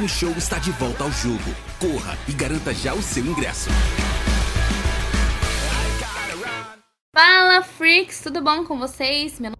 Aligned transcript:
Game 0.00 0.08
Show 0.08 0.30
está 0.30 0.58
de 0.58 0.72
volta 0.72 1.04
ao 1.04 1.12
jogo. 1.12 1.54
Corra 1.78 2.16
e 2.26 2.32
garanta 2.32 2.72
já 2.72 2.94
o 2.94 3.02
seu 3.02 3.22
ingresso. 3.22 3.68
Fala 7.14 7.60
Freaks, 7.60 8.22
tudo 8.22 8.40
bom 8.40 8.64
com 8.64 8.78
vocês? 8.78 9.38
Meu 9.38 9.52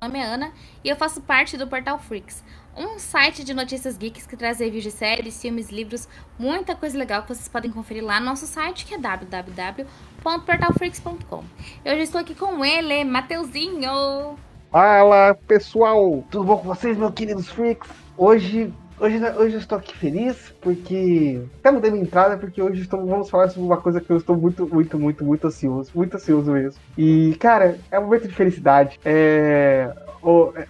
nome 0.00 0.20
é 0.20 0.22
Ana 0.22 0.52
e 0.84 0.88
eu 0.88 0.94
faço 0.94 1.20
parte 1.20 1.56
do 1.56 1.66
Portal 1.66 1.98
Freaks, 1.98 2.44
um 2.76 3.00
site 3.00 3.42
de 3.42 3.52
notícias 3.52 3.98
geeks 3.98 4.24
que 4.24 4.36
traz 4.36 4.60
reviews 4.60 4.84
de 4.84 4.92
séries, 4.92 5.42
filmes, 5.42 5.68
livros, 5.68 6.08
muita 6.38 6.76
coisa 6.76 6.96
legal 6.96 7.22
que 7.22 7.34
vocês 7.34 7.48
podem 7.48 7.72
conferir 7.72 8.04
lá 8.04 8.20
no 8.20 8.26
nosso 8.26 8.46
site 8.46 8.86
que 8.86 8.94
é 8.94 8.98
www.portalfreaks.com. 8.98 11.42
Eu 11.84 11.96
já 11.96 12.02
estou 12.04 12.20
aqui 12.20 12.36
com 12.36 12.64
ele, 12.64 13.02
Mateuzinho. 13.02 14.38
Fala 14.70 15.34
pessoal, 15.48 16.24
tudo 16.30 16.44
bom 16.44 16.58
com 16.58 16.68
vocês, 16.68 16.96
meus 16.96 17.14
queridos 17.14 17.48
freaks? 17.48 17.90
Hoje, 18.16 18.72
hoje, 19.00 19.18
hoje 19.36 19.54
eu 19.54 19.60
estou 19.60 19.78
aqui 19.78 19.96
feliz 19.96 20.36
porque 20.60 21.40
até 21.60 21.70
mudei 21.70 21.90
minha 21.90 22.02
entrada 22.02 22.36
porque 22.36 22.60
hoje 22.60 22.82
estou, 22.82 23.04
vamos 23.06 23.30
falar 23.30 23.48
sobre 23.48 23.66
uma 23.66 23.76
coisa 23.76 24.00
que 24.00 24.10
eu 24.10 24.16
estou 24.16 24.36
muito, 24.36 24.66
muito, 24.66 24.98
muito, 24.98 25.24
muito 25.24 25.46
ansioso, 25.46 25.90
muito 25.94 26.16
ansioso 26.16 26.50
mesmo. 26.50 26.80
E 26.96 27.36
cara, 27.40 27.78
é 27.90 27.98
um 27.98 28.04
momento 28.04 28.28
de 28.28 28.34
felicidade. 28.34 28.98
É, 29.04 29.90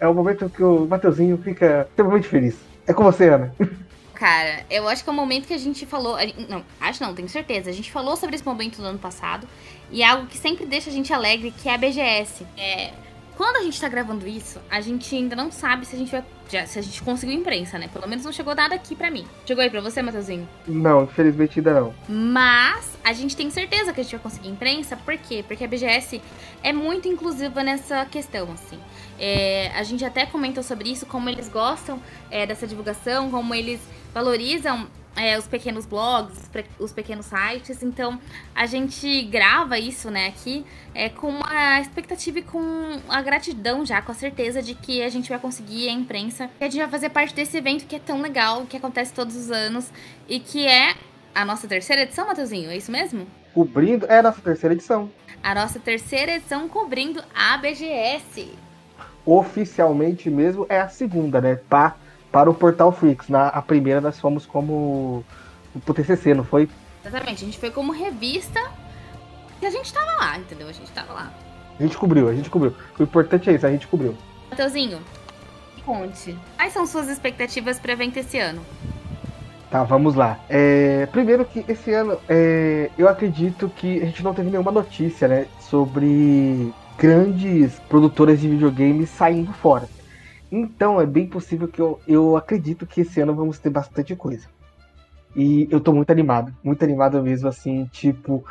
é 0.00 0.08
o 0.08 0.14
momento 0.14 0.48
que 0.48 0.62
o 0.62 0.86
Mateuzinho 0.86 1.38
fica 1.38 1.86
extremamente 1.88 2.28
feliz. 2.28 2.56
É 2.86 2.92
com 2.92 3.04
você, 3.04 3.28
Ana. 3.28 3.54
Cara, 4.14 4.64
eu 4.68 4.88
acho 4.88 5.04
que 5.04 5.10
é 5.10 5.12
o 5.12 5.16
momento 5.16 5.46
que 5.46 5.54
a 5.54 5.58
gente 5.58 5.86
falou. 5.86 6.16
Não, 6.48 6.64
acho 6.80 7.00
não, 7.00 7.14
tenho 7.14 7.28
certeza. 7.28 7.70
A 7.70 7.72
gente 7.72 7.92
falou 7.92 8.16
sobre 8.16 8.34
esse 8.34 8.44
momento 8.44 8.82
no 8.82 8.88
ano 8.88 8.98
passado. 8.98 9.46
E 9.92 10.02
é 10.02 10.08
algo 10.08 10.26
que 10.26 10.36
sempre 10.36 10.66
deixa 10.66 10.90
a 10.90 10.92
gente 10.92 11.12
alegre, 11.12 11.52
que 11.52 11.68
é 11.68 11.74
a 11.74 11.78
BGS. 11.78 12.44
É 12.56 12.90
quando 13.38 13.54
a 13.54 13.62
gente 13.62 13.80
tá 13.80 13.88
gravando 13.88 14.26
isso, 14.26 14.60
a 14.68 14.80
gente 14.80 15.14
ainda 15.14 15.36
não 15.36 15.52
sabe 15.52 15.86
se 15.86 15.94
a 15.94 15.98
gente 15.98 16.10
vai. 16.10 16.24
Já, 16.48 16.66
se 16.66 16.78
a 16.78 16.82
gente 16.82 17.02
conseguiu 17.02 17.36
imprensa, 17.36 17.78
né? 17.78 17.88
Pelo 17.92 18.08
menos 18.08 18.24
não 18.24 18.32
chegou 18.32 18.54
nada 18.54 18.74
aqui 18.74 18.96
pra 18.96 19.10
mim. 19.10 19.26
Chegou 19.44 19.62
aí 19.62 19.68
pra 19.68 19.80
você, 19.80 20.00
Matheusinho? 20.00 20.48
Não, 20.66 21.04
infelizmente 21.04 21.58
ainda 21.58 21.80
não. 21.80 21.94
Mas 22.08 22.96
a 23.04 23.12
gente 23.12 23.36
tem 23.36 23.50
certeza 23.50 23.92
que 23.92 24.00
a 24.00 24.02
gente 24.02 24.12
vai 24.12 24.22
conseguir 24.22 24.48
imprensa. 24.48 24.96
Por 24.96 25.16
quê? 25.18 25.44
Porque 25.46 25.64
a 25.64 25.68
BGS 25.68 26.22
é 26.62 26.72
muito 26.72 27.06
inclusiva 27.06 27.62
nessa 27.62 28.04
questão, 28.06 28.50
assim. 28.52 28.78
É, 29.18 29.70
a 29.74 29.82
gente 29.82 30.04
até 30.04 30.24
comentou 30.24 30.62
sobre 30.62 30.90
isso, 30.90 31.04
como 31.04 31.28
eles 31.28 31.48
gostam 31.48 32.00
é, 32.30 32.46
dessa 32.46 32.66
divulgação, 32.66 33.30
como 33.30 33.54
eles 33.54 33.80
valorizam 34.14 34.88
é, 35.18 35.36
os 35.36 35.46
pequenos 35.46 35.84
blogs, 35.84 36.48
os 36.78 36.92
pequenos 36.92 37.26
sites. 37.26 37.82
Então, 37.82 38.18
a 38.54 38.66
gente 38.66 39.22
grava 39.24 39.78
isso, 39.78 40.10
né, 40.10 40.28
aqui, 40.28 40.64
é, 40.94 41.08
com 41.08 41.40
a 41.44 41.80
expectativa 41.80 42.38
e 42.38 42.42
com 42.42 43.00
a 43.08 43.20
gratidão 43.20 43.84
já, 43.84 44.00
com 44.00 44.12
a 44.12 44.14
certeza 44.14 44.62
de 44.62 44.74
que 44.74 45.02
a 45.02 45.08
gente 45.08 45.28
vai 45.28 45.38
conseguir 45.38 45.88
a 45.88 45.92
imprensa. 45.92 46.48
E 46.60 46.64
a 46.64 46.70
gente 46.70 46.80
vai 46.80 46.88
fazer 46.88 47.10
parte 47.10 47.34
desse 47.34 47.56
evento 47.56 47.86
que 47.86 47.96
é 47.96 47.98
tão 47.98 48.22
legal, 48.22 48.64
que 48.66 48.76
acontece 48.76 49.12
todos 49.12 49.34
os 49.34 49.50
anos 49.50 49.90
e 50.28 50.38
que 50.38 50.66
é 50.66 50.94
a 51.34 51.44
nossa 51.44 51.66
terceira 51.68 52.02
edição, 52.02 52.26
Matheusinho, 52.26 52.70
é 52.70 52.76
isso 52.76 52.90
mesmo? 52.90 53.26
Cobrindo, 53.52 54.06
é 54.06 54.18
a 54.18 54.22
nossa 54.22 54.40
terceira 54.40 54.74
edição. 54.74 55.10
A 55.42 55.54
nossa 55.54 55.78
terceira 55.78 56.36
edição 56.36 56.68
cobrindo 56.68 57.22
a 57.34 57.56
BGS. 57.58 58.52
Oficialmente 59.24 60.30
mesmo 60.30 60.66
é 60.68 60.80
a 60.80 60.88
segunda, 60.88 61.40
né? 61.40 61.56
Tá 61.68 61.96
para 62.30 62.50
o 62.50 62.54
Portal 62.54 62.92
Freaks. 62.92 63.28
Na 63.28 63.48
a 63.48 63.62
primeira 63.62 64.00
nós 64.00 64.18
fomos 64.18 64.46
como 64.46 65.24
o 65.74 65.94
TCC, 65.94 66.34
não 66.34 66.44
foi? 66.44 66.68
Exatamente, 67.04 67.42
a 67.42 67.46
gente 67.46 67.58
foi 67.58 67.70
como 67.70 67.92
revista 67.92 68.60
e 69.60 69.66
a 69.66 69.70
gente 69.70 69.92
tava 69.92 70.12
lá, 70.12 70.38
entendeu? 70.38 70.68
A 70.68 70.72
gente 70.72 70.90
tava 70.90 71.12
lá. 71.12 71.32
A 71.78 71.82
gente 71.82 71.96
cobriu, 71.96 72.28
a 72.28 72.34
gente 72.34 72.50
cobriu. 72.50 72.74
O 72.98 73.02
importante 73.02 73.48
é 73.48 73.54
isso, 73.54 73.66
a 73.66 73.70
gente 73.70 73.86
cobriu. 73.86 74.16
Mateuzinho, 74.50 75.00
conte. 75.84 76.36
Quais 76.56 76.72
são 76.72 76.86
suas 76.86 77.08
expectativas 77.08 77.78
para 77.78 77.92
evento 77.92 78.18
esse 78.18 78.38
ano? 78.38 78.62
Tá, 79.70 79.84
vamos 79.84 80.14
lá. 80.14 80.38
É, 80.48 81.06
primeiro 81.06 81.44
que 81.44 81.64
esse 81.68 81.92
ano 81.92 82.18
é, 82.28 82.90
eu 82.96 83.08
acredito 83.08 83.68
que 83.68 84.02
a 84.02 84.06
gente 84.06 84.22
não 84.22 84.34
teve 84.34 84.50
nenhuma 84.50 84.72
notícia, 84.72 85.28
né, 85.28 85.46
sobre 85.60 86.72
grandes 86.98 87.78
produtoras 87.88 88.40
de 88.40 88.48
videogames 88.48 89.10
saindo 89.10 89.52
fora. 89.52 89.88
Então 90.50 91.00
é 91.00 91.06
bem 91.06 91.26
possível 91.26 91.68
que 91.68 91.80
eu, 91.80 92.00
eu 92.06 92.36
acredito 92.36 92.86
que 92.86 93.02
esse 93.02 93.20
ano 93.20 93.34
vamos 93.34 93.58
ter 93.58 93.70
bastante 93.70 94.14
coisa. 94.16 94.48
E 95.36 95.68
eu 95.70 95.80
tô 95.80 95.92
muito 95.92 96.10
animado, 96.10 96.54
muito 96.64 96.82
animado 96.82 97.22
mesmo, 97.22 97.48
assim, 97.48 97.84
tipo, 97.92 98.44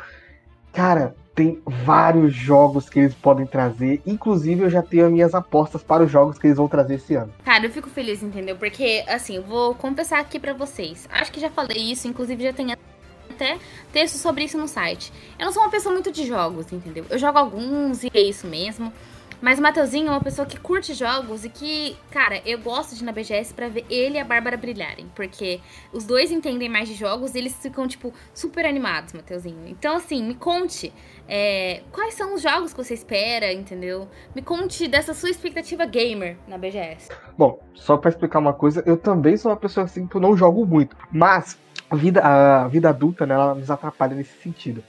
cara, 0.72 1.14
tem 1.34 1.60
vários 1.64 2.34
jogos 2.34 2.88
que 2.88 2.98
eles 2.98 3.14
podem 3.14 3.46
trazer. 3.46 4.00
Inclusive, 4.06 4.62
eu 4.62 4.70
já 4.70 4.82
tenho 4.82 5.06
as 5.06 5.12
minhas 5.12 5.34
apostas 5.34 5.82
para 5.82 6.02
os 6.02 6.10
jogos 6.10 6.38
que 6.38 6.46
eles 6.46 6.56
vão 6.56 6.66
trazer 6.66 6.94
esse 6.94 7.14
ano. 7.14 7.32
Cara, 7.44 7.64
eu 7.64 7.70
fico 7.70 7.88
feliz, 7.88 8.22
entendeu? 8.22 8.56
Porque, 8.56 9.04
assim, 9.06 9.38
vou 9.40 9.74
confessar 9.74 10.18
aqui 10.20 10.40
para 10.40 10.52
vocês. 10.52 11.08
Acho 11.12 11.30
que 11.30 11.40
já 11.40 11.50
falei 11.50 11.92
isso, 11.92 12.08
inclusive 12.08 12.42
já 12.42 12.52
tem 12.52 12.72
até 12.72 13.58
texto 13.92 14.16
sobre 14.16 14.44
isso 14.44 14.58
no 14.58 14.66
site. 14.66 15.12
Eu 15.38 15.46
não 15.46 15.52
sou 15.52 15.62
uma 15.62 15.70
pessoa 15.70 15.92
muito 15.92 16.10
de 16.10 16.26
jogos, 16.26 16.72
entendeu? 16.72 17.04
Eu 17.08 17.18
jogo 17.18 17.38
alguns 17.38 18.02
e 18.02 18.10
é 18.12 18.20
isso 18.20 18.46
mesmo. 18.46 18.92
Mas 19.40 19.58
o 19.58 19.62
Mateuzinho 19.62 20.08
é 20.08 20.10
uma 20.10 20.20
pessoa 20.20 20.44
que 20.44 20.58
curte 20.58 20.94
jogos 20.94 21.44
e 21.44 21.48
que, 21.48 21.96
cara, 22.10 22.42
eu 22.44 22.58
gosto 22.58 22.94
de 22.96 23.02
ir 23.02 23.04
na 23.04 23.12
BGS 23.12 23.54
pra 23.54 23.68
ver 23.68 23.86
ele 23.88 24.16
e 24.16 24.18
a 24.18 24.24
Bárbara 24.24 24.56
brilharem. 24.56 25.06
Porque 25.14 25.60
os 25.92 26.04
dois 26.04 26.32
entendem 26.32 26.68
mais 26.68 26.88
de 26.88 26.94
jogos 26.94 27.34
e 27.34 27.38
eles 27.38 27.54
ficam, 27.54 27.86
tipo, 27.86 28.12
super 28.34 28.66
animados, 28.66 29.12
Mateuzinho. 29.12 29.68
Então, 29.68 29.96
assim, 29.96 30.22
me 30.24 30.34
conte 30.34 30.92
é, 31.28 31.82
quais 31.92 32.14
são 32.14 32.34
os 32.34 32.42
jogos 32.42 32.72
que 32.72 32.82
você 32.82 32.94
espera, 32.94 33.52
entendeu? 33.52 34.08
Me 34.34 34.42
conte 34.42 34.88
dessa 34.88 35.14
sua 35.14 35.30
expectativa 35.30 35.86
gamer 35.86 36.36
na 36.48 36.58
BGS. 36.58 37.08
Bom, 37.36 37.60
só 37.74 37.96
para 37.96 38.10
explicar 38.10 38.40
uma 38.40 38.52
coisa, 38.52 38.82
eu 38.86 38.96
também 38.96 39.36
sou 39.36 39.52
uma 39.52 39.56
pessoa 39.56 39.84
assim 39.84 40.06
que 40.06 40.16
eu 40.16 40.20
não 40.20 40.36
jogo 40.36 40.66
muito. 40.66 40.96
Mas 41.12 41.56
a 41.88 41.94
vida, 41.94 42.20
a 42.22 42.66
vida 42.66 42.88
adulta, 42.88 43.24
né, 43.24 43.34
ela 43.34 43.54
nos 43.54 43.70
atrapalha 43.70 44.16
nesse 44.16 44.36
sentido. 44.42 44.82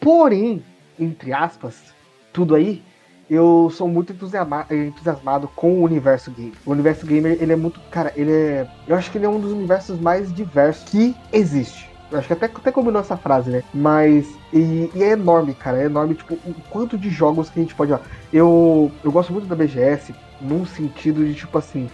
Porém, 0.00 0.64
entre 0.98 1.32
aspas, 1.34 1.94
tudo 2.32 2.54
aí 2.54 2.82
eu 3.30 3.70
sou 3.70 3.86
muito 3.86 4.12
entusiasmado 4.12 5.46
com 5.54 5.74
o 5.74 5.84
universo 5.84 6.32
gamer. 6.32 6.54
O 6.66 6.72
universo 6.72 7.06
gamer, 7.06 7.38
ele 7.40 7.52
é 7.52 7.56
muito. 7.56 7.78
Cara, 7.88 8.12
ele 8.16 8.32
é. 8.32 8.66
Eu 8.88 8.96
acho 8.96 9.08
que 9.08 9.18
ele 9.18 9.24
é 9.24 9.28
um 9.28 9.38
dos 9.38 9.52
universos 9.52 10.00
mais 10.00 10.34
diversos 10.34 10.88
que 10.88 11.14
existe. 11.32 11.88
Eu 12.10 12.18
acho 12.18 12.26
que 12.26 12.32
até, 12.32 12.46
até 12.46 12.72
combinou 12.72 13.00
essa 13.00 13.16
frase, 13.16 13.48
né? 13.48 13.62
Mas. 13.72 14.26
E, 14.52 14.90
e, 14.92 15.02
é 15.04 15.10
enorme, 15.10 15.54
cara. 15.54 15.80
É 15.80 15.84
enorme, 15.84 16.16
tipo, 16.16 16.34
o 16.34 16.54
quanto 16.70 16.98
de 16.98 17.08
jogos 17.08 17.48
que 17.48 17.60
a 17.60 17.62
gente 17.62 17.74
pode. 17.74 17.96
Eu, 18.32 18.90
eu 19.04 19.12
gosto 19.12 19.32
muito 19.32 19.46
da 19.46 19.54
BGS 19.54 20.12
num 20.40 20.66
sentido 20.66 21.24
de, 21.24 21.32
tipo 21.32 21.56
assim. 21.56 21.88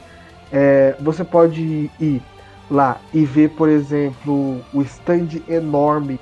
É, 0.50 0.96
você 1.00 1.22
pode 1.22 1.91
ir 2.00 2.22
lá 2.70 2.98
e 3.12 3.26
ver, 3.26 3.50
por 3.50 3.69
exemplo, 3.69 4.64
o 4.72 4.80
stand 4.80 5.42
enorme 5.46 6.19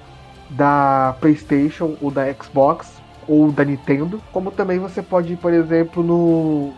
da 0.50 1.16
PlayStation 1.20 1.96
ou 2.00 2.10
da 2.10 2.32
Xbox 2.34 3.03
ou 3.28 3.50
da 3.50 3.64
Nintendo, 3.64 4.20
como 4.32 4.50
também 4.50 4.78
você 4.78 5.02
pode 5.02 5.36
por 5.36 5.52
exemplo, 5.52 6.02
no 6.02 6.72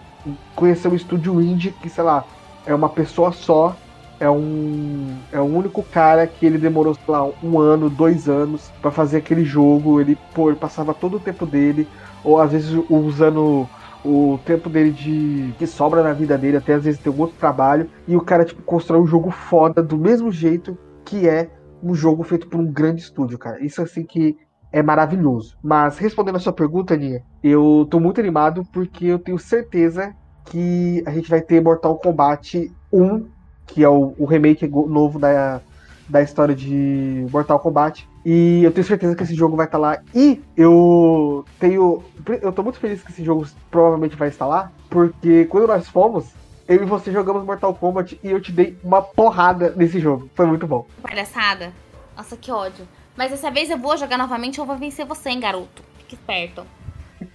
conhecer 0.54 0.88
um 0.88 0.94
estúdio 0.94 1.40
indie 1.40 1.70
que, 1.70 1.88
sei 1.88 2.04
lá, 2.04 2.24
é 2.66 2.74
uma 2.74 2.88
pessoa 2.88 3.32
só, 3.32 3.76
é 4.18 4.28
um 4.28 5.14
é 5.30 5.40
um 5.40 5.56
único 5.56 5.82
cara 5.82 6.26
que 6.26 6.46
ele 6.46 6.58
demorou, 6.58 6.94
sei 6.94 7.04
lá, 7.08 7.28
um 7.42 7.58
ano, 7.58 7.90
dois 7.90 8.28
anos 8.28 8.70
para 8.80 8.90
fazer 8.90 9.18
aquele 9.18 9.44
jogo, 9.44 10.00
ele, 10.00 10.18
ele 10.36 10.56
passava 10.56 10.94
todo 10.94 11.18
o 11.18 11.20
tempo 11.20 11.46
dele, 11.46 11.86
ou 12.24 12.40
às 12.40 12.52
vezes 12.52 12.70
usando 12.88 13.68
o 14.04 14.38
tempo 14.44 14.68
dele 14.68 14.90
de 14.92 15.52
que 15.58 15.66
sobra 15.66 16.02
na 16.02 16.12
vida 16.12 16.38
dele, 16.38 16.56
até 16.56 16.74
às 16.74 16.84
vezes 16.84 17.00
tem 17.00 17.12
um 17.12 17.20
outro 17.20 17.36
trabalho, 17.38 17.90
e 18.06 18.16
o 18.16 18.20
cara 18.20 18.44
tipo 18.44 18.62
constrói 18.62 19.00
um 19.00 19.06
jogo 19.06 19.30
foda 19.30 19.82
do 19.82 19.96
mesmo 19.96 20.30
jeito 20.30 20.78
que 21.04 21.28
é 21.28 21.50
um 21.82 21.94
jogo 21.94 22.22
feito 22.22 22.48
por 22.48 22.58
um 22.58 22.66
grande 22.66 23.02
estúdio, 23.02 23.38
cara. 23.38 23.62
Isso 23.64 23.82
assim 23.82 24.04
que 24.04 24.36
é 24.72 24.82
maravilhoso. 24.82 25.56
Mas 25.62 25.98
respondendo 25.98 26.36
a 26.36 26.40
sua 26.40 26.52
pergunta, 26.52 26.94
Aninha, 26.94 27.22
eu 27.42 27.86
tô 27.90 28.00
muito 28.00 28.20
animado 28.20 28.64
porque 28.72 29.06
eu 29.06 29.18
tenho 29.18 29.38
certeza 29.38 30.14
que 30.46 31.02
a 31.06 31.10
gente 31.10 31.28
vai 31.28 31.40
ter 31.40 31.60
Mortal 31.60 31.96
Kombat 31.96 32.70
1, 32.92 33.26
que 33.66 33.82
é 33.82 33.88
o, 33.88 34.14
o 34.18 34.24
remake 34.24 34.66
novo 34.68 35.18
da, 35.18 35.60
da 36.08 36.22
história 36.22 36.54
de 36.54 37.26
Mortal 37.30 37.58
Kombat. 37.58 38.08
E 38.24 38.64
eu 38.64 38.72
tenho 38.72 38.86
certeza 38.86 39.14
que 39.14 39.22
esse 39.22 39.34
jogo 39.34 39.56
vai 39.56 39.66
estar 39.66 39.78
tá 39.78 39.82
lá. 39.82 39.98
E 40.14 40.42
eu 40.56 41.44
tenho. 41.60 42.02
Eu 42.42 42.52
tô 42.52 42.62
muito 42.62 42.78
feliz 42.78 43.02
que 43.02 43.12
esse 43.12 43.24
jogo 43.24 43.46
provavelmente 43.70 44.16
vai 44.16 44.28
estar 44.28 44.46
lá. 44.46 44.72
Porque 44.90 45.44
quando 45.44 45.68
nós 45.68 45.88
fomos, 45.88 46.32
eu 46.66 46.82
e 46.82 46.86
você 46.86 47.12
jogamos 47.12 47.44
Mortal 47.44 47.72
Kombat 47.74 48.18
e 48.22 48.30
eu 48.30 48.40
te 48.40 48.50
dei 48.50 48.76
uma 48.82 49.00
porrada 49.00 49.72
nesse 49.76 50.00
jogo. 50.00 50.28
Foi 50.34 50.44
muito 50.44 50.66
bom. 50.66 50.86
Palhaçada. 51.02 51.72
Nossa, 52.16 52.36
que 52.36 52.50
ódio. 52.50 52.86
Mas 53.16 53.30
dessa 53.30 53.50
vez 53.50 53.70
eu 53.70 53.78
vou 53.78 53.96
jogar 53.96 54.18
novamente 54.18 54.60
ou 54.60 54.66
vou 54.66 54.76
vencer 54.76 55.06
você, 55.06 55.30
hein, 55.30 55.40
garoto. 55.40 55.82
Fique 55.98 56.14
esperto. 56.14 56.66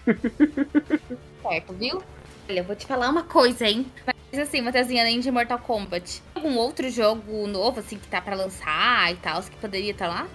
certo, 1.41 1.73
viu? 1.73 2.01
Olha, 2.47 2.59
eu 2.59 2.63
vou 2.63 2.75
te 2.75 2.85
falar 2.85 3.09
uma 3.09 3.23
coisa, 3.23 3.65
hein? 3.65 3.85
Mas 4.05 4.41
assim, 4.41 4.61
Matheusinha, 4.61 5.01
além 5.01 5.19
de 5.19 5.31
Mortal 5.31 5.59
Kombat, 5.59 6.21
algum 6.35 6.55
outro 6.57 6.89
jogo 6.89 7.47
novo, 7.47 7.79
assim, 7.79 7.97
que 7.97 8.07
tá 8.07 8.21
pra 8.21 8.35
lançar 8.35 9.11
e 9.11 9.15
tal, 9.15 9.41
que 9.41 9.55
poderia 9.57 9.91
estar 9.91 10.07
tá 10.07 10.13
lá? 10.13 10.27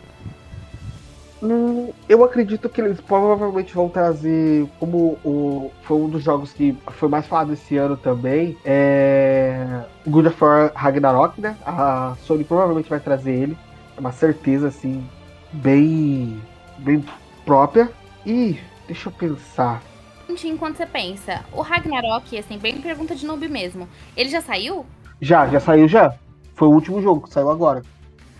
Hum, 1.42 1.92
eu 2.08 2.24
acredito 2.24 2.68
que 2.68 2.80
eles 2.80 3.00
provavelmente 3.00 3.74
vão 3.74 3.88
trazer, 3.88 4.66
como 4.80 5.18
o, 5.24 5.70
foi 5.82 5.96
um 5.98 6.08
dos 6.08 6.22
jogos 6.22 6.52
que 6.52 6.76
foi 6.92 7.08
mais 7.08 7.26
falado 7.26 7.52
esse 7.52 7.76
ano 7.76 7.96
também, 7.96 8.56
é 8.64 9.84
God 10.06 10.26
of 10.26 10.42
War 10.42 10.72
Ragnarok, 10.74 11.40
né? 11.40 11.56
A 11.64 12.16
Sony 12.22 12.42
provavelmente 12.42 12.88
vai 12.88 13.00
trazer 13.00 13.32
ele. 13.32 13.56
É 13.96 14.00
uma 14.00 14.12
certeza, 14.12 14.68
assim, 14.68 15.06
bem, 15.52 16.40
bem 16.78 17.04
própria. 17.44 17.90
E 18.24 18.58
deixa 18.86 19.08
eu 19.08 19.12
pensar. 19.12 19.82
Enquanto 20.44 20.76
você 20.76 20.86
pensa, 20.86 21.44
o 21.52 21.62
Ragnarok, 21.62 22.36
assim, 22.38 22.58
bem 22.58 22.80
pergunta 22.80 23.14
de 23.14 23.24
noob 23.24 23.48
mesmo, 23.48 23.88
ele 24.16 24.28
já 24.28 24.40
saiu? 24.40 24.84
Já, 25.20 25.46
já 25.46 25.60
saiu 25.60 25.88
já. 25.88 26.14
Foi 26.54 26.68
o 26.68 26.72
último 26.72 27.00
jogo 27.00 27.26
que 27.26 27.32
saiu 27.32 27.50
agora. 27.50 27.82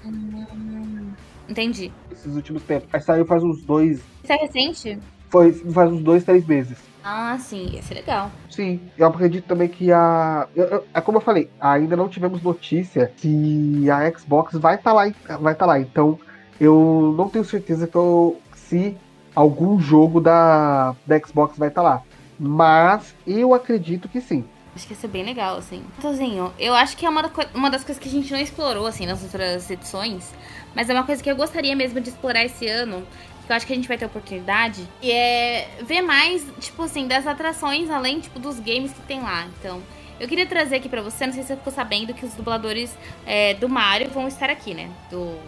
Hum, 0.05 1.13
entendi. 1.49 1.93
Esses 2.11 2.35
últimos 2.35 2.63
tempos. 2.63 2.89
Aí 2.93 3.01
saiu 3.01 3.25
faz 3.25 3.43
uns 3.43 3.63
dois. 3.63 4.03
Isso 4.23 4.33
é 4.33 4.37
recente? 4.37 4.99
Foi 5.29 5.53
faz 5.53 5.91
uns 5.93 6.03
dois, 6.03 6.25
três 6.25 6.47
meses. 6.47 6.79
Ah, 7.05 7.39
sim, 7.39 7.69
ia 7.73 7.83
ser 7.83 7.95
legal. 7.95 8.33
Sim, 8.51 8.81
eu 8.99 9.07
acredito 9.07 9.47
também 9.47 9.69
que 9.69 9.93
a. 9.93 10.49
é 10.93 11.01
como 11.01 11.19
eu 11.19 11.23
falei, 11.23 11.49
ainda 11.61 11.95
não 11.95 12.09
tivemos 12.09 12.43
notícia 12.43 13.13
que 13.17 13.89
a 13.89 14.11
Xbox 14.11 14.57
vai 14.57 14.75
estar 14.75 14.91
tá 14.91 14.97
lá. 14.97 15.03
Vai 15.39 15.53
estar 15.53 15.55
tá 15.55 15.67
lá. 15.67 15.79
Então, 15.79 16.19
eu 16.61 17.15
não 17.17 17.29
tenho 17.29 17.45
certeza 17.45 17.87
que 17.87 17.97
eu, 17.97 18.41
se 18.55 18.97
algum 19.35 19.79
jogo 19.79 20.21
da, 20.21 20.97
da 21.07 21.19
Xbox 21.19 21.59
vai 21.59 21.69
estar 21.69 21.83
tá 21.83 21.89
lá. 21.89 22.03
Mas 22.39 23.15
eu 23.27 23.55
acredito 23.55 24.09
que 24.09 24.21
sim. 24.21 24.45
Acho 24.75 24.87
que 24.87 24.93
ia 24.93 24.99
ser 24.99 25.09
bem 25.09 25.25
legal, 25.25 25.57
assim. 25.57 25.83
Tozinho, 26.01 26.53
eu 26.59 26.75
acho 26.75 26.97
que 26.97 27.07
é 27.07 27.09
uma, 27.09 27.31
uma 27.55 27.71
das 27.71 27.83
coisas 27.83 28.03
que 28.03 28.09
a 28.09 28.13
gente 28.13 28.31
não 28.33 28.41
explorou, 28.41 28.87
assim, 28.87 29.07
nas 29.07 29.23
outras 29.23 29.71
edições. 29.71 30.35
Mas 30.75 30.91
é 30.91 30.93
uma 30.93 31.05
coisa 31.05 31.23
que 31.23 31.31
eu 31.31 31.37
gostaria 31.37 31.75
mesmo 31.75 32.01
de 32.01 32.11
explorar 32.11 32.45
esse 32.45 32.67
ano. 32.67 33.03
Que 33.47 33.53
eu 33.53 33.57
acho 33.57 33.67
que 33.67 33.73
a 33.73 33.77
gente 33.77 33.89
vai 33.89 33.97
ter 33.97 34.05
oportunidade. 34.05 34.87
E 35.01 35.11
é 35.11 35.69
ver 35.83 36.03
mais, 36.03 36.45
tipo 36.61 36.83
assim, 36.83 37.07
das 37.07 37.27
atrações, 37.27 37.89
além, 37.91 38.21
tipo, 38.21 38.39
dos 38.39 38.61
games 38.61 38.93
que 38.93 39.01
tem 39.03 39.23
lá. 39.23 39.47
Então, 39.59 39.81
eu 40.21 40.29
queria 40.29 40.47
trazer 40.47 40.77
aqui 40.77 40.89
pra 40.89 41.01
você, 41.01 41.27
não 41.27 41.33
sei 41.33 41.43
se 41.43 41.49
você 41.49 41.57
ficou 41.57 41.73
sabendo, 41.73 42.13
que 42.13 42.27
os 42.27 42.35
dubladores 42.35 42.95
é, 43.25 43.55
do 43.55 43.69
Mario 43.69 44.11
vão 44.11 44.29
estar 44.29 44.51
aqui, 44.51 44.75
né? 44.75 44.91
Do, 45.11 45.39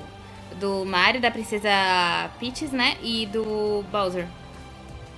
do 0.58 0.84
Mario, 0.84 1.20
da 1.20 1.30
Princesa 1.30 1.70
Peach, 2.38 2.66
né? 2.74 2.96
E 3.02 3.26
do 3.26 3.84
Bowser. 3.90 4.26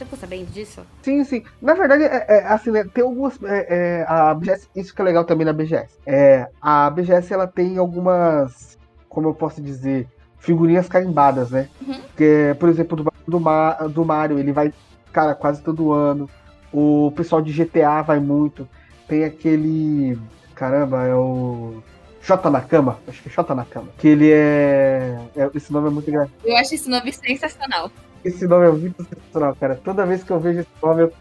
Você 0.01 0.05
ficou 0.05 0.19
sabendo 0.19 0.51
disso? 0.51 0.81
Sim, 1.03 1.23
sim. 1.25 1.43
Na 1.61 1.75
verdade, 1.75 2.05
é, 2.05 2.25
é 2.27 2.47
assim, 2.47 2.71
né, 2.71 2.85
tem 2.85 3.05
algumas. 3.05 3.39
É, 3.43 3.67
é, 3.69 4.05
a 4.09 4.33
BGS, 4.33 4.69
isso 4.75 4.95
que 4.95 5.03
é 5.03 5.05
legal 5.05 5.25
também 5.25 5.45
na 5.45 5.53
BGS. 5.53 5.99
É, 6.07 6.49
a 6.61 6.89
BGS 6.89 7.35
ela 7.35 7.47
tem 7.47 7.77
algumas. 7.77 8.79
Como 9.11 9.29
eu 9.29 9.35
posso 9.35 9.61
dizer? 9.61 10.09
Figurinhas 10.39 10.89
carimbadas, 10.89 11.51
né? 11.51 11.69
Uhum. 11.87 12.01
Que, 12.17 12.57
por 12.59 12.71
exemplo, 12.71 12.97
do, 12.97 13.13
do, 13.27 13.89
do 13.89 14.05
Mario, 14.05 14.39
ele 14.39 14.53
vai, 14.53 14.73
cara, 15.13 15.35
quase 15.35 15.63
todo 15.63 15.93
ano. 15.93 16.31
O 16.73 17.13
pessoal 17.15 17.43
de 17.43 17.53
GTA 17.53 18.01
vai 18.01 18.21
muito. 18.21 18.67
Tem 19.07 19.25
aquele. 19.25 20.19
Caramba, 20.55 21.05
é 21.05 21.15
o. 21.15 21.83
Jota 22.21 22.51
na 22.51 22.61
cama, 22.61 22.99
acho 23.09 23.23
que 23.23 23.29
é 23.29 23.33
Jota 23.33 23.55
na 23.55 23.65
cama. 23.65 23.89
Que 23.99 24.09
ele 24.09 24.31
é... 24.31 25.19
é. 25.37 25.51
Esse 25.55 25.73
nome 25.73 25.89
é 25.89 25.91
muito 25.91 26.09
engraçado. 26.09 26.33
Eu 26.45 26.57
acho 26.57 26.75
esse 26.75 26.89
nome 26.89 27.13
sensacional. 27.13 27.91
Esse 28.25 28.47
nome 28.47 28.67
é 28.67 28.71
muito 28.71 29.03
sensacional, 29.03 29.57
cara. 29.57 29.77
Toda 29.77 30.07
vez 30.07 30.23
que 30.23 30.31
eu 30.31 30.39
vejo 30.39 30.61
esse 30.61 30.71
nome, 30.83 31.03
eu. 31.03 31.13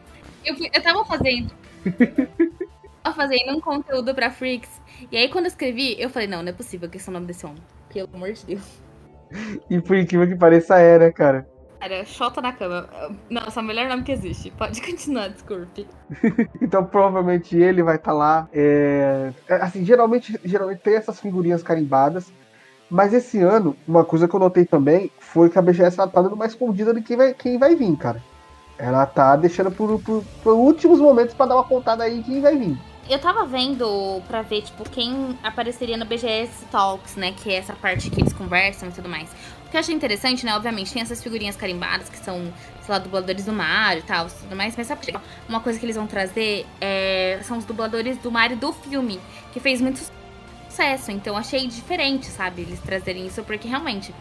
Eu, 0.46 0.56
eu 0.74 0.84
tava 0.84 1.06
fazendo. 1.06 1.52
tava 3.04 3.16
fazendo 3.16 3.56
um 3.56 3.62
conteúdo 3.62 4.14
pra 4.14 4.30
Freaks. 4.30 4.70
E 5.12 5.18
aí, 5.18 5.30
quando 5.30 5.46
eu 5.46 5.50
escrevi, 5.50 5.96
eu 6.00 6.10
falei: 6.10 6.28
não, 6.28 6.44
não 6.44 6.50
é 6.50 6.54
possível 6.54 6.90
que 6.90 6.98
esse 6.98 7.08
é 7.08 7.12
o 7.12 7.14
nome 7.14 7.28
desse 7.28 7.46
homem. 7.46 7.62
Pelo 7.92 8.10
amor 8.14 8.34
de 8.34 8.46
Deus. 8.46 8.82
E 9.70 9.80
por 9.80 9.96
incrível 9.96 10.28
que 10.28 10.36
pareça, 10.36 10.80
é, 10.80 11.00
né, 11.00 11.12
cara? 11.12 11.48
Cara, 11.80 12.04
Xota 12.06 12.42
na 12.42 12.52
cama. 12.52 12.90
Nossa, 13.30 13.62
o 13.62 13.64
melhor 13.64 13.88
nome 13.88 14.04
que 14.04 14.12
existe. 14.12 14.52
Pode 14.52 14.82
continuar, 14.84 15.30
desculpe. 15.30 15.88
então, 16.62 16.84
provavelmente 16.84 17.56
ele 17.56 17.82
vai 17.82 17.96
estar 17.96 18.12
tá 18.12 18.18
lá. 18.18 18.50
É... 18.52 19.32
Assim, 19.62 19.86
geralmente, 19.86 20.38
geralmente 20.44 20.80
tem 20.80 20.96
essas 20.96 21.20
figurinhas 21.20 21.64
carimbadas. 21.64 22.32
Mas 22.90 23.14
esse 23.14 23.40
ano, 23.40 23.78
uma 23.88 24.04
coisa 24.04 24.28
que 24.28 24.36
eu 24.36 24.40
notei 24.40 24.66
também 24.66 25.12
foi 25.20 25.50
que 25.50 25.60
a 25.60 25.62
BGS 25.62 26.00
ela 26.00 26.10
tá 26.10 26.22
dando 26.22 26.36
mais 26.36 26.52
escondida 26.52 26.94
de 26.94 27.02
quem 27.02 27.16
vai, 27.16 27.34
quem 27.34 27.58
vai 27.58 27.76
vir, 27.76 27.96
cara. 27.96 28.22
Ela 28.78 29.06
tá 29.06 29.36
deixando 29.36 29.70
por, 29.70 30.02
por, 30.02 30.24
por 30.42 30.54
últimos 30.54 31.00
momentos 31.00 31.36
para 31.36 31.48
dar 31.48 31.56
uma 31.56 31.64
contada 31.64 32.04
aí 32.04 32.18
de 32.18 32.24
quem 32.24 32.42
vai 32.42 32.58
vir. 32.58 32.78
Eu 33.10 33.20
tava 33.20 33.46
vendo 33.46 34.22
pra 34.28 34.42
ver, 34.42 34.62
tipo, 34.62 34.88
quem 34.88 35.38
apareceria 35.44 35.98
no 35.98 36.06
BGS 36.06 36.66
Talks, 36.72 37.16
né? 37.16 37.32
Que 37.32 37.52
é 37.52 37.56
essa 37.56 37.74
parte 37.74 38.10
que 38.10 38.22
eles 38.22 38.34
conversam 38.34 38.90
e 38.90 38.92
tudo 38.92 39.10
mais. 39.10 39.30
O 39.70 39.72
que 39.72 39.78
eu 39.78 39.82
achei 39.82 39.94
interessante, 39.94 40.44
né? 40.44 40.56
Obviamente, 40.56 40.92
tem 40.92 41.00
essas 41.00 41.22
figurinhas 41.22 41.56
carimbadas 41.56 42.10
que 42.10 42.18
são, 42.18 42.52
sei 42.82 42.92
lá, 42.92 42.98
dubladores 42.98 43.46
do 43.46 43.54
Mario 43.54 44.00
e 44.00 44.04
tal, 44.04 44.28
tudo 44.28 44.56
mais. 44.56 44.76
Mas 44.76 44.88
sabe 44.88 45.14
uma 45.48 45.60
coisa 45.60 45.78
que 45.78 45.86
eles 45.86 45.96
vão 45.96 46.08
trazer 46.08 46.66
é, 46.82 47.40
são 47.44 47.56
os 47.56 47.66
dubladores 47.66 48.18
do 48.18 48.32
Mario 48.32 48.58
do 48.58 48.74
filme, 48.74 49.20
que 49.54 49.60
fez 49.60 49.80
muito 49.80 50.00
sucesso. 50.68 51.12
Então 51.12 51.38
achei 51.38 51.68
diferente, 51.68 52.26
sabe, 52.26 52.64
eles 52.64 52.80
trazerem 52.80 53.28
isso, 53.28 53.44
porque 53.44 53.68
realmente, 53.68 54.12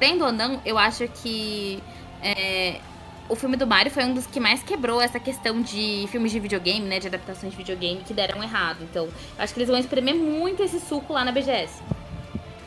tendo 0.00 0.24
ou 0.24 0.32
não, 0.32 0.60
eu 0.64 0.76
acho 0.76 1.06
que 1.06 1.80
é, 2.20 2.80
o 3.28 3.36
filme 3.36 3.56
do 3.56 3.64
Mario 3.64 3.92
foi 3.92 4.04
um 4.04 4.12
dos 4.12 4.26
que 4.26 4.40
mais 4.40 4.60
quebrou 4.64 5.00
essa 5.00 5.20
questão 5.20 5.62
de 5.62 6.08
filmes 6.10 6.32
de 6.32 6.40
videogame, 6.40 6.84
né? 6.84 6.98
De 6.98 7.06
adaptações 7.06 7.52
de 7.52 7.56
videogame 7.56 8.00
que 8.04 8.12
deram 8.12 8.42
errado. 8.42 8.78
Então, 8.82 9.06
acho 9.38 9.54
que 9.54 9.60
eles 9.60 9.68
vão 9.68 9.78
espremer 9.78 10.16
muito 10.16 10.64
esse 10.64 10.80
suco 10.80 11.12
lá 11.12 11.24
na 11.24 11.30
BGS. 11.30 11.80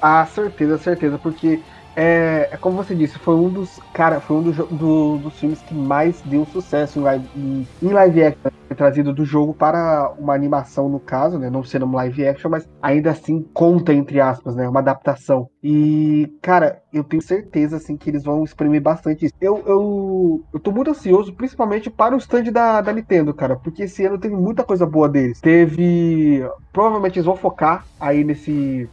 Ah, 0.01 0.25
certeza, 0.25 0.77
certeza, 0.77 1.17
porque 1.17 1.59
é, 1.95 2.49
é, 2.51 2.57
como 2.57 2.77
você 2.77 2.95
disse, 2.95 3.17
foi 3.19 3.35
um 3.35 3.49
dos. 3.49 3.79
Cara, 3.93 4.19
foi 4.19 4.37
um 4.37 4.43
do, 4.43 4.65
do, 4.67 5.17
dos 5.17 5.39
filmes 5.39 5.61
que 5.61 5.73
mais 5.73 6.21
deu 6.21 6.45
sucesso 6.45 6.99
em 6.99 7.01
live, 7.03 7.29
em, 7.35 7.67
em 7.81 7.89
live 7.89 8.23
action. 8.23 8.51
Trazido 8.77 9.11
do 9.11 9.25
jogo 9.25 9.53
para 9.53 10.13
uma 10.17 10.33
animação, 10.33 10.87
no 10.87 10.99
caso, 10.99 11.39
né? 11.39 11.49
Não 11.49 11.63
sendo 11.63 11.85
um 11.87 11.95
live 11.95 12.25
action, 12.25 12.49
mas 12.49 12.69
ainda 12.81 13.09
assim 13.11 13.41
conta, 13.51 13.91
entre 13.93 14.21
aspas, 14.21 14.55
né? 14.55 14.69
Uma 14.69 14.79
adaptação. 14.79 15.49
E, 15.61 16.31
cara, 16.41 16.81
eu 16.93 17.03
tenho 17.03 17.21
certeza, 17.21 17.77
assim, 17.77 17.97
que 17.97 18.09
eles 18.09 18.23
vão 18.23 18.43
exprimir 18.43 18.81
bastante 18.81 19.25
isso. 19.25 19.33
Eu, 19.41 19.63
eu, 19.65 20.43
eu 20.53 20.59
tô 20.59 20.71
muito 20.71 20.91
ansioso, 20.91 21.33
principalmente 21.33 21.89
para 21.89 22.15
o 22.15 22.19
stand 22.19 22.43
da, 22.51 22.79
da 22.79 22.93
Nintendo, 22.93 23.33
cara, 23.33 23.55
porque 23.57 23.83
esse 23.83 24.05
ano 24.05 24.19
teve 24.19 24.35
muita 24.35 24.63
coisa 24.63 24.85
boa 24.85 25.09
deles. 25.09 25.41
Teve. 25.41 26.47
Provavelmente 26.71 27.17
eles 27.17 27.25
vão 27.25 27.35
focar 27.35 27.85
aí 27.99 28.23
nesse 28.23 28.87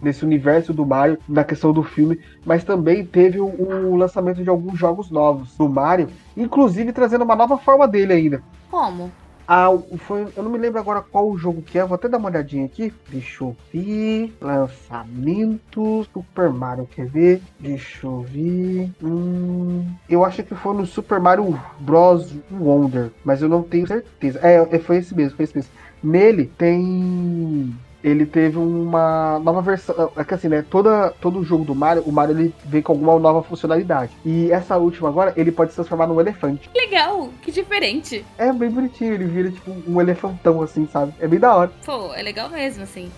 nesse 0.00 0.24
universo 0.24 0.72
do 0.72 0.86
Mario, 0.86 1.18
na 1.28 1.44
questão 1.44 1.72
do 1.72 1.82
filme, 1.82 2.20
mas 2.44 2.64
também 2.64 3.04
teve 3.04 3.40
o, 3.40 3.46
o, 3.46 3.96
lançamento 3.96 4.42
de 4.42 4.48
alguns 4.48 4.78
jogos 4.78 5.10
novos 5.10 5.56
do 5.56 5.68
Mario, 5.68 6.08
inclusive 6.36 6.92
trazendo 6.92 7.24
uma 7.24 7.36
nova 7.36 7.58
forma 7.58 7.86
dele 7.86 8.12
ainda. 8.12 8.42
Como? 8.70 9.10
Ah, 9.52 9.76
foi, 10.06 10.28
eu 10.36 10.44
não 10.44 10.50
me 10.52 10.58
lembro 10.58 10.78
agora 10.78 11.02
qual 11.02 11.28
o 11.28 11.36
jogo 11.36 11.60
que 11.60 11.76
é, 11.76 11.84
vou 11.84 11.96
até 11.96 12.08
dar 12.08 12.18
uma 12.18 12.28
olhadinha 12.28 12.64
aqui. 12.64 12.94
Deixa 13.08 13.42
eu 13.42 13.56
ver. 13.74 14.32
Lançamento 14.40 16.06
Super 16.12 16.50
Mario, 16.50 16.86
quer 16.86 17.06
ver? 17.06 17.42
Deixa 17.58 18.06
eu 18.06 18.20
ver. 18.20 18.92
Hum, 19.02 19.84
eu 20.08 20.24
acho 20.24 20.44
que 20.44 20.54
foi 20.54 20.76
no 20.76 20.86
Super 20.86 21.18
Mario 21.18 21.58
Bros. 21.80 22.32
Wonder, 22.48 23.10
mas 23.24 23.42
eu 23.42 23.48
não 23.48 23.64
tenho 23.64 23.88
certeza. 23.88 24.38
É, 24.40 24.78
foi 24.78 24.98
esse 24.98 25.16
mesmo, 25.16 25.36
foi 25.36 25.42
esse 25.42 25.56
mesmo. 25.56 25.72
Nele 26.00 26.46
tem 26.46 27.74
ele 28.02 28.24
teve 28.26 28.58
uma 28.58 29.38
nova 29.40 29.60
versão. 29.60 30.10
É 30.16 30.24
que 30.24 30.34
assim, 30.34 30.48
né? 30.48 30.64
Toda, 30.68 31.10
todo 31.20 31.44
jogo 31.44 31.64
do 31.64 31.74
Mario, 31.74 32.02
o 32.04 32.12
Mario 32.12 32.38
ele 32.38 32.54
vem 32.64 32.82
com 32.82 32.92
alguma 32.92 33.18
nova 33.18 33.42
funcionalidade. 33.42 34.12
E 34.24 34.50
essa 34.50 34.76
última 34.76 35.08
agora, 35.08 35.32
ele 35.36 35.52
pode 35.52 35.70
se 35.70 35.76
transformar 35.76 36.06
num 36.06 36.20
elefante. 36.20 36.70
Legal, 36.74 37.30
que 37.42 37.52
diferente. 37.52 38.24
É 38.38 38.52
bem 38.52 38.70
bonitinho, 38.70 39.14
ele 39.14 39.24
vira 39.24 39.50
tipo 39.50 39.70
um 39.86 40.00
elefantão, 40.00 40.62
assim, 40.62 40.88
sabe? 40.90 41.14
É 41.20 41.28
bem 41.28 41.38
da 41.38 41.54
hora. 41.54 41.72
Pô, 41.84 42.14
é 42.14 42.22
legal 42.22 42.48
mesmo, 42.48 42.82
assim. 42.82 43.10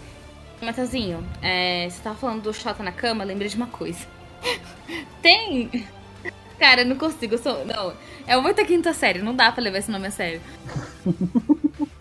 Matheusinho, 0.60 1.24
é, 1.40 1.88
você 1.90 2.00
tava 2.02 2.16
falando 2.16 2.42
do 2.42 2.54
Xota 2.54 2.82
na 2.82 2.92
cama, 2.92 3.24
lembrei 3.24 3.48
de 3.48 3.56
uma 3.56 3.66
coisa. 3.66 4.06
Tem. 5.20 5.84
Cara, 6.58 6.82
eu 6.82 6.86
não 6.86 6.96
consigo, 6.96 7.34
eu 7.34 7.38
sou. 7.38 7.64
Não, 7.64 7.92
é 8.26 8.36
muita 8.36 8.64
quinta 8.64 8.92
série, 8.92 9.20
não 9.20 9.34
dá 9.34 9.50
pra 9.50 9.62
levar 9.62 9.78
esse 9.78 9.90
nome 9.90 10.06
a 10.06 10.10
sério. 10.10 10.40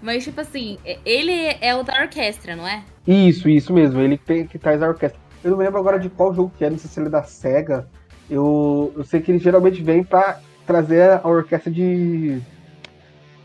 Mas, 0.01 0.23
tipo 0.23 0.41
assim, 0.41 0.77
ele 1.05 1.55
é 1.61 1.75
o 1.75 1.83
da 1.83 2.01
orquestra, 2.01 2.55
não 2.55 2.67
é? 2.67 2.83
Isso, 3.07 3.47
isso 3.47 3.71
mesmo. 3.71 3.99
Ele 3.99 4.17
tem 4.17 4.47
que 4.47 4.57
traz 4.57 4.81
a 4.81 4.87
orquestra. 4.87 5.19
Eu 5.43 5.51
não 5.51 5.57
me 5.57 5.63
lembro 5.63 5.79
agora 5.79 5.99
de 5.99 6.09
qual 6.09 6.33
jogo 6.33 6.51
que 6.57 6.65
é, 6.65 6.69
não 6.69 6.77
sei 6.77 6.89
se 6.89 6.99
ele 6.99 7.07
é 7.07 7.11
da 7.11 7.23
SEGA. 7.23 7.87
Eu, 8.29 8.93
eu 8.95 9.03
sei 9.03 9.21
que 9.21 9.31
ele 9.31 9.39
geralmente 9.39 9.81
vem 9.81 10.03
pra 10.03 10.39
trazer 10.65 11.19
a 11.23 11.27
orquestra 11.27 11.71
de. 11.71 12.41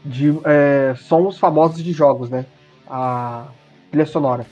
de 0.05 0.31
é, 0.45 0.95
sons 0.97 1.39
famosos 1.39 1.83
de 1.83 1.93
jogos, 1.93 2.31
né? 2.31 2.47
A 2.89 3.49
trilha 3.91 4.07
sonora. 4.07 4.47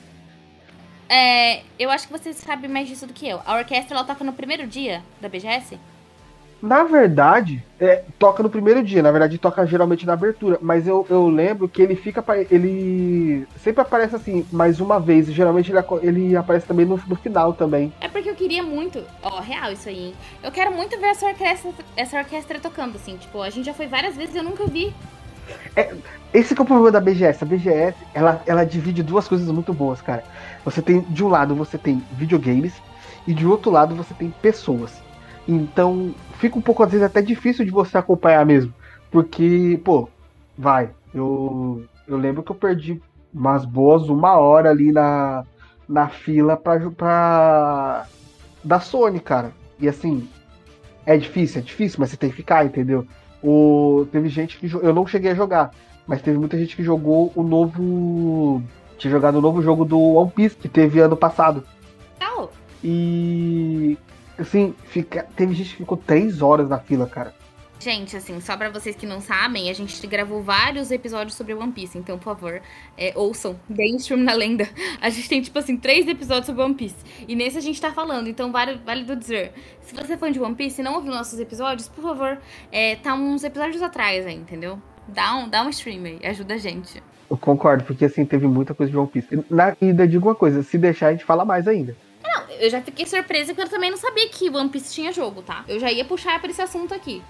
É, 1.08 1.62
eu 1.78 1.90
acho 1.90 2.06
que 2.06 2.12
você 2.12 2.32
sabe 2.32 2.66
mais 2.66 2.88
disso 2.88 3.06
do 3.06 3.12
que 3.12 3.28
eu. 3.28 3.40
A 3.44 3.56
orquestra 3.56 3.96
ela 3.96 4.04
toca 4.04 4.25
no 4.25 4.32
primeiro 4.32 4.66
dia 4.66 5.02
da 5.20 5.28
BGS? 5.28 5.78
Na 6.64 6.83
verdade, 6.83 7.62
é, 7.78 8.04
toca 8.18 8.42
no 8.42 8.49
primeiro 8.49 8.83
dia, 8.83 9.02
na 9.02 9.11
verdade 9.11 9.37
toca 9.37 9.66
geralmente 9.66 10.06
na 10.06 10.14
abertura, 10.14 10.59
mas 10.62 10.87
eu, 10.87 11.06
eu 11.11 11.28
lembro 11.28 11.68
que 11.68 11.83
ele 11.83 11.94
fica. 11.94 12.25
Ele 12.50 13.47
sempre 13.62 13.83
aparece 13.83 14.16
assim, 14.16 14.47
mais 14.50 14.80
uma 14.80 14.99
vez, 14.99 15.28
e 15.28 15.33
geralmente 15.33 15.71
ele, 15.71 15.80
ele 16.00 16.35
aparece 16.35 16.66
também 16.66 16.87
no, 16.87 16.99
no 17.06 17.16
final 17.16 17.52
também. 17.52 17.92
É 18.00 18.09
porque 18.09 18.30
eu 18.30 18.35
queria 18.35 18.62
muito, 18.62 19.04
ó, 19.23 19.40
real 19.40 19.73
isso 19.73 19.90
aí, 19.90 20.06
hein? 20.06 20.14
Eu 20.42 20.50
quero 20.50 20.73
muito 20.73 20.99
ver 20.99 21.09
essa 21.09 21.26
orquestra, 21.26 21.71
essa 21.94 22.16
orquestra 22.16 22.59
tocando, 22.59 22.97
assim, 22.97 23.18
tipo, 23.18 23.42
a 23.42 23.50
gente 23.50 23.66
já 23.66 23.75
foi 23.75 23.87
várias 23.87 24.16
vezes 24.16 24.35
e 24.35 24.38
eu 24.38 24.44
nunca 24.44 24.66
vi. 24.66 24.90
É, 25.76 25.94
esse 26.33 26.59
é 26.59 26.62
o 26.62 26.64
problema 26.64 26.90
da 26.90 27.00
BGS. 27.00 27.44
A 27.44 27.47
BGS, 27.47 27.94
ela, 28.14 28.42
ela 28.47 28.64
divide 28.64 29.02
duas 29.02 29.28
coisas 29.28 29.47
muito 29.49 29.75
boas, 29.75 30.00
cara. 30.00 30.25
Você 30.64 30.80
tem, 30.80 31.02
de 31.02 31.23
um 31.23 31.28
lado, 31.28 31.54
você 31.54 31.76
tem 31.76 32.02
videogames, 32.12 32.73
e 33.26 33.35
de 33.35 33.47
outro 33.47 33.71
lado, 33.71 33.94
você 33.94 34.14
tem 34.14 34.30
pessoas. 34.40 35.03
Então, 35.46 36.14
fica 36.38 36.58
um 36.58 36.62
pouco, 36.62 36.82
às 36.82 36.90
vezes, 36.90 37.04
até 37.04 37.20
difícil 37.20 37.64
de 37.64 37.70
você 37.70 37.98
acompanhar 37.98 38.44
mesmo. 38.46 38.72
Porque, 39.10 39.80
pô, 39.84 40.08
vai, 40.56 40.90
eu, 41.14 41.84
eu 42.08 42.16
lembro 42.16 42.42
que 42.42 42.50
eu 42.50 42.56
perdi 42.56 43.00
umas 43.32 43.64
boas 43.64 44.08
uma 44.08 44.36
hora 44.36 44.70
ali 44.70 44.92
na, 44.92 45.44
na 45.88 46.08
fila 46.08 46.56
pra, 46.56 46.90
pra. 46.90 48.06
da 48.62 48.80
Sony, 48.80 49.20
cara. 49.20 49.52
E 49.78 49.88
assim, 49.88 50.28
é 51.04 51.16
difícil, 51.16 51.60
é 51.60 51.64
difícil, 51.64 51.98
mas 52.00 52.10
você 52.10 52.16
tem 52.16 52.30
que 52.30 52.36
ficar, 52.36 52.64
entendeu? 52.64 53.06
O, 53.42 54.06
teve 54.10 54.28
gente 54.28 54.58
que. 54.58 54.72
Eu 54.72 54.94
não 54.94 55.06
cheguei 55.06 55.32
a 55.32 55.34
jogar, 55.34 55.70
mas 56.06 56.22
teve 56.22 56.38
muita 56.38 56.58
gente 56.58 56.76
que 56.76 56.82
jogou 56.82 57.32
o 57.34 57.42
novo. 57.42 58.62
Tinha 58.96 59.10
jogado 59.10 59.36
o 59.36 59.40
novo 59.40 59.60
jogo 59.60 59.84
do 59.84 60.00
One 60.00 60.30
Piece 60.30 60.56
que 60.56 60.68
teve 60.68 61.00
ano 61.00 61.16
passado. 61.16 61.64
Oh. 62.36 62.48
E 62.82 63.98
assim, 64.38 64.74
fica, 64.86 65.26
teve 65.36 65.54
gente 65.54 65.70
que 65.70 65.76
ficou 65.76 65.96
três 65.96 66.42
horas 66.42 66.68
na 66.68 66.78
fila, 66.78 67.06
cara. 67.06 67.34
Gente, 67.84 68.16
assim, 68.16 68.40
só 68.40 68.56
para 68.56 68.70
vocês 68.70 68.96
que 68.96 69.04
não 69.04 69.20
sabem, 69.20 69.68
a 69.68 69.72
gente 69.74 70.06
gravou 70.06 70.42
vários 70.42 70.90
episódios 70.90 71.36
sobre 71.36 71.52
One 71.52 71.70
Piece, 71.70 71.98
então, 71.98 72.16
por 72.16 72.24
favor, 72.24 72.62
é, 72.96 73.12
ouçam, 73.14 73.60
deem 73.68 73.96
stream 73.96 74.20
na 74.20 74.32
lenda. 74.32 74.66
A 75.02 75.10
gente 75.10 75.28
tem, 75.28 75.42
tipo 75.42 75.58
assim, 75.58 75.76
três 75.76 76.08
episódios 76.08 76.46
sobre 76.46 76.62
One 76.62 76.74
Piece. 76.74 76.96
E 77.28 77.36
nesse 77.36 77.58
a 77.58 77.60
gente 77.60 77.78
tá 77.78 77.92
falando, 77.92 78.28
então 78.28 78.50
vale, 78.50 78.80
vale 78.86 79.04
do 79.04 79.14
dizer. 79.14 79.52
Se 79.82 79.94
você 79.94 80.14
é 80.14 80.16
fã 80.16 80.32
de 80.32 80.40
One 80.40 80.54
Piece 80.54 80.80
e 80.80 80.84
não 80.84 80.94
ouviu 80.94 81.12
nossos 81.12 81.38
episódios, 81.38 81.88
por 81.88 82.02
favor, 82.02 82.38
é, 82.72 82.96
tá 82.96 83.12
uns 83.14 83.44
episódios 83.44 83.82
atrás 83.82 84.24
aí, 84.24 84.34
entendeu? 84.34 84.78
Dá 85.06 85.36
um, 85.36 85.48
dá 85.48 85.62
um 85.62 85.68
stream 85.68 86.04
aí, 86.04 86.20
ajuda 86.24 86.54
a 86.54 86.58
gente. 86.58 87.02
Eu 87.28 87.36
concordo, 87.36 87.84
porque 87.84 88.06
assim, 88.06 88.24
teve 88.24 88.46
muita 88.46 88.72
coisa 88.72 88.90
de 88.90 88.96
One 88.96 89.08
Piece. 89.08 89.44
Na, 89.50 89.76
e 89.80 89.88
ainda 89.88 90.08
digo 90.08 90.28
uma 90.28 90.34
coisa, 90.34 90.62
se 90.62 90.78
deixar 90.78 91.08
a 91.08 91.12
gente 91.12 91.24
fala 91.24 91.44
mais 91.44 91.68
ainda. 91.68 91.94
Eu 92.61 92.70
já 92.70 92.80
fiquei 92.80 93.06
surpresa 93.06 93.54
porque 93.54 93.62
eu 93.62 93.70
também 93.70 93.90
não 93.90 93.99
sabia 93.99 94.28
que 94.28 94.49
One 94.49 94.68
Piece 94.68 94.92
tinha 94.92 95.12
jogo, 95.12 95.42
tá? 95.42 95.64
Eu 95.68 95.78
já 95.78 95.90
ia 95.90 96.04
puxar 96.04 96.40
pra 96.40 96.50
esse 96.50 96.62
assunto 96.62 96.94
aqui. 96.94 97.23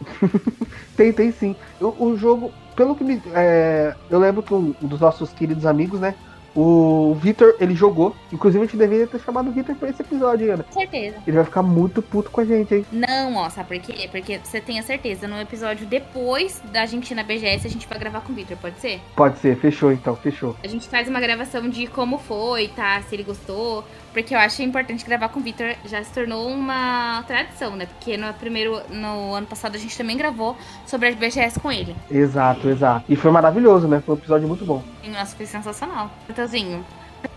tem, 0.97 1.13
tem 1.13 1.33
sim. 1.33 1.57
O, 1.81 2.07
o 2.07 2.17
jogo, 2.17 2.53
pelo 2.77 2.95
que 2.95 3.05
me. 3.05 3.21
É, 3.35 3.95
eu 4.11 4.19
lembro 4.19 4.43
que 4.43 4.55
um 4.55 4.75
dos 4.83 5.01
nossos 5.01 5.33
queridos 5.33 5.67
amigos, 5.67 6.01
né? 6.01 6.15
O 6.55 7.17
Vitor, 7.21 7.57
ele 7.59 7.75
jogou. 7.75 8.15
Inclusive, 8.33 8.63
a 8.63 8.67
gente 8.67 8.77
deveria 8.77 9.07
ter 9.09 9.21
chamado 9.21 9.49
o 9.49 9.53
Vitor 9.53 9.75
pra 9.75 9.89
esse 9.89 10.03
episódio, 10.03 10.53
Ana. 10.53 10.63
Com 10.63 10.81
certeza. 10.81 11.17
Ele 11.27 11.37
vai 11.37 11.45
ficar 11.45 11.63
muito 11.63 12.01
puto 12.01 12.31
com 12.31 12.41
a 12.41 12.45
gente, 12.45 12.73
hein? 12.73 12.87
Não, 12.93 13.35
ó, 13.37 13.51
sabe 13.51 13.81
por 13.81 13.87
quê? 13.87 14.09
Porque 14.09 14.39
você 14.39 14.61
tenha 14.61 14.83
certeza, 14.83 15.27
no 15.27 15.41
episódio 15.41 15.85
depois 15.87 16.63
da 16.73 16.87
gente 16.87 17.11
ir 17.11 17.15
na 17.17 17.25
BGS, 17.25 17.67
a 17.67 17.71
gente 17.71 17.89
vai 17.89 17.99
gravar 17.99 18.21
com 18.21 18.33
o 18.33 18.35
Vitor, 18.37 18.57
pode 18.59 18.79
ser? 18.79 19.01
Pode 19.17 19.39
ser, 19.39 19.57
fechou 19.59 19.93
então, 19.93 20.15
fechou. 20.15 20.57
A 20.63 20.69
gente 20.69 20.89
faz 20.89 21.09
uma 21.09 21.21
gravação 21.21 21.69
de 21.69 21.89
como 21.89 22.19
foi, 22.19 22.69
tá? 22.69 23.03
Se 23.03 23.17
ele 23.17 23.25
gostou. 23.25 23.85
Porque 24.15 24.33
eu 24.33 24.39
acho 24.39 24.63
importante 24.63 25.05
gravar 25.05 25.29
com 25.29 25.41
o 25.41 25.43
Vitor. 25.43 25.75
Já 25.85 26.03
se 26.03 26.13
tornou 26.13 26.49
uma 26.49 27.25
tradição, 27.27 27.75
né? 27.75 27.87
Porque 27.87 28.17
no 28.17 28.33
primeiro, 28.35 28.81
no 28.89 29.35
ano 29.35 29.47
passado, 29.47 29.75
a 29.75 29.79
gente 29.79 29.99
também 29.99 30.17
gravou 30.17 30.57
sobre 30.87 31.09
a 31.09 31.13
BGS 31.13 31.59
com 31.59 31.71
ele. 31.71 31.97
Exato, 32.09 32.69
exato. 32.69 33.05
E 33.09 33.17
foi 33.17 33.33
maravilhoso, 33.33 33.89
né? 33.89 34.01
Foi 34.07 34.15
um 34.15 34.19
episódio 34.19 34.47
muito 34.47 34.65
bom. 34.65 34.85
Nossa, 35.09 35.37
foi 35.37 35.47
sensacional. 35.47 36.13
Matheusinho, 36.29 36.87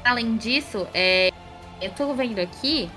além 0.05 0.37
disso, 0.37 0.87
é, 0.93 1.31
eu 1.81 1.89
tô 1.89 2.13
vendo 2.13 2.39
aqui 2.39 2.87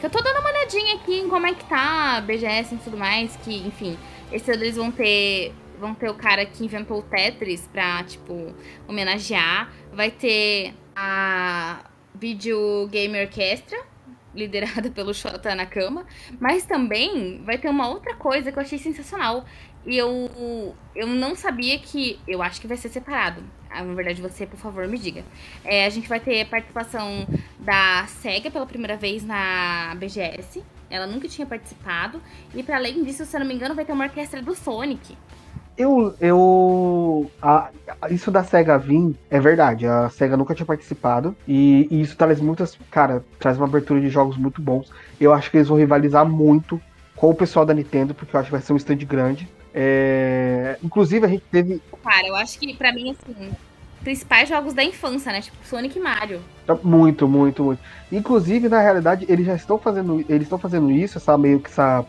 que 0.00 0.06
eu 0.06 0.10
tô 0.10 0.20
dando 0.20 0.40
uma 0.40 0.50
olhadinha 0.50 0.96
aqui 0.96 1.20
em 1.20 1.28
como 1.28 1.46
é 1.46 1.54
que 1.54 1.64
tá 1.64 2.16
a 2.16 2.20
BGS 2.20 2.74
e 2.74 2.78
tudo 2.78 2.96
mais, 2.96 3.36
que, 3.36 3.56
enfim, 3.64 3.96
esse 4.32 4.50
ano 4.50 4.64
eles 4.64 4.76
vão 4.76 4.90
ter 4.90 5.54
vão 5.78 5.94
ter 5.94 6.10
o 6.10 6.14
cara 6.14 6.44
que 6.44 6.64
inventou 6.64 6.98
o 6.98 7.02
Tetris 7.02 7.68
pra, 7.72 8.02
tipo, 8.02 8.54
homenagear. 8.88 9.70
Vai 9.92 10.10
ter 10.10 10.74
a 10.96 11.78
Video 12.14 12.86
Game 12.88 13.18
Orchestra, 13.20 13.78
liderada 14.34 14.90
pelo 14.92 15.12
Shota 15.12 15.54
Nakama, 15.54 16.06
mas 16.40 16.64
também 16.64 17.42
vai 17.44 17.58
ter 17.58 17.68
uma 17.68 17.88
outra 17.88 18.14
coisa 18.14 18.52
que 18.52 18.58
eu 18.58 18.62
achei 18.62 18.78
sensacional. 18.78 19.44
E 19.86 19.98
eu, 19.98 20.74
eu 20.94 21.06
não 21.06 21.34
sabia 21.34 21.78
que. 21.78 22.18
Eu 22.26 22.42
acho 22.42 22.60
que 22.60 22.66
vai 22.66 22.76
ser 22.76 22.88
separado. 22.88 23.42
Ah, 23.68 23.82
na 23.82 23.92
verdade, 23.92 24.22
você, 24.22 24.46
por 24.46 24.56
favor, 24.56 24.86
me 24.88 24.96
diga. 24.96 25.22
É, 25.62 25.84
a 25.84 25.90
gente 25.90 26.08
vai 26.08 26.20
ter 26.20 26.46
participação 26.46 27.26
da 27.58 28.06
SEGA 28.06 28.50
pela 28.50 28.64
primeira 28.64 28.96
vez 28.96 29.22
na 29.22 29.94
BGS. 29.96 30.62
Ela 30.88 31.06
nunca 31.06 31.28
tinha 31.28 31.46
participado. 31.46 32.22
E 32.54 32.62
para 32.62 32.76
além 32.76 33.04
disso, 33.04 33.26
se 33.26 33.36
eu 33.36 33.40
não 33.40 33.46
me 33.46 33.54
engano, 33.54 33.74
vai 33.74 33.84
ter 33.84 33.92
uma 33.92 34.04
orquestra 34.04 34.40
do 34.40 34.54
Sonic. 34.54 35.18
Eu. 35.76 36.14
eu 36.20 37.30
a, 37.42 37.70
isso 38.10 38.30
da 38.30 38.44
SEGA 38.44 38.78
vir 38.78 39.14
é 39.30 39.40
verdade. 39.40 39.86
A 39.86 40.08
SEGA 40.08 40.36
nunca 40.36 40.54
tinha 40.54 40.66
participado. 40.66 41.34
E, 41.46 41.88
e, 41.90 42.00
isso 42.00 42.16
traz 42.16 42.40
muitas. 42.40 42.78
Cara, 42.90 43.24
traz 43.38 43.56
uma 43.56 43.66
abertura 43.66 44.00
de 44.00 44.08
jogos 44.08 44.36
muito 44.36 44.62
bons. 44.62 44.90
Eu 45.20 45.32
acho 45.32 45.50
que 45.50 45.56
eles 45.56 45.68
vão 45.68 45.76
rivalizar 45.76 46.24
muito 46.24 46.80
com 47.16 47.30
o 47.30 47.34
pessoal 47.34 47.64
da 47.64 47.74
Nintendo, 47.74 48.14
porque 48.14 48.34
eu 48.34 48.40
acho 48.40 48.48
que 48.48 48.52
vai 48.52 48.62
ser 48.62 48.72
um 48.72 48.76
stand 48.76 48.98
grande. 48.98 49.48
É, 49.72 50.78
inclusive, 50.82 51.26
a 51.26 51.28
gente 51.28 51.44
teve. 51.50 51.82
Cara, 52.02 52.26
eu 52.26 52.36
acho 52.36 52.58
que 52.58 52.74
para 52.74 52.92
mim, 52.92 53.10
assim, 53.10 53.50
principais 54.04 54.48
jogos 54.48 54.72
da 54.72 54.84
infância, 54.84 55.32
né? 55.32 55.40
Tipo 55.40 55.56
Sonic 55.64 55.98
e 55.98 56.00
Mario. 56.00 56.40
Muito, 56.82 57.26
muito, 57.26 57.64
muito. 57.64 57.80
Inclusive, 58.12 58.68
na 58.68 58.80
realidade, 58.80 59.26
eles 59.28 59.46
já 59.46 59.56
estão 59.56 59.78
fazendo. 59.78 60.24
Eles 60.28 60.42
estão 60.42 60.58
fazendo 60.58 60.90
isso, 60.92 61.18
essa 61.18 61.36
meio 61.36 61.58
que 61.58 61.70
essa. 61.70 62.04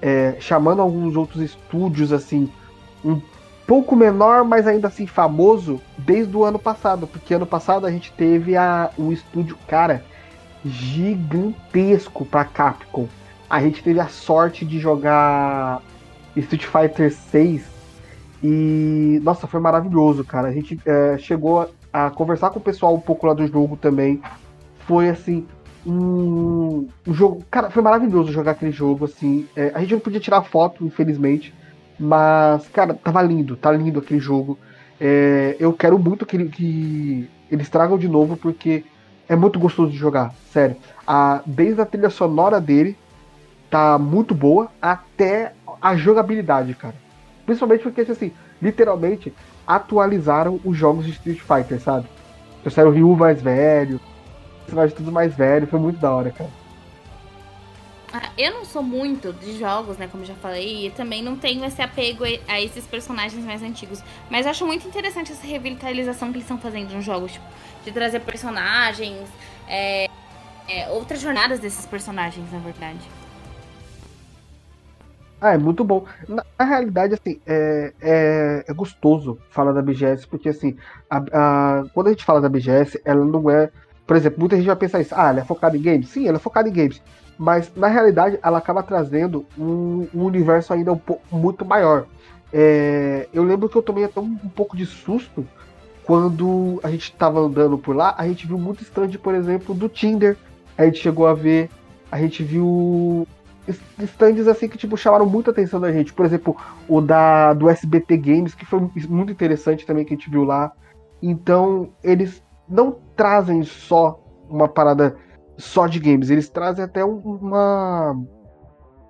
É, 0.00 0.36
chamando 0.38 0.80
alguns 0.80 1.16
outros 1.16 1.42
estúdios 1.42 2.12
assim 2.12 2.48
um 3.04 3.20
pouco 3.66 3.94
menor, 3.94 4.44
mas 4.44 4.66
ainda 4.66 4.88
assim 4.88 5.06
famoso, 5.06 5.80
desde 5.98 6.36
o 6.36 6.44
ano 6.44 6.58
passado. 6.58 7.06
Porque 7.06 7.34
ano 7.34 7.46
passado 7.46 7.86
a 7.86 7.90
gente 7.90 8.12
teve 8.12 8.56
a, 8.56 8.90
um 8.98 9.12
estúdio, 9.12 9.56
cara, 9.66 10.04
gigantesco 10.64 12.24
para 12.24 12.44
Capcom. 12.44 13.06
A 13.48 13.60
gente 13.60 13.82
teve 13.82 14.00
a 14.00 14.08
sorte 14.08 14.64
de 14.64 14.78
jogar 14.78 15.82
Street 16.36 16.64
Fighter 16.64 17.12
6 17.12 17.78
e 18.42 19.20
nossa, 19.22 19.46
foi 19.46 19.60
maravilhoso, 19.60 20.24
cara. 20.24 20.48
A 20.48 20.52
gente 20.52 20.78
é, 20.86 21.18
chegou 21.18 21.62
a, 21.92 22.06
a, 22.06 22.10
conversar 22.10 22.50
com 22.50 22.58
o 22.58 22.62
pessoal 22.62 22.94
um 22.94 23.00
pouco 23.00 23.26
lá 23.26 23.34
do 23.34 23.46
jogo 23.46 23.76
também. 23.76 24.20
Foi 24.86 25.08
assim. 25.08 25.46
Um, 25.86 26.88
um 27.06 27.14
jogo. 27.14 27.42
Cara, 27.50 27.70
foi 27.70 27.82
maravilhoso 27.82 28.32
jogar 28.32 28.52
aquele 28.52 28.72
jogo, 28.72 29.06
assim. 29.06 29.48
É, 29.56 29.72
a 29.74 29.80
gente 29.80 29.92
não 29.92 30.00
podia 30.00 30.20
tirar 30.20 30.42
foto, 30.42 30.84
infelizmente. 30.84 31.54
Mas, 31.98 32.68
cara, 32.68 32.94
tava 32.94 33.22
lindo, 33.22 33.56
tá 33.56 33.72
lindo 33.72 33.98
aquele 33.98 34.20
jogo. 34.20 34.58
É, 35.00 35.56
eu 35.58 35.72
quero 35.72 35.98
muito 35.98 36.24
que, 36.24 36.44
que, 36.46 37.28
eles 37.50 37.68
tragam 37.68 37.98
de 37.98 38.08
novo, 38.08 38.36
porque 38.36 38.84
é 39.28 39.34
muito 39.34 39.58
gostoso 39.58 39.90
de 39.90 39.96
jogar, 39.96 40.32
sério. 40.52 40.76
A, 41.06 41.42
desde 41.44 41.80
a 41.80 41.86
trilha 41.86 42.10
sonora 42.10 42.60
dele, 42.60 42.96
tá 43.70 43.98
muito 43.98 44.34
boa, 44.34 44.70
até 44.80 45.52
a 45.80 45.96
jogabilidade, 45.96 46.74
cara. 46.74 46.94
Principalmente 47.44 47.82
porque, 47.82 48.00
assim, 48.02 48.32
literalmente 48.60 49.32
atualizaram 49.66 50.60
os 50.64 50.76
jogos 50.76 51.04
de 51.04 51.12
Street 51.12 51.40
Fighter, 51.40 51.80
sabe? 51.80 52.06
Trouxeram 52.62 52.90
o 52.90 52.92
Ryu 52.92 53.16
mais 53.16 53.42
velho, 53.42 54.00
personagem 54.64 54.96
tudo 54.96 55.12
mais 55.12 55.34
velho, 55.34 55.66
foi 55.66 55.78
muito 55.78 55.98
da 55.98 56.10
hora, 56.10 56.30
cara. 56.30 56.50
Ah, 58.12 58.30
eu 58.38 58.52
não 58.52 58.64
sou 58.64 58.82
muito 58.82 59.34
de 59.34 59.58
jogos, 59.58 59.98
né? 59.98 60.08
Como 60.10 60.24
já 60.24 60.34
falei, 60.36 60.86
e 60.86 60.90
também 60.90 61.22
não 61.22 61.36
tenho 61.36 61.62
esse 61.64 61.82
apego 61.82 62.24
a 62.46 62.60
esses 62.60 62.86
personagens 62.86 63.44
mais 63.44 63.62
antigos. 63.62 64.02
Mas 64.30 64.46
acho 64.46 64.66
muito 64.66 64.88
interessante 64.88 65.32
essa 65.32 65.46
revitalização 65.46 66.28
que 66.28 66.38
eles 66.38 66.44
estão 66.44 66.58
fazendo 66.58 66.94
nos 66.94 67.04
jogos, 67.04 67.32
tipo, 67.32 67.44
de 67.84 67.92
trazer 67.92 68.20
personagens, 68.20 69.28
é, 69.68 70.08
é, 70.66 70.88
outras 70.88 71.20
jornadas 71.20 71.60
desses 71.60 71.84
personagens, 71.84 72.50
na 72.50 72.58
verdade. 72.58 73.00
Ah, 75.38 75.52
é 75.52 75.58
muito 75.58 75.84
bom. 75.84 76.06
Na, 76.26 76.44
na 76.58 76.64
realidade, 76.64 77.12
assim, 77.12 77.38
é, 77.46 77.92
é, 78.00 78.64
é, 78.66 78.72
gostoso 78.72 79.38
falar 79.50 79.72
da 79.72 79.82
BGS, 79.82 80.26
porque 80.26 80.48
assim, 80.48 80.76
a, 81.10 81.18
a, 81.18 81.84
quando 81.92 82.06
a 82.06 82.10
gente 82.10 82.24
fala 82.24 82.40
da 82.40 82.48
BGS, 82.48 83.00
ela 83.04 83.24
não 83.24 83.50
é. 83.50 83.70
Por 84.06 84.16
exemplo, 84.16 84.40
muita 84.40 84.56
gente 84.56 84.66
vai 84.66 84.76
pensar 84.76 85.00
isso, 85.02 85.14
ah, 85.14 85.28
ela 85.28 85.40
é 85.40 85.44
focada 85.44 85.76
em 85.76 85.82
games? 85.82 86.08
Sim, 86.08 86.26
ela 86.26 86.38
é 86.38 86.40
focada 86.40 86.66
em 86.66 86.72
games 86.72 87.02
mas 87.38 87.72
na 87.76 87.86
realidade 87.86 88.38
ela 88.42 88.58
acaba 88.58 88.82
trazendo 88.82 89.46
um, 89.56 90.08
um 90.12 90.24
universo 90.24 90.72
ainda 90.72 90.92
um 90.92 91.00
muito 91.30 91.64
maior. 91.64 92.06
É, 92.52 93.28
eu 93.32 93.44
lembro 93.44 93.68
que 93.68 93.76
eu 93.76 93.82
tomei 93.82 94.04
até 94.04 94.20
um, 94.20 94.38
um, 94.44 94.48
pouco 94.48 94.76
de 94.76 94.84
susto 94.84 95.46
quando 96.04 96.80
a 96.82 96.90
gente 96.90 97.04
estava 97.04 97.38
andando 97.38 97.78
por 97.78 97.94
lá, 97.94 98.14
a 98.16 98.26
gente 98.26 98.46
viu 98.46 98.58
muito 98.58 98.82
stand, 98.82 99.10
por 99.22 99.34
exemplo, 99.34 99.74
do 99.74 99.88
Tinder. 99.88 100.36
A 100.76 100.84
gente 100.86 100.98
chegou 100.98 101.26
a 101.26 101.34
ver, 101.34 101.70
a 102.10 102.18
gente 102.18 102.42
viu 102.42 103.26
stands 103.98 104.48
assim 104.48 104.68
que 104.68 104.78
tipo 104.78 104.96
chamaram 104.96 105.26
muita 105.26 105.50
atenção 105.50 105.78
da 105.78 105.92
gente. 105.92 106.12
Por 106.12 106.24
exemplo, 106.24 106.56
o 106.88 107.00
da 107.00 107.52
do 107.52 107.68
SBT 107.68 108.16
Games, 108.16 108.54
que 108.54 108.64
foi 108.64 108.80
muito 109.08 109.30
interessante 109.30 109.86
também 109.86 110.04
que 110.04 110.14
a 110.14 110.16
gente 110.16 110.30
viu 110.30 110.44
lá. 110.44 110.72
Então, 111.22 111.90
eles 112.02 112.42
não 112.68 112.96
trazem 113.14 113.62
só 113.62 114.18
uma 114.48 114.68
parada 114.68 115.16
só 115.58 115.88
de 115.88 115.98
games, 115.98 116.30
eles 116.30 116.48
trazem 116.48 116.84
até 116.84 117.04
uma 117.04 118.16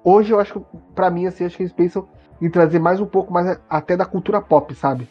Hoje 0.02 0.33
eu 0.33 0.40
acho 0.40 0.55
que 0.55 0.67
para 0.95 1.11
mim 1.11 1.26
assim, 1.26 1.45
acho 1.45 1.57
que 1.57 1.62
eles 1.62 1.73
pensam 1.73 2.09
em 2.40 2.49
trazer 2.49 2.78
mais 2.78 2.99
um 2.99 3.07
pouco 3.07 3.33
mais 3.33 3.59
até 3.69 3.97
da 3.97 4.07
cultura 4.07 4.40
pop, 4.40 4.75
sabe? 4.75 5.07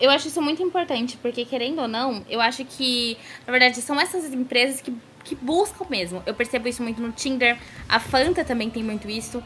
Eu 0.00 0.10
acho 0.10 0.28
isso 0.28 0.40
muito 0.40 0.62
importante, 0.62 1.18
porque 1.18 1.44
querendo 1.44 1.82
ou 1.82 1.88
não, 1.88 2.24
eu 2.28 2.40
acho 2.40 2.64
que, 2.64 3.18
na 3.46 3.52
verdade, 3.52 3.82
são 3.82 4.00
essas 4.00 4.32
empresas 4.32 4.80
que, 4.80 4.96
que 5.22 5.34
buscam 5.34 5.84
mesmo. 5.90 6.22
Eu 6.24 6.34
percebo 6.34 6.66
isso 6.68 6.82
muito 6.82 7.02
no 7.02 7.12
Tinder, 7.12 7.58
a 7.86 8.00
Fanta 8.00 8.42
também 8.42 8.70
tem 8.70 8.82
muito 8.82 9.08
isso. 9.08 9.42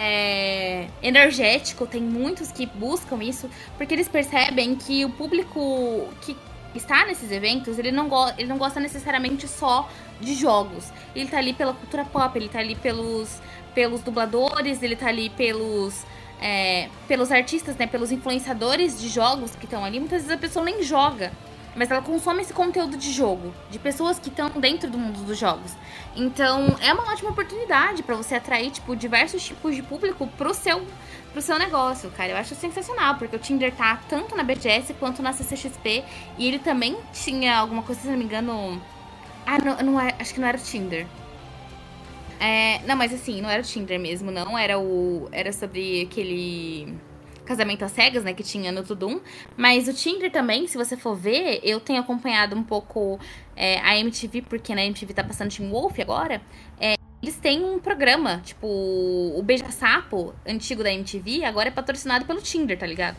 É, 0.00 0.86
energético, 1.02 1.84
tem 1.84 2.00
muitos 2.00 2.52
que 2.52 2.64
buscam 2.66 3.20
isso, 3.20 3.50
porque 3.76 3.92
eles 3.92 4.06
percebem 4.06 4.76
que 4.76 5.04
o 5.04 5.10
público 5.10 6.06
que 6.20 6.36
está 6.74 7.06
nesses 7.06 7.30
eventos, 7.30 7.78
ele 7.78 7.90
não, 7.90 8.08
ele 8.36 8.48
não 8.48 8.58
gosta 8.58 8.78
necessariamente 8.80 9.48
só 9.48 9.88
de 10.20 10.34
jogos. 10.34 10.92
Ele 11.14 11.28
tá 11.28 11.38
ali 11.38 11.52
pela 11.52 11.72
cultura 11.72 12.04
pop, 12.04 12.38
ele 12.38 12.48
tá 12.48 12.58
ali 12.58 12.74
pelos, 12.74 13.40
pelos 13.74 14.02
dubladores, 14.02 14.82
ele 14.82 14.96
tá 14.96 15.08
ali 15.08 15.30
pelos 15.30 16.04
é, 16.40 16.88
pelos 17.06 17.30
artistas, 17.32 17.76
né, 17.76 17.86
pelos 17.86 18.12
influenciadores 18.12 19.00
de 19.00 19.08
jogos 19.08 19.54
que 19.56 19.64
estão 19.64 19.84
ali, 19.84 19.98
muitas 19.98 20.22
vezes 20.22 20.36
a 20.36 20.38
pessoa 20.38 20.64
nem 20.64 20.82
joga, 20.82 21.32
mas 21.78 21.90
ela 21.90 22.02
consome 22.02 22.42
esse 22.42 22.52
conteúdo 22.52 22.96
de 22.96 23.12
jogo, 23.12 23.54
de 23.70 23.78
pessoas 23.78 24.18
que 24.18 24.28
estão 24.28 24.50
dentro 24.50 24.90
do 24.90 24.98
mundo 24.98 25.20
dos 25.24 25.38
jogos. 25.38 25.72
Então, 26.16 26.76
é 26.80 26.92
uma 26.92 27.04
ótima 27.12 27.30
oportunidade 27.30 28.02
para 28.02 28.16
você 28.16 28.34
atrair, 28.34 28.70
tipo, 28.72 28.96
diversos 28.96 29.44
tipos 29.44 29.76
de 29.76 29.82
público 29.82 30.26
pro 30.36 30.52
seu 30.52 30.84
pro 31.32 31.42
seu 31.42 31.58
negócio, 31.58 32.10
cara. 32.10 32.32
Eu 32.32 32.36
acho 32.36 32.54
sensacional, 32.54 33.16
porque 33.16 33.36
o 33.36 33.38
Tinder 33.38 33.72
tá 33.72 34.00
tanto 34.08 34.34
na 34.34 34.42
BGS 34.42 34.94
quanto 34.94 35.22
na 35.22 35.32
CCXP, 35.32 36.02
e 36.36 36.48
ele 36.48 36.58
também 36.58 36.96
tinha 37.12 37.58
alguma 37.58 37.82
coisa, 37.82 38.00
se 38.00 38.08
não 38.08 38.16
me 38.16 38.24
engano, 38.24 38.82
ah, 39.46 39.58
não, 39.58 39.92
não 39.92 40.00
é, 40.00 40.14
acho 40.18 40.34
que 40.34 40.40
não 40.40 40.48
era 40.48 40.58
o 40.58 40.60
Tinder. 40.60 41.06
É, 42.40 42.80
não, 42.86 42.96
mas 42.96 43.12
assim, 43.12 43.40
não 43.40 43.48
era 43.48 43.62
o 43.62 43.64
Tinder 43.64 43.98
mesmo, 43.98 44.30
não. 44.30 44.56
Era 44.56 44.78
o. 44.78 45.28
Era 45.32 45.52
sobre 45.52 46.02
aquele 46.02 46.96
casamento 47.48 47.82
às 47.82 47.92
cegas, 47.92 48.22
né, 48.22 48.34
que 48.34 48.42
tinha 48.42 48.70
no 48.70 48.84
Tudum. 48.84 49.20
Mas 49.56 49.88
o 49.88 49.94
Tinder 49.94 50.30
também, 50.30 50.66
se 50.66 50.76
você 50.76 50.96
for 50.96 51.16
ver, 51.16 51.60
eu 51.64 51.80
tenho 51.80 51.98
acompanhado 52.00 52.54
um 52.54 52.62
pouco 52.62 53.18
é, 53.56 53.80
a 53.80 53.96
MTV, 53.98 54.42
porque 54.42 54.74
na 54.74 54.84
MTV 54.84 55.14
tá 55.14 55.24
passando 55.24 55.50
Team 55.50 55.70
Wolf 55.70 55.98
agora. 55.98 56.42
É, 56.78 56.94
eles 57.22 57.36
têm 57.36 57.64
um 57.64 57.78
programa, 57.80 58.40
tipo, 58.44 58.66
o 58.66 59.42
Beija 59.42 59.70
Sapo, 59.72 60.34
antigo 60.46 60.84
da 60.84 60.92
MTV, 60.92 61.44
agora 61.44 61.68
é 61.68 61.72
patrocinado 61.72 62.24
pelo 62.26 62.40
Tinder, 62.40 62.78
tá 62.78 62.86
ligado? 62.86 63.16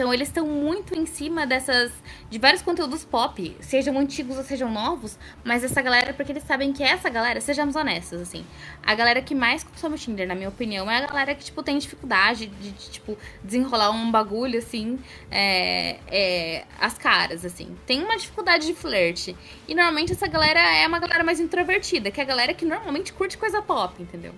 Então 0.00 0.14
eles 0.14 0.28
estão 0.28 0.46
muito 0.46 0.98
em 0.98 1.04
cima 1.04 1.46
dessas. 1.46 1.92
de 2.30 2.38
vários 2.38 2.62
conteúdos 2.62 3.04
pop, 3.04 3.54
sejam 3.60 3.98
antigos 3.98 4.38
ou 4.38 4.42
sejam 4.42 4.72
novos, 4.72 5.18
mas 5.44 5.62
essa 5.62 5.82
galera, 5.82 6.14
porque 6.14 6.32
eles 6.32 6.42
sabem 6.42 6.72
que 6.72 6.82
essa 6.82 7.10
galera, 7.10 7.38
sejamos 7.38 7.76
honestos, 7.76 8.18
assim, 8.18 8.42
a 8.82 8.94
galera 8.94 9.20
que 9.20 9.34
mais 9.34 9.62
consome 9.62 9.96
o 9.96 9.98
Tinder, 9.98 10.26
na 10.26 10.34
minha 10.34 10.48
opinião, 10.48 10.90
é 10.90 11.04
a 11.04 11.06
galera 11.06 11.34
que, 11.34 11.44
tipo, 11.44 11.62
tem 11.62 11.76
dificuldade 11.76 12.46
de, 12.46 12.70
de 12.70 12.90
tipo, 12.92 13.18
desenrolar 13.44 13.90
um 13.90 14.10
bagulho, 14.10 14.58
assim, 14.58 14.98
é, 15.30 15.98
é, 16.06 16.64
as 16.80 16.96
caras, 16.96 17.44
assim. 17.44 17.76
Tem 17.86 18.02
uma 18.02 18.16
dificuldade 18.16 18.66
de 18.66 18.72
flerte. 18.72 19.36
E 19.68 19.74
normalmente 19.74 20.12
essa 20.12 20.26
galera 20.26 20.60
é 20.78 20.88
uma 20.88 20.98
galera 20.98 21.22
mais 21.22 21.38
introvertida, 21.38 22.10
que 22.10 22.22
é 22.22 22.24
a 22.24 22.26
galera 22.26 22.54
que 22.54 22.64
normalmente 22.64 23.12
curte 23.12 23.36
coisa 23.36 23.60
pop, 23.60 24.02
entendeu? 24.02 24.32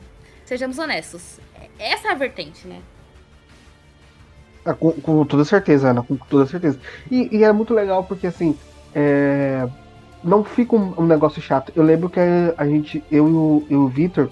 Sejamos 0.44 0.76
honestos. 0.80 1.38
Essa 1.78 2.08
é 2.08 2.10
a 2.10 2.14
vertente, 2.14 2.66
né? 2.66 2.82
Ah, 4.64 4.74
com, 4.74 4.92
com, 4.92 5.24
toda 5.24 5.44
certeza, 5.44 5.90
Ana, 5.90 6.02
com 6.02 6.16
toda 6.16 6.46
certeza. 6.46 6.78
E, 7.10 7.36
e 7.36 7.44
é 7.44 7.52
muito 7.52 7.74
legal 7.74 8.04
porque, 8.04 8.26
assim, 8.26 8.56
é... 8.94 9.66
não 10.22 10.44
fica 10.44 10.76
um, 10.76 10.94
um, 10.98 11.06
negócio 11.06 11.42
chato. 11.42 11.72
Eu 11.74 11.82
lembro 11.82 12.08
que 12.08 12.20
a, 12.20 12.54
a 12.56 12.66
gente, 12.66 13.02
eu 13.10 13.28
e 13.68 13.74
o, 13.74 13.82
o 13.84 13.88
Victor, 13.88 14.30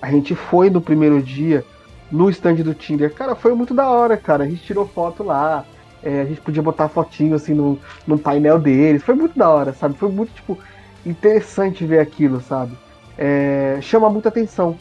a 0.00 0.10
gente 0.10 0.34
foi 0.34 0.70
no 0.70 0.80
primeiro 0.80 1.22
dia 1.22 1.64
no 2.10 2.30
stand 2.30 2.56
do 2.56 2.74
Tinder. 2.74 3.12
Cara, 3.12 3.34
foi 3.34 3.54
muito 3.54 3.74
da 3.74 3.88
hora, 3.88 4.16
cara. 4.16 4.44
A 4.44 4.48
gente 4.48 4.62
tirou 4.62 4.86
foto 4.86 5.22
lá. 5.22 5.64
É, 6.02 6.20
a 6.20 6.24
gente 6.24 6.40
podia 6.40 6.62
botar 6.62 6.88
fotinho 6.88 7.34
assim 7.34 7.54
no, 7.54 7.78
no 8.06 8.18
painel 8.18 8.58
deles. 8.58 9.02
Foi 9.02 9.14
muito 9.14 9.38
da 9.38 9.48
hora, 9.48 9.72
sabe? 9.72 9.96
Foi 9.96 10.10
muito, 10.10 10.32
tipo, 10.32 10.58
interessante 11.04 11.84
ver 11.84 11.98
aquilo, 11.98 12.40
sabe? 12.40 12.76
É, 13.18 13.78
chama 13.80 14.10
muita 14.10 14.28
atenção, 14.28 14.76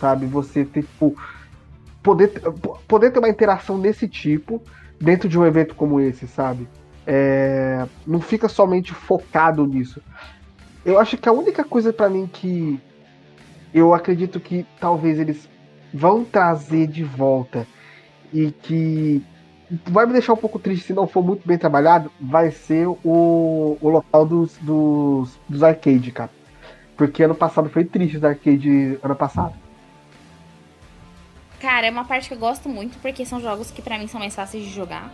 sabe? 0.00 0.26
Você 0.26 0.64
ter, 0.64 0.82
tipo, 0.82 1.16
poder, 2.04 2.28
poder 2.86 3.10
ter 3.10 3.18
uma 3.18 3.28
interação 3.28 3.80
desse 3.80 4.06
tipo 4.06 4.62
dentro 5.00 5.28
de 5.28 5.36
um 5.38 5.44
evento 5.44 5.74
como 5.74 5.98
esse, 5.98 6.28
sabe? 6.28 6.68
É, 7.06 7.86
não 8.06 8.20
fica 8.20 8.48
somente 8.48 8.92
focado 8.92 9.66
nisso. 9.66 10.00
Eu 10.84 11.00
acho 11.00 11.16
que 11.16 11.28
a 11.28 11.32
única 11.32 11.64
coisa 11.64 11.92
para 11.92 12.10
mim 12.10 12.28
que 12.30 12.78
eu 13.72 13.94
acredito 13.94 14.38
que 14.38 14.64
talvez 14.78 15.18
eles 15.18 15.48
vão 15.92 16.24
trazer 16.24 16.86
de 16.86 17.02
volta 17.02 17.66
e 18.32 18.52
que 18.52 19.22
vai 19.88 20.04
me 20.04 20.12
deixar 20.12 20.34
um 20.34 20.36
pouco 20.36 20.58
triste 20.58 20.86
se 20.86 20.92
não 20.92 21.06
for 21.06 21.24
muito 21.24 21.46
bem 21.48 21.56
trabalhado, 21.56 22.12
vai 22.20 22.50
ser 22.50 22.86
o, 22.86 22.98
o 23.80 23.88
local 23.88 24.26
dos, 24.26 24.58
dos, 24.58 25.40
dos 25.48 25.62
arcade, 25.62 26.12
cara. 26.12 26.30
Porque 26.96 27.24
ano 27.24 27.34
passado 27.34 27.70
foi 27.70 27.84
triste 27.84 28.18
os 28.18 28.24
arcade 28.24 28.98
ano 29.02 29.16
passado. 29.16 29.63
Cara, 31.64 31.86
é 31.86 31.90
uma 31.90 32.04
parte 32.04 32.28
que 32.28 32.34
eu 32.34 32.38
gosto 32.38 32.68
muito, 32.68 32.98
porque 32.98 33.24
são 33.24 33.40
jogos 33.40 33.70
que 33.70 33.80
para 33.80 33.96
mim 33.96 34.06
são 34.06 34.20
mais 34.20 34.34
fáceis 34.34 34.64
de 34.64 34.70
jogar. 34.70 35.10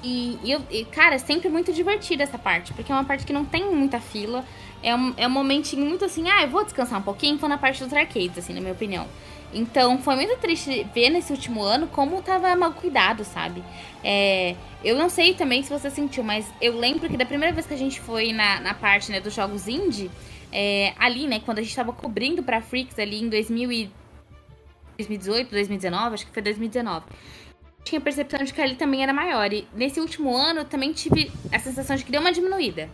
E, 0.00 0.38
e, 0.44 0.52
eu, 0.52 0.62
e, 0.70 0.84
cara, 0.84 1.16
é 1.16 1.18
sempre 1.18 1.48
muito 1.48 1.72
divertida 1.72 2.22
essa 2.22 2.38
parte, 2.38 2.72
porque 2.72 2.92
é 2.92 2.94
uma 2.94 3.02
parte 3.02 3.26
que 3.26 3.32
não 3.32 3.44
tem 3.44 3.68
muita 3.74 3.98
fila. 3.98 4.44
É 4.80 4.94
um, 4.94 5.12
é 5.16 5.26
um 5.26 5.30
momentinho 5.30 5.84
muito 5.84 6.04
assim, 6.04 6.30
ah, 6.30 6.44
eu 6.44 6.50
vou 6.50 6.62
descansar 6.62 7.00
um 7.00 7.02
pouquinho, 7.02 7.36
foi 7.36 7.48
na 7.48 7.58
parte 7.58 7.82
dos 7.82 7.92
arcades, 7.92 8.38
assim, 8.38 8.54
na 8.54 8.60
minha 8.60 8.72
opinião. 8.72 9.08
Então 9.52 9.98
foi 9.98 10.14
muito 10.14 10.38
triste 10.38 10.86
ver 10.94 11.10
nesse 11.10 11.32
último 11.32 11.60
ano 11.64 11.88
como 11.88 12.22
tava 12.22 12.54
mal 12.54 12.74
cuidado, 12.74 13.24
sabe? 13.24 13.64
É, 14.04 14.54
eu 14.84 14.94
não 14.96 15.08
sei 15.08 15.34
também 15.34 15.64
se 15.64 15.70
você 15.70 15.90
sentiu, 15.90 16.22
mas 16.22 16.46
eu 16.60 16.78
lembro 16.78 17.08
que 17.08 17.16
da 17.16 17.26
primeira 17.26 17.52
vez 17.52 17.66
que 17.66 17.74
a 17.74 17.76
gente 17.76 18.00
foi 18.00 18.32
na, 18.32 18.60
na 18.60 18.72
parte 18.72 19.10
né, 19.10 19.20
dos 19.20 19.34
jogos 19.34 19.66
indie, 19.66 20.12
é, 20.52 20.92
ali, 20.96 21.26
né, 21.26 21.40
quando 21.44 21.58
a 21.58 21.62
gente 21.62 21.74
tava 21.74 21.92
cobrindo 21.92 22.40
pra 22.40 22.62
Freaks 22.62 22.96
ali 23.00 23.20
em 23.20 23.28
2000 23.28 23.90
2018, 24.96 25.50
2019, 25.50 26.14
acho 26.14 26.26
que 26.26 26.32
foi 26.32 26.42
2019. 26.42 27.06
Tinha 27.84 27.98
a 27.98 28.02
percepção 28.02 28.44
de 28.44 28.52
que 28.54 28.60
ali 28.60 28.76
também 28.76 29.02
era 29.02 29.12
maior. 29.12 29.52
E 29.52 29.66
nesse 29.74 30.00
último 30.00 30.36
ano 30.36 30.60
eu 30.60 30.64
também 30.64 30.92
tive 30.92 31.30
a 31.52 31.58
sensação 31.58 31.96
de 31.96 32.04
que 32.04 32.12
deu 32.12 32.20
uma 32.20 32.32
diminuída. 32.32 32.88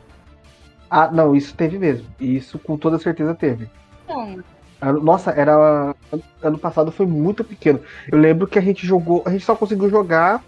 Ah, 0.91 1.11
não, 1.11 1.37
isso 1.37 1.55
teve 1.55 1.79
mesmo. 1.79 2.07
Isso 2.19 2.59
com 2.59 2.79
toda 2.79 2.99
certeza 2.99 3.35
teve. 3.35 3.69
Então. 4.05 4.43
Nossa, 5.03 5.33
era. 5.33 5.95
Ano 6.43 6.59
passado 6.59 6.91
foi 6.91 7.05
muito 7.05 7.45
pequeno. 7.45 7.81
Eu 8.11 8.19
lembro 8.19 8.47
que 8.47 8.59
a 8.59 8.63
gente 8.63 8.87
jogou. 8.87 9.23
A 9.27 9.31
gente 9.31 9.45
só 9.45 9.55
conseguiu 9.55 9.91
jogar 9.91 10.43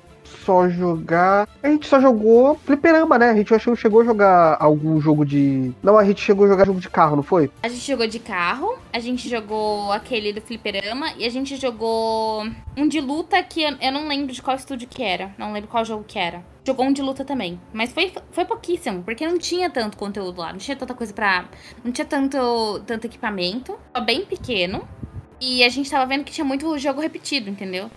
só 0.44 0.68
jogar. 0.68 1.48
A 1.62 1.68
gente 1.68 1.86
só 1.86 2.00
jogou 2.00 2.56
fliperama, 2.64 3.18
né? 3.18 3.30
A 3.30 3.34
gente 3.34 3.54
acho 3.54 3.70
que 3.70 3.76
chegou 3.76 4.00
a 4.00 4.04
jogar 4.04 4.56
algum 4.60 5.00
jogo 5.00 5.24
de. 5.24 5.72
Não, 5.82 5.98
a 5.98 6.04
gente 6.04 6.20
chegou 6.20 6.46
a 6.46 6.48
jogar 6.48 6.66
jogo 6.66 6.80
de 6.80 6.88
carro, 6.88 7.16
não 7.16 7.22
foi? 7.22 7.50
A 7.62 7.68
gente 7.68 7.86
jogou 7.86 8.06
de 8.06 8.18
carro, 8.18 8.78
a 8.92 8.98
gente 8.98 9.28
jogou 9.28 9.92
aquele 9.92 10.32
do 10.32 10.40
fliperama 10.40 11.12
e 11.16 11.24
a 11.24 11.30
gente 11.30 11.56
jogou 11.56 12.46
um 12.76 12.88
de 12.88 13.00
luta 13.00 13.42
que 13.42 13.62
eu 13.62 13.92
não 13.92 14.08
lembro 14.08 14.32
de 14.32 14.42
qual 14.42 14.56
estúdio 14.56 14.88
que 14.88 15.02
era. 15.02 15.34
Não 15.38 15.52
lembro 15.52 15.68
qual 15.68 15.84
jogo 15.84 16.04
que 16.06 16.18
era. 16.18 16.42
Jogou 16.64 16.86
um 16.86 16.92
de 16.92 17.02
luta 17.02 17.24
também. 17.24 17.60
Mas 17.72 17.92
foi, 17.92 18.12
foi 18.30 18.44
pouquíssimo, 18.44 19.02
porque 19.02 19.26
não 19.26 19.38
tinha 19.38 19.70
tanto 19.70 19.96
conteúdo 19.96 20.40
lá. 20.40 20.52
Não 20.52 20.58
tinha 20.58 20.76
tanta 20.76 20.94
coisa 20.94 21.12
pra. 21.12 21.46
Não 21.84 21.90
tinha 21.90 22.04
tanto, 22.04 22.80
tanto 22.86 23.06
equipamento. 23.06 23.78
Só 23.96 24.02
bem 24.02 24.24
pequeno. 24.24 24.86
E 25.40 25.64
a 25.64 25.68
gente 25.70 25.90
tava 25.90 26.04
vendo 26.04 26.22
que 26.22 26.32
tinha 26.32 26.44
muito 26.44 26.78
jogo 26.78 27.00
repetido, 27.00 27.48
entendeu? 27.48 27.90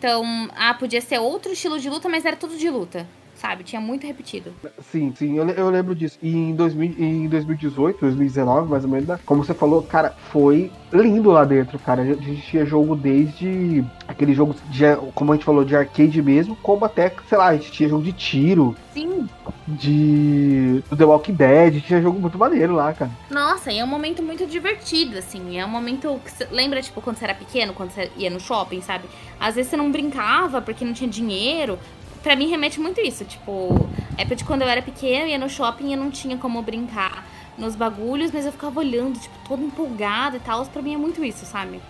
Então, 0.00 0.48
ah, 0.56 0.72
podia 0.72 1.02
ser 1.02 1.18
outro 1.18 1.52
estilo 1.52 1.78
de 1.78 1.90
luta, 1.90 2.08
mas 2.08 2.24
era 2.24 2.34
tudo 2.34 2.56
de 2.56 2.70
luta 2.70 3.06
sabe? 3.40 3.64
Tinha 3.64 3.80
muito 3.80 4.06
repetido. 4.06 4.52
Sim, 4.92 5.14
sim, 5.16 5.38
eu, 5.38 5.48
eu 5.48 5.70
lembro 5.70 5.94
disso. 5.94 6.18
E 6.20 6.30
em, 6.30 6.54
2000, 6.54 6.94
em 6.98 7.26
2018, 7.26 7.98
2019, 7.98 8.68
mais 8.68 8.84
ou 8.84 8.90
menos, 8.90 9.08
né? 9.08 9.18
como 9.24 9.42
você 9.42 9.54
falou, 9.54 9.82
cara, 9.82 10.14
foi 10.30 10.70
lindo 10.92 11.30
lá 11.30 11.44
dentro, 11.44 11.78
cara. 11.78 12.02
A 12.02 12.04
gente 12.04 12.42
tinha 12.42 12.66
jogo 12.66 12.94
desde 12.94 13.82
aquele 14.20 14.34
jogo, 14.34 14.54
de, 14.68 14.84
como 15.14 15.32
a 15.32 15.34
gente 15.34 15.44
falou, 15.46 15.64
de 15.64 15.74
arcade 15.74 16.20
mesmo, 16.20 16.54
como 16.56 16.84
até, 16.84 17.10
sei 17.26 17.38
lá, 17.38 17.48
a 17.48 17.56
gente 17.56 17.72
tinha 17.72 17.88
jogo 17.88 18.02
de 18.02 18.12
tiro. 18.12 18.76
Sim. 18.92 19.26
De 19.66 20.84
do 20.90 20.96
The 20.96 21.04
Walking 21.04 21.34
Dead, 21.34 21.80
tinha 21.82 22.02
jogo 22.02 22.20
muito 22.20 22.36
maneiro 22.36 22.74
lá, 22.74 22.92
cara. 22.92 23.10
Nossa, 23.30 23.72
e 23.72 23.78
é 23.78 23.84
um 23.84 23.86
momento 23.86 24.22
muito 24.22 24.46
divertido, 24.46 25.16
assim. 25.16 25.58
É 25.58 25.64
um 25.64 25.70
momento 25.70 26.20
que 26.22 26.30
você 26.30 26.46
lembra, 26.50 26.82
tipo, 26.82 27.00
quando 27.00 27.16
você 27.16 27.24
era 27.24 27.34
pequeno, 27.34 27.72
quando 27.72 27.92
você 27.92 28.10
ia 28.16 28.28
no 28.28 28.38
shopping, 28.38 28.82
sabe? 28.82 29.04
Às 29.38 29.54
vezes 29.54 29.70
você 29.70 29.76
não 29.76 29.90
brincava 29.90 30.60
porque 30.60 30.84
não 30.84 30.92
tinha 30.92 31.08
dinheiro, 31.08 31.78
para 32.22 32.36
mim 32.36 32.48
remete 32.48 32.78
muito 32.78 33.00
isso, 33.00 33.24
tipo, 33.24 33.88
época 34.18 34.36
de 34.36 34.44
quando 34.44 34.62
eu 34.62 34.68
era 34.68 34.82
pequena, 34.82 35.28
ia 35.28 35.38
no 35.38 35.48
shopping 35.48 35.92
e 35.92 35.96
não 35.96 36.10
tinha 36.10 36.36
como 36.36 36.60
brincar 36.60 37.26
nos 37.56 37.74
bagulhos, 37.74 38.30
mas 38.32 38.44
eu 38.44 38.52
ficava 38.52 38.80
olhando, 38.80 39.18
tipo, 39.18 39.34
toda 39.48 39.62
empolgada 39.62 40.36
e 40.36 40.40
tal. 40.40 40.64
Pra 40.66 40.82
mim 40.82 40.94
é 40.94 40.98
muito 40.98 41.24
isso, 41.24 41.46
sabe? 41.46 41.80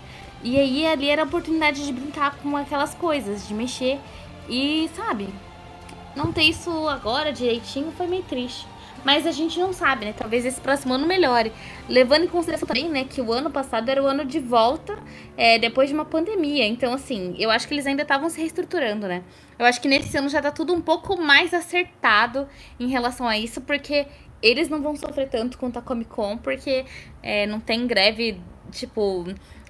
E 0.43 0.59
aí 0.59 0.87
ali 0.87 1.09
era 1.09 1.23
a 1.23 1.25
oportunidade 1.25 1.85
de 1.85 1.93
brincar 1.93 2.37
com 2.37 2.57
aquelas 2.57 2.95
coisas, 2.95 3.47
de 3.47 3.55
mexer. 3.55 3.99
E, 4.49 4.91
sabe, 4.97 5.29
não 6.17 6.33
ter 6.33 6.43
isso 6.43 6.89
agora 6.89 7.33
direitinho 7.33 7.93
foi 7.93 8.07
meio 8.07 8.23
triste. 8.23 8.67
Mas 9.05 9.27
a 9.27 9.33
gente 9.33 9.59
não 9.59 9.73
sabe, 9.73 10.05
né? 10.05 10.15
Talvez 10.17 10.45
esse 10.45 10.61
próximo 10.61 10.93
ano 10.93 11.07
melhore. 11.07 11.53
Levando 11.89 12.25
em 12.25 12.29
consideração 12.29 12.69
também, 12.69 12.89
né, 12.89 13.05
que 13.05 13.21
o 13.21 13.33
ano 13.33 13.51
passado 13.51 13.89
era 13.89 14.03
o 14.03 14.07
ano 14.07 14.25
de 14.25 14.39
volta 14.39 14.99
é, 15.37 15.59
depois 15.59 15.89
de 15.89 15.95
uma 15.95 16.05
pandemia. 16.05 16.67
Então, 16.67 16.93
assim, 16.93 17.35
eu 17.39 17.51
acho 17.51 17.67
que 17.67 17.75
eles 17.75 17.87
ainda 17.87 18.03
estavam 18.03 18.29
se 18.29 18.39
reestruturando, 18.39 19.09
né? 19.09 19.23
Eu 19.59 19.65
acho 19.65 19.81
que 19.81 19.89
nesse 19.89 20.17
ano 20.19 20.29
já 20.29 20.43
tá 20.43 20.51
tudo 20.51 20.75
um 20.75 20.81
pouco 20.81 21.21
mais 21.21 21.55
acertado 21.55 22.47
em 22.79 22.89
relação 22.89 23.27
a 23.27 23.39
isso, 23.39 23.63
porque 23.63 24.07
eles 24.43 24.69
não 24.69 24.83
vão 24.83 24.97
sofrer 24.97 25.29
tanto 25.29 25.57
quanto 25.59 25.79
a 25.79 25.83
Comic 25.83 26.11
Con, 26.11 26.37
porque 26.37 26.85
é, 27.23 27.47
não 27.47 27.61
tem 27.61 27.87
greve, 27.87 28.41
tipo, 28.71 29.25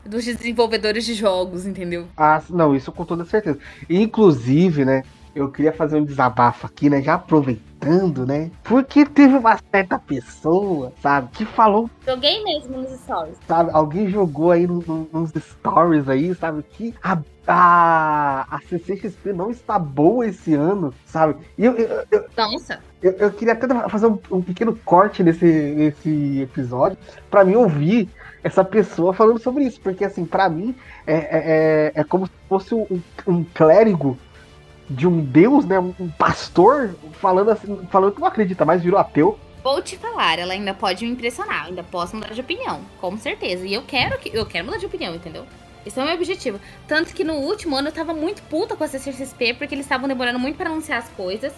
dos 0.05 0.25
desenvolvedores 0.25 1.05
de 1.05 1.15
jogos, 1.15 1.67
entendeu? 1.67 2.07
Ah, 2.17 2.43
não, 2.51 2.75
isso 2.75 2.91
com 2.93 3.05
toda 3.05 3.25
certeza. 3.25 3.59
Inclusive, 3.89 4.85
né, 4.85 5.03
eu 5.35 5.51
queria 5.51 5.73
fazer 5.73 5.97
um 5.97 6.05
desabafo 6.05 6.67
aqui, 6.67 6.91
né? 6.91 7.01
Já 7.01 7.15
aproveitando, 7.15 8.27
né? 8.27 8.51
Porque 8.65 9.05
teve 9.07 9.37
uma 9.37 9.59
certa 9.71 9.99
pessoa, 9.99 10.93
sabe, 11.01 11.29
que 11.33 11.45
falou. 11.45 11.89
Joguei 12.07 12.43
mesmo 12.43 12.79
nos 12.79 12.91
stories. 13.01 13.37
Sabe, 13.47 13.71
alguém 13.73 14.09
jogou 14.09 14.51
aí 14.51 14.67
nos, 14.67 14.85
nos 14.87 15.31
stories 15.31 16.09
aí, 16.09 16.35
sabe, 16.35 16.63
que 16.63 16.95
a, 17.03 17.19
a, 17.47 18.57
a 18.57 18.61
CCXP 18.69 19.33
não 19.33 19.51
está 19.51 19.79
boa 19.79 20.27
esse 20.27 20.55
ano, 20.55 20.93
sabe? 21.07 21.37
E 21.57 21.65
eu, 21.65 21.77
eu, 21.77 22.05
eu 22.11 22.25
Nossa. 22.37 22.81
Eu, 23.03 23.13
eu, 23.13 23.33
queria 23.33 23.55
até 23.55 23.67
fazer 23.89 24.07
um, 24.07 24.19
um, 24.31 24.43
pequeno 24.43 24.77
corte 24.85 25.23
nesse, 25.23 25.47
nesse 25.47 26.43
episódio 26.43 26.99
para 27.31 27.45
mim 27.45 27.55
ouvir 27.55 28.11
essa 28.43 28.65
pessoa 28.65 29.13
falando 29.13 29.39
sobre 29.39 29.65
isso, 29.65 29.81
porque 29.81 30.05
assim, 30.05 30.25
para 30.25 30.49
mim 30.49 30.75
é, 31.07 31.15
é, 31.15 31.93
é, 31.97 32.01
é 32.01 32.05
como 32.05 32.27
se 32.27 32.33
fosse 32.49 32.75
um, 32.75 33.01
um 33.27 33.45
clérigo 33.45 34.19
de 34.89 35.07
um 35.07 35.21
deus, 35.21 35.65
né? 35.65 35.79
Um 35.79 36.11
pastor 36.19 36.95
falando 37.13 37.51
assim, 37.51 37.87
falando 37.91 38.13
que 38.13 38.21
não 38.21 38.27
acredita 38.27 38.65
mais, 38.65 38.83
virou 38.83 38.99
ateu. 38.99 39.39
Vou 39.63 39.81
te 39.83 39.97
falar, 39.97 40.39
ela 40.39 40.55
ainda 40.55 40.75
pode 40.75 41.05
me 41.05 41.13
impressionar, 41.13 41.67
ainda 41.67 41.83
posso 41.83 42.17
mudar 42.17 42.33
de 42.33 42.41
opinião, 42.41 42.81
com 43.01 43.17
certeza. 43.17 43.67
E 43.67 43.75
eu 43.75 43.83
quero 43.83 44.19
que 44.19 44.35
eu 44.35 44.45
quero 44.47 44.65
mudar 44.65 44.79
de 44.79 44.87
opinião, 44.87 45.15
entendeu? 45.15 45.47
Esse 45.87 45.99
é 45.99 46.03
o 46.03 46.07
meu 46.07 46.15
objetivo. 46.15 46.59
Tanto 46.89 47.15
que 47.15 47.23
no 47.23 47.35
último 47.35 47.77
ano 47.77 47.89
eu 47.89 47.93
tava 47.93 48.13
muito 48.13 48.43
puta 48.43 48.75
com 48.75 48.83
a 48.83 48.89
CCXP, 48.89 49.55
porque 49.55 49.75
eles 49.75 49.87
estavam 49.87 50.09
demorando 50.09 50.39
muito 50.39 50.57
para 50.57 50.71
anunciar 50.71 50.99
as 50.99 51.09
coisas. 51.11 51.53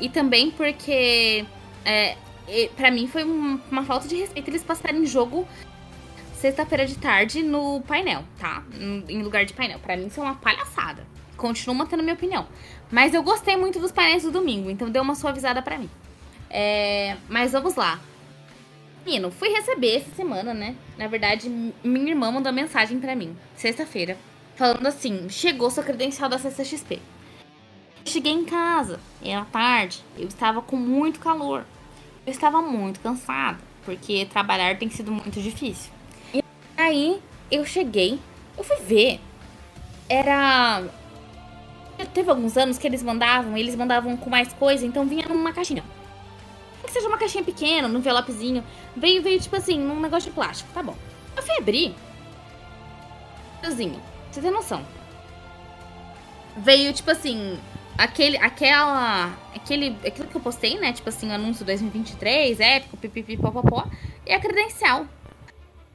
E 0.00 0.08
também 0.08 0.50
porque, 0.50 1.46
é, 1.84 2.16
para 2.76 2.90
mim, 2.90 3.06
foi 3.06 3.24
uma 3.24 3.84
falta 3.84 4.06
de 4.06 4.16
respeito 4.16 4.50
eles 4.50 4.62
passarem 4.62 5.06
jogo 5.06 5.48
sexta-feira 6.36 6.86
de 6.86 6.96
tarde 6.96 7.42
no 7.42 7.80
painel, 7.82 8.22
tá? 8.38 8.62
Em 9.08 9.22
lugar 9.22 9.44
de 9.44 9.52
painel. 9.52 9.78
Para 9.78 9.96
mim, 9.96 10.06
isso 10.06 10.20
é 10.20 10.22
uma 10.22 10.34
palhaçada. 10.34 11.06
Continuo 11.36 11.74
mantendo 11.74 12.02
minha 12.02 12.14
opinião. 12.14 12.46
Mas 12.90 13.12
eu 13.14 13.22
gostei 13.22 13.56
muito 13.56 13.78
dos 13.78 13.92
painéis 13.92 14.22
do 14.22 14.30
domingo, 14.30 14.70
então 14.70 14.90
deu 14.90 15.02
uma 15.02 15.14
suavizada 15.14 15.60
para 15.60 15.78
mim. 15.78 15.90
É, 16.48 17.16
mas 17.28 17.52
vamos 17.52 17.74
lá. 17.74 18.00
Menino, 19.04 19.30
fui 19.30 19.48
receber 19.48 19.96
essa 19.96 20.14
semana, 20.14 20.52
né? 20.52 20.74
Na 20.96 21.06
verdade, 21.06 21.48
minha 21.84 22.10
irmã 22.10 22.30
mandou 22.30 22.52
mensagem 22.52 22.98
para 22.98 23.14
mim, 23.14 23.36
sexta-feira, 23.54 24.16
falando 24.56 24.86
assim: 24.86 25.28
chegou 25.28 25.70
sua 25.70 25.84
credencial 25.84 26.28
da 26.28 26.38
CCXP. 26.38 27.00
Cheguei 28.04 28.32
em 28.32 28.44
casa, 28.44 29.00
era 29.22 29.44
tarde, 29.44 30.02
eu 30.16 30.26
estava 30.28 30.62
com 30.62 30.76
muito 30.76 31.20
calor. 31.20 31.64
Eu 32.24 32.32
estava 32.32 32.60
muito 32.60 32.98
cansada, 33.00 33.58
porque 33.84 34.26
trabalhar 34.26 34.76
tem 34.78 34.90
sido 34.90 35.12
muito 35.12 35.40
difícil. 35.40 35.95
Aí 36.86 37.20
eu 37.50 37.64
cheguei, 37.64 38.20
eu 38.56 38.62
fui 38.62 38.76
ver. 38.76 39.20
Era 40.08 40.84
Teve 42.14 42.30
alguns 42.30 42.56
anos 42.56 42.78
que 42.78 42.86
eles 42.86 43.02
mandavam, 43.02 43.56
eles 43.56 43.74
mandavam 43.74 44.16
com 44.16 44.30
mais 44.30 44.52
coisa, 44.52 44.86
então 44.86 45.04
vinha 45.04 45.26
numa 45.28 45.52
caixinha. 45.52 45.82
Que 46.84 46.92
seja 46.92 47.08
uma 47.08 47.18
caixinha 47.18 47.42
pequena, 47.42 47.88
num 47.88 47.98
envelopezinho. 47.98 48.62
Veio, 48.94 49.20
veio 49.20 49.40
tipo 49.40 49.56
assim, 49.56 49.80
num 49.80 49.98
negócio 49.98 50.30
de 50.30 50.34
plástico, 50.34 50.70
tá 50.72 50.80
bom. 50.80 50.94
Eu 51.36 51.42
fui 51.42 51.56
abrir. 51.56 51.92
Você 54.30 54.40
tem 54.40 54.50
noção? 54.52 54.86
Veio 56.56 56.92
tipo 56.92 57.10
assim, 57.10 57.58
aquele, 57.98 58.36
aquela, 58.36 59.36
aquele, 59.56 59.96
aquilo 60.06 60.28
que 60.28 60.36
eu 60.36 60.40
postei, 60.40 60.78
né? 60.78 60.92
Tipo 60.92 61.08
assim, 61.08 61.32
anúncio 61.32 61.64
2023, 61.64 62.60
épico, 62.60 62.96
pipipipopopó, 62.96 63.86
e 64.24 64.32
a 64.32 64.38
credencial. 64.38 65.06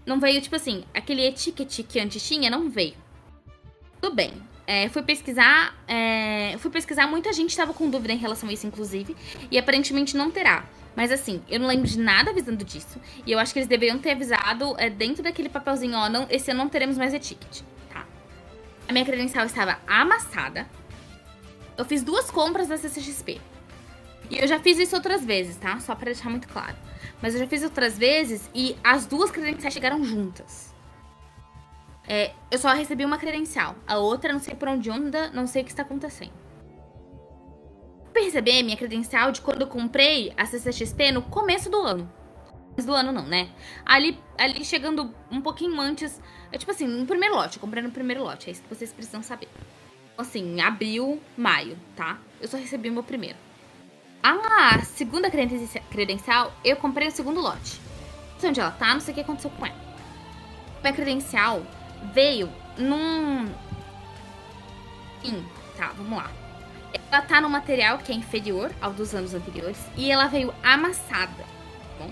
Não 0.06 0.20
veio, 0.20 0.42
tipo 0.42 0.56
assim, 0.56 0.84
aquele 0.94 1.26
etiquete 1.26 1.84
que 1.84 2.00
antes 2.00 2.28
tinha, 2.28 2.50
não 2.50 2.70
veio. 2.70 2.96
Tudo 4.02 4.16
bem. 4.16 4.34
É, 4.66 4.88
fui 4.90 5.04
pesquisar, 5.04 5.76
é, 5.88 6.56
fui 6.60 6.72
pesquisar, 6.72 7.08
muita 7.08 7.34
gente 7.34 7.50
estava 7.50 7.74
com 7.74 7.90
dúvida 7.90 8.14
em 8.14 8.18
relação 8.18 8.48
a 8.50 8.54
isso, 8.54 8.66
inclusive, 8.66 9.16
e 9.50 9.58
aparentemente 9.58 10.16
não 10.16 10.32
terá. 10.32 10.66
Mas 10.96 11.12
assim, 11.12 11.42
eu 11.50 11.60
não 11.60 11.68
lembro 11.68 11.88
de 11.88 12.00
nada 12.00 12.32
avisando 12.32 12.64
disso. 12.64 13.00
E 13.26 13.32
eu 13.32 13.40
acho 13.40 13.54
que 13.54 13.60
eles 13.60 13.68
deveriam 13.68 13.98
ter 14.00 14.12
avisado 14.12 14.76
é, 14.78 14.90
dentro 14.90 15.24
daquele 15.24 15.50
papelzinho, 15.50 15.96
ó, 15.96 16.10
não, 16.10 16.28
esse 16.30 16.52
ano 16.52 16.64
não 16.64 16.70
teremos 16.70 16.98
mais 16.98 17.14
e-ticket, 17.14 17.62
tá? 17.92 18.06
A 18.88 18.94
minha 18.94 19.06
credencial 19.06 19.46
estava 19.46 19.78
amassada. 19.88 20.68
Eu 21.78 21.86
fiz 21.86 22.04
duas 22.04 22.30
compras 22.30 22.68
da 22.68 22.78
CCXP. 22.78 23.40
E 24.30 24.38
eu 24.38 24.48
já 24.48 24.60
fiz 24.60 24.78
isso 24.78 24.96
outras 24.96 25.24
vezes, 25.24 25.58
tá? 25.58 25.80
Só 25.80 25.96
para 25.96 26.06
deixar 26.06 26.30
muito 26.30 26.48
claro. 26.48 26.76
Mas 27.22 27.34
eu 27.34 27.40
já 27.40 27.48
fiz 27.48 27.64
outras 27.64 27.98
vezes 27.98 28.50
e 28.54 28.76
as 28.84 29.06
duas 29.06 29.30
credenciais 29.30 29.74
chegaram 29.74 30.04
juntas. 30.04 30.74
É, 32.08 32.34
eu 32.50 32.58
só 32.58 32.74
recebi 32.74 33.06
uma 33.06 33.18
credencial. 33.18 33.76
A 33.88 33.98
outra, 33.98 34.34
não 34.34 34.40
sei 34.40 34.56
por 34.56 34.68
onde 34.68 34.90
anda, 34.90 35.30
não 35.30 35.46
sei 35.46 35.62
o 35.62 35.66
que 35.66 35.72
está 35.72 35.84
acontecendo. 35.84 36.34
Eu 38.14 38.64
minha 38.64 38.78
credencial 38.78 39.32
de 39.32 39.42
quando 39.42 39.62
eu 39.62 39.68
comprei 39.68 40.34
a 40.38 40.46
CCXP 40.46 41.12
no 41.12 41.22
começo 41.22 41.70
do 41.70 41.78
ano. 41.78 42.12
Do 42.78 42.94
ano 42.94 43.12
não, 43.12 43.26
né? 43.26 43.50
Ali, 43.86 44.18
ali 44.38 44.64
chegando 44.64 45.14
um 45.30 45.42
pouquinho 45.42 45.80
antes. 45.80 46.22
É 46.52 46.58
tipo 46.58 46.72
assim, 46.72 46.88
no 46.88 47.06
primeiro 47.06 47.36
lote. 47.36 47.58
Eu 47.58 47.62
comprei 47.62 47.82
no 47.84 47.92
primeiro 47.92 48.24
lote. 48.24 48.50
É 48.50 48.52
isso 48.52 48.62
que 48.62 48.70
vocês 48.70 48.92
precisam 48.94 49.22
saber. 49.24 49.48
Assim, 50.18 50.62
abril, 50.62 51.22
maio, 51.38 51.78
tá? 51.96 52.20
Eu 52.40 52.48
só 52.48 52.58
recebi 52.58 52.90
o 52.90 52.94
meu 52.94 53.04
primeiro. 53.04 53.38
A 54.24 54.80
segunda 54.84 55.32
credencial, 55.32 56.54
eu 56.64 56.76
comprei 56.76 57.08
no 57.08 57.14
segundo 57.14 57.42
lote. 57.42 57.80
Não 58.34 58.40
sei 58.40 58.50
onde 58.50 58.60
ela 58.60 58.72
tá, 58.72 58.94
não 58.94 59.02
sei 59.02 59.12
o 59.12 59.16
que 59.16 59.22
aconteceu 59.22 59.50
com 59.52 59.66
ela. 59.66 59.76
Minha 60.82 60.94
credencial 60.94 61.64
veio 62.14 62.50
num. 62.78 63.52
Sim, 65.24 65.46
tá, 65.78 65.92
vamos 65.98 66.18
lá. 66.18 66.30
Ela 67.12 67.22
tá 67.22 67.42
no 67.42 67.50
material 67.50 67.98
que 68.00 68.12
é 68.12 68.16
inferior 68.16 68.72
ao 68.82 68.92
dos 68.94 69.14
anos 69.14 69.34
anteriores 69.34 69.78
e 69.96 70.12
ela 70.12 70.28
veio 70.28 70.54
amassada, 70.64 71.44
tá 71.44 72.06
bom? 72.06 72.12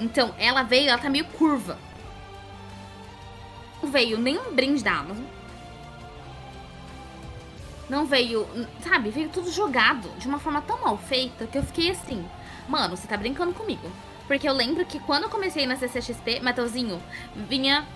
Então, 0.00 0.34
ela 0.38 0.62
veio, 0.62 0.88
ela 0.88 0.98
tá 0.98 1.08
meio 1.08 1.24
curva. 1.24 1.78
Não 3.82 3.90
veio 3.90 4.18
nenhum 4.18 4.54
brinde 4.54 4.82
da 4.82 4.92
Amazon. 4.92 5.24
Não 7.88 8.04
veio, 8.04 8.46
sabe, 8.80 9.10
veio 9.10 9.28
tudo 9.30 9.50
jogado 9.50 10.08
de 10.18 10.28
uma 10.28 10.38
forma 10.38 10.60
tão 10.60 10.82
mal 10.82 10.98
feita 10.98 11.46
que 11.46 11.56
eu 11.56 11.62
fiquei 11.62 11.90
assim, 11.90 12.24
mano, 12.68 12.96
você 12.96 13.08
tá 13.08 13.16
brincando 13.16 13.54
comigo. 13.54 13.90
Porque 14.26 14.46
eu 14.46 14.52
lembro 14.52 14.84
que 14.84 15.00
quando 15.00 15.22
eu 15.22 15.30
comecei 15.30 15.66
na 15.66 15.76
CCXP, 15.76 16.40
Mateuzinho, 16.40 17.02
vinha 17.34 17.86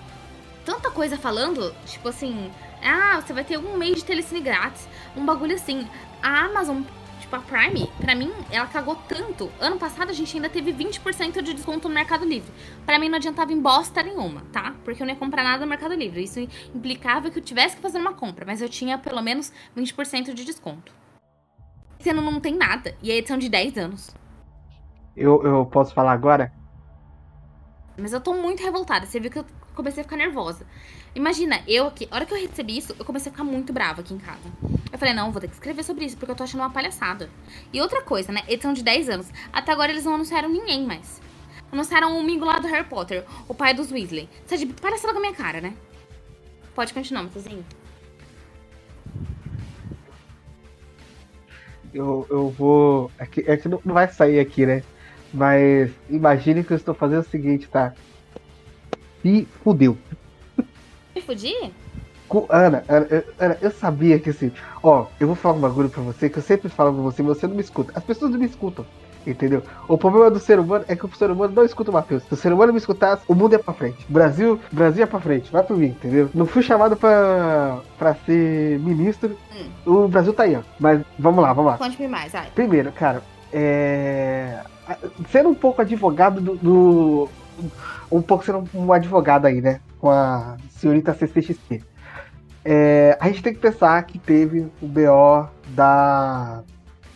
tanta 0.64 0.90
coisa 0.90 1.18
falando, 1.18 1.74
tipo 1.84 2.08
assim, 2.08 2.50
ah, 2.82 3.20
você 3.20 3.34
vai 3.34 3.44
ter 3.44 3.58
um 3.58 3.76
mês 3.76 3.96
de 3.96 4.04
telecine 4.04 4.40
grátis, 4.40 4.88
um 5.14 5.26
bagulho 5.26 5.54
assim. 5.54 5.86
A 6.22 6.46
Amazon, 6.46 6.82
tipo, 7.32 7.36
a 7.36 7.40
Prime, 7.40 7.90
pra 7.98 8.14
mim, 8.14 8.30
ela 8.50 8.66
cagou 8.66 8.94
tanto. 9.08 9.50
Ano 9.58 9.78
passado 9.78 10.10
a 10.10 10.12
gente 10.12 10.36
ainda 10.36 10.48
teve 10.48 10.72
20% 10.72 11.40
de 11.40 11.54
desconto 11.54 11.88
no 11.88 11.94
Mercado 11.94 12.24
Livre. 12.24 12.52
Pra 12.84 12.98
mim 12.98 13.08
não 13.08 13.16
adiantava 13.16 13.52
em 13.52 13.60
bosta 13.60 14.02
nenhuma, 14.02 14.42
tá? 14.52 14.74
Porque 14.84 15.02
eu 15.02 15.06
não 15.06 15.14
ia 15.14 15.18
comprar 15.18 15.42
nada 15.42 15.64
no 15.64 15.70
Mercado 15.70 15.94
Livre. 15.94 16.22
Isso 16.22 16.40
implicava 16.74 17.30
que 17.30 17.38
eu 17.38 17.42
tivesse 17.42 17.76
que 17.76 17.82
fazer 17.82 17.98
uma 17.98 18.14
compra, 18.14 18.44
mas 18.44 18.60
eu 18.60 18.68
tinha 18.68 18.98
pelo 18.98 19.22
menos 19.22 19.52
20% 19.76 20.34
de 20.34 20.44
desconto. 20.44 20.92
Esse 21.98 22.10
ano 22.10 22.22
não 22.22 22.40
tem 22.40 22.56
nada, 22.56 22.96
e 23.00 23.10
a 23.10 23.14
edição 23.14 23.38
de 23.38 23.48
10 23.48 23.78
anos. 23.78 24.14
Eu, 25.16 25.42
eu 25.44 25.66
posso 25.66 25.94
falar 25.94 26.12
agora? 26.12 26.52
Mas 27.96 28.12
eu 28.12 28.20
tô 28.20 28.34
muito 28.34 28.62
revoltada. 28.62 29.06
Você 29.06 29.20
viu 29.20 29.30
que 29.30 29.38
eu 29.38 29.46
comecei 29.74 30.00
a 30.00 30.04
ficar 30.04 30.16
nervosa. 30.16 30.66
Imagina, 31.14 31.62
eu 31.66 31.86
aqui, 31.86 32.08
a 32.10 32.16
hora 32.16 32.26
que 32.26 32.32
eu 32.32 32.40
recebi 32.40 32.78
isso, 32.78 32.94
eu 32.98 33.04
comecei 33.04 33.30
a 33.30 33.32
ficar 33.32 33.44
muito 33.44 33.72
brava 33.72 34.00
aqui 34.00 34.14
em 34.14 34.18
casa. 34.18 34.50
Eu 34.90 34.98
falei, 34.98 35.14
não, 35.14 35.30
vou 35.30 35.40
ter 35.40 35.48
que 35.48 35.54
escrever 35.54 35.82
sobre 35.82 36.04
isso, 36.04 36.16
porque 36.16 36.30
eu 36.30 36.36
tô 36.36 36.44
achando 36.44 36.60
uma 36.60 36.70
palhaçada. 36.70 37.28
E 37.72 37.80
outra 37.80 38.02
coisa, 38.02 38.32
né? 38.32 38.42
Edição 38.48 38.72
de 38.72 38.82
10 38.82 39.08
anos. 39.08 39.26
Até 39.52 39.72
agora 39.72 39.92
eles 39.92 40.04
não 40.04 40.14
anunciaram 40.14 40.48
ninguém 40.48 40.86
mais. 40.86 41.20
Anunciaram 41.70 42.18
o 42.18 42.22
Mingo 42.22 42.44
lá 42.44 42.58
do 42.58 42.68
Harry 42.68 42.86
Potter, 42.86 43.24
o 43.48 43.54
pai 43.54 43.74
dos 43.74 43.90
Weasley. 43.90 44.28
Você 44.46 44.58
de 44.58 44.66
palhaçada 44.66 45.12
com 45.12 45.18
a 45.18 45.22
minha 45.22 45.34
cara, 45.34 45.60
né? 45.60 45.74
Pode 46.74 46.92
continuar, 46.92 47.22
Matheusinho. 47.22 47.64
Eu, 51.92 52.26
eu 52.30 52.48
vou. 52.50 53.10
É 53.18 53.26
que, 53.26 53.40
é 53.46 53.56
que 53.56 53.68
não 53.68 53.80
vai 53.84 54.08
sair 54.08 54.40
aqui, 54.40 54.64
né? 54.64 54.82
Mas 55.32 55.90
imagine 56.08 56.64
que 56.64 56.72
eu 56.72 56.76
estou 56.76 56.94
fazendo 56.94 57.20
o 57.20 57.28
seguinte, 57.28 57.68
tá? 57.68 57.94
E 59.24 59.46
fudeu. 59.62 59.96
Me 61.14 61.20
fudi? 61.20 61.54
Ana, 62.48 62.82
Ana, 62.88 63.06
eu- 63.10 63.24
Ana, 63.38 63.58
eu 63.60 63.70
sabia 63.70 64.18
que 64.18 64.30
assim, 64.30 64.50
ó, 64.82 65.04
eu 65.20 65.26
vou 65.26 65.36
falar 65.36 65.54
um 65.54 65.60
bagulho 65.60 65.90
pra 65.90 66.02
você 66.02 66.30
que 66.30 66.38
eu 66.38 66.42
sempre 66.42 66.70
falo 66.70 66.90
pra 66.94 67.02
você, 67.02 67.22
mas 67.22 67.36
você 67.36 67.46
não 67.46 67.54
me 67.54 67.60
escuta. 67.60 67.92
As 67.94 68.02
pessoas 68.02 68.30
não 68.30 68.38
me 68.38 68.46
escutam, 68.46 68.86
entendeu? 69.26 69.62
O 69.86 69.98
problema 69.98 70.30
do 70.30 70.38
ser 70.38 70.58
humano 70.58 70.82
é 70.88 70.96
que 70.96 71.04
o 71.04 71.14
ser 71.14 71.30
humano 71.30 71.52
não 71.54 71.62
escuta 71.62 71.90
o 71.90 71.92
Matheus. 71.94 72.22
Se 72.22 72.32
o 72.32 72.36
ser 72.36 72.50
humano 72.50 72.72
me 72.72 72.78
escutasse, 72.78 73.22
o 73.28 73.34
mundo 73.34 73.54
é 73.54 73.58
pra 73.58 73.74
frente. 73.74 74.06
Brasil, 74.08 74.58
Brasil 74.72 75.02
é 75.02 75.06
pra 75.06 75.20
frente, 75.20 75.52
vai 75.52 75.62
por 75.62 75.76
mim, 75.76 75.88
entendeu? 75.88 76.30
Não 76.32 76.46
fui 76.46 76.62
chamado 76.62 76.96
pra, 76.96 77.80
pra 77.98 78.14
ser 78.24 78.78
ministro, 78.78 79.36
o 79.84 80.08
Brasil 80.08 80.32
tá 80.32 80.44
aí, 80.44 80.56
ó. 80.56 80.62
Mas 80.80 81.02
vamos 81.18 81.42
lá, 81.42 81.52
vamos 81.52 81.72
lá. 81.72 81.76
Conte-me 81.76 82.08
mais, 82.08 82.32
vai. 82.32 82.46
Primeiro, 82.54 82.90
cara, 82.92 83.22
é. 83.52 84.58
Sendo 85.30 85.50
um 85.50 85.54
pouco 85.54 85.82
advogado 85.82 86.40
do. 86.40 86.56
do- 86.56 87.28
Um 88.10 88.20
pouco 88.22 88.44
sendo 88.44 88.68
um 88.74 88.92
advogado 88.92 89.46
aí, 89.46 89.60
né? 89.60 89.80
Com 89.98 90.10
a 90.10 90.56
senhorita 90.70 91.14
CCXP. 91.14 91.82
É, 92.64 93.16
a 93.20 93.26
gente 93.28 93.42
tem 93.42 93.52
que 93.54 93.60
pensar 93.60 94.00
que 94.04 94.18
teve 94.18 94.68
o 94.80 94.86
BO 94.86 95.48
da. 95.68 96.62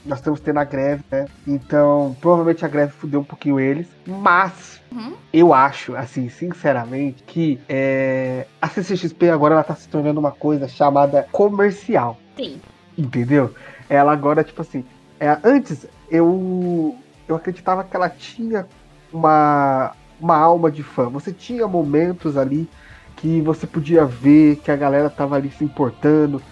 Nós 0.04 0.18
estamos 0.18 0.38
tendo 0.40 0.58
a 0.58 0.64
greve, 0.64 1.02
né? 1.10 1.26
Então, 1.46 2.16
provavelmente 2.20 2.64
a 2.64 2.68
greve 2.68 2.92
fudeu 2.92 3.20
um 3.20 3.24
pouquinho 3.24 3.58
eles. 3.58 3.88
Mas, 4.06 4.80
Uhum. 4.92 5.14
eu 5.32 5.52
acho, 5.52 5.96
assim, 5.96 6.28
sinceramente, 6.28 7.24
que 7.24 7.60
é, 7.68 8.46
a 8.62 8.68
CCXP 8.68 9.30
agora 9.30 9.54
ela 9.54 9.64
tá 9.64 9.74
se 9.74 9.88
tornando 9.88 10.20
uma 10.20 10.30
coisa 10.30 10.68
chamada 10.68 11.26
comercial. 11.32 12.16
Sim. 12.36 12.60
Entendeu? 12.96 13.52
Ela 13.88 14.12
agora, 14.12 14.42
tipo 14.44 14.62
assim. 14.62 14.84
é, 15.20 15.38
antes, 15.44 15.86
eu. 16.10 16.96
Eu 17.28 17.34
acreditava 17.34 17.82
que 17.82 17.94
ela 17.96 18.08
tinha 18.08 18.66
uma, 19.12 19.92
uma 20.20 20.36
alma 20.36 20.70
de 20.70 20.82
fã. 20.82 21.08
Você 21.08 21.32
tinha 21.32 21.66
momentos 21.66 22.36
ali 22.36 22.68
que 23.16 23.40
você 23.40 23.66
podia 23.66 24.04
ver 24.04 24.56
que 24.56 24.70
a 24.70 24.76
galera 24.76 25.08
tava 25.08 25.36
ali 25.36 25.50
se 25.50 25.64
importando, 25.64 26.42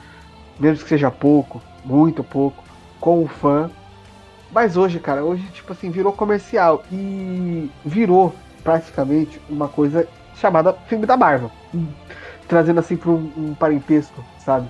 mesmo 0.58 0.82
que 0.82 0.88
seja 0.88 1.10
pouco, 1.10 1.60
muito 1.84 2.24
pouco, 2.24 2.62
com 3.00 3.22
o 3.22 3.28
fã. 3.28 3.70
Mas 4.50 4.76
hoje, 4.76 4.98
cara, 5.00 5.24
hoje, 5.24 5.46
tipo 5.52 5.72
assim, 5.72 5.90
virou 5.90 6.12
comercial 6.12 6.82
e 6.90 7.70
virou 7.84 8.34
praticamente 8.62 9.40
uma 9.48 9.68
coisa 9.68 10.08
chamada 10.36 10.72
filme 10.72 11.06
da 11.06 11.16
Marvel. 11.16 11.50
Trazendo 12.48 12.80
assim 12.80 12.96
para 12.96 13.10
um, 13.10 13.32
um 13.36 13.54
parentesco, 13.54 14.24
sabe? 14.38 14.68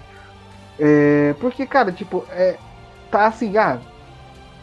É, 0.79 1.35
porque, 1.41 1.67
cara, 1.67 1.93
tipo, 1.93 2.25
é, 2.31 2.59
tá 3.11 3.27
assim, 3.27 3.57
ah, 3.57 3.79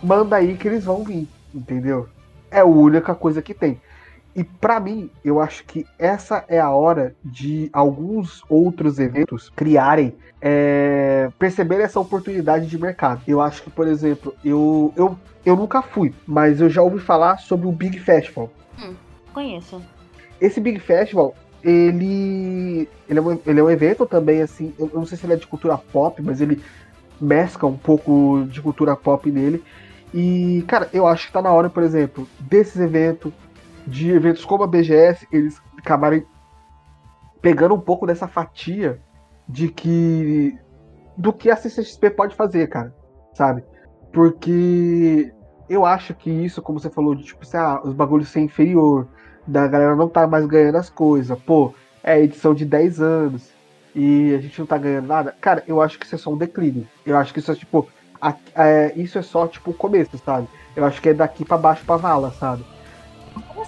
manda 0.02 0.36
aí 0.36 0.58
que 0.58 0.68
eles 0.68 0.84
vão 0.84 1.04
vir, 1.04 1.28
entendeu? 1.54 2.10
É 2.50 2.60
a 2.60 2.66
única 2.66 3.16
coisa 3.16 3.42
que 3.42 3.54
tem. 3.54 3.80
E 4.36 4.44
pra 4.44 4.80
mim, 4.80 5.10
eu 5.26 5.42
acho 5.42 5.66
que 5.66 5.86
essa 6.00 6.46
é 6.48 6.60
a 6.60 6.70
hora 6.70 7.16
de 7.24 7.70
alguns 7.74 8.44
outros 8.48 8.98
eventos 8.98 9.50
criarem, 9.50 10.16
é, 10.40 11.30
perceberem 11.38 11.84
essa 11.84 12.00
oportunidade 12.00 12.66
de 12.68 12.78
mercado. 12.78 13.22
Eu 13.28 13.42
acho 13.42 13.64
que, 13.64 13.70
por 13.70 13.88
exemplo, 13.88 14.34
eu, 14.44 14.94
eu, 14.96 15.18
eu 15.46 15.56
nunca 15.56 15.82
fui, 15.82 16.14
mas 16.26 16.62
eu 16.62 16.70
já 16.70 16.82
ouvi 16.82 17.00
falar 17.00 17.38
sobre 17.40 17.68
o 17.68 17.72
Big 17.72 18.00
Festival. 18.00 18.50
Conheço. 19.34 19.82
Esse 20.40 20.60
Big 20.60 20.80
Festival, 20.80 21.36
ele, 21.64 22.88
ele, 23.08 23.20
é 23.20 23.22
um, 23.22 23.40
ele 23.46 23.60
é 23.60 23.64
um 23.64 23.70
evento 23.70 24.06
também, 24.06 24.42
assim, 24.42 24.74
eu 24.78 24.90
eu 24.94 25.00
não 25.00 25.06
sei 25.06 25.18
se 25.18 25.26
ele 25.26 25.34
é 25.34 25.38
de 25.38 25.48
cultura 25.48 25.78
pop, 25.78 26.22
mas 26.22 26.42
ele 26.42 26.62
mescla 27.20 27.70
um 27.70 27.78
pouco 27.78 28.46
de 28.50 28.62
cultura 28.62 28.96
pop 28.96 29.30
nele. 29.30 29.64
E, 30.14 30.64
cara, 30.68 30.90
eu 30.92 31.08
acho 31.08 31.28
que 31.28 31.34
tá 31.34 31.42
na 31.42 31.52
hora, 31.52 31.70
por 31.70 31.84
exemplo, 31.84 32.28
desses 32.40 32.82
eventos, 32.82 33.32
de 33.88 34.12
eventos 34.12 34.46
como 34.46 34.64
a 34.64 34.68
BGS, 34.68 35.28
eles 35.32 35.62
acabarem 35.78 36.26
pegando 37.42 37.74
um 37.76 37.80
pouco 37.80 38.06
dessa 38.06 38.28
fatia 38.28 39.00
de 39.48 39.68
que. 39.70 40.58
do 41.18 41.34
que 41.34 41.50
a 41.50 41.56
CCXP 41.56 42.12
pode 42.12 42.36
fazer, 42.36 42.68
cara, 42.68 42.94
sabe? 43.34 43.64
Porque 44.12 45.34
eu 45.70 45.86
acho 45.86 46.14
que 46.14 46.30
isso, 46.30 46.62
como 46.62 46.80
você 46.80 46.90
falou, 46.90 47.16
de 47.16 47.24
tipo, 47.24 47.46
ah, 47.56 47.82
os 47.84 47.94
bagulhos 47.94 48.30
ser 48.30 48.42
inferior, 48.42 49.08
da 49.48 49.68
galera 49.68 49.96
não 49.96 50.08
tá 50.08 50.28
mais 50.28 50.46
ganhando 50.46 50.78
as 50.78 50.90
coisas, 50.90 51.38
pô, 51.42 51.74
é 52.04 52.20
edição 52.22 52.54
de 52.54 52.66
10 52.66 53.02
anos 53.02 53.50
e 53.96 54.34
a 54.36 54.40
gente 54.40 54.60
não 54.60 54.66
tá 54.66 54.78
ganhando 54.78 55.08
nada. 55.08 55.36
Cara, 55.42 55.64
eu 55.68 55.82
acho 55.82 55.98
que 56.00 56.06
isso 56.06 56.16
é 56.16 56.18
só 56.18 56.32
um 56.32 56.38
declínio. 56.38 56.88
Eu 57.06 57.18
acho 57.18 57.34
que 57.34 57.40
isso 57.40 57.52
é 57.52 57.56
tipo. 57.56 57.88
a- 58.22 58.36
é, 58.56 58.94
isso 58.96 59.18
é 59.18 59.22
só 59.22 59.48
tipo 59.48 59.72
o 59.72 59.74
começo, 59.74 60.18
sabe? 60.20 60.48
Eu 60.76 60.86
acho 60.86 61.02
que 61.02 61.10
é 61.10 61.14
daqui 61.14 61.44
pra 61.44 61.58
baixo 61.58 61.84
pra 61.86 61.98
vala, 61.98 62.32
sabe? 62.32 62.64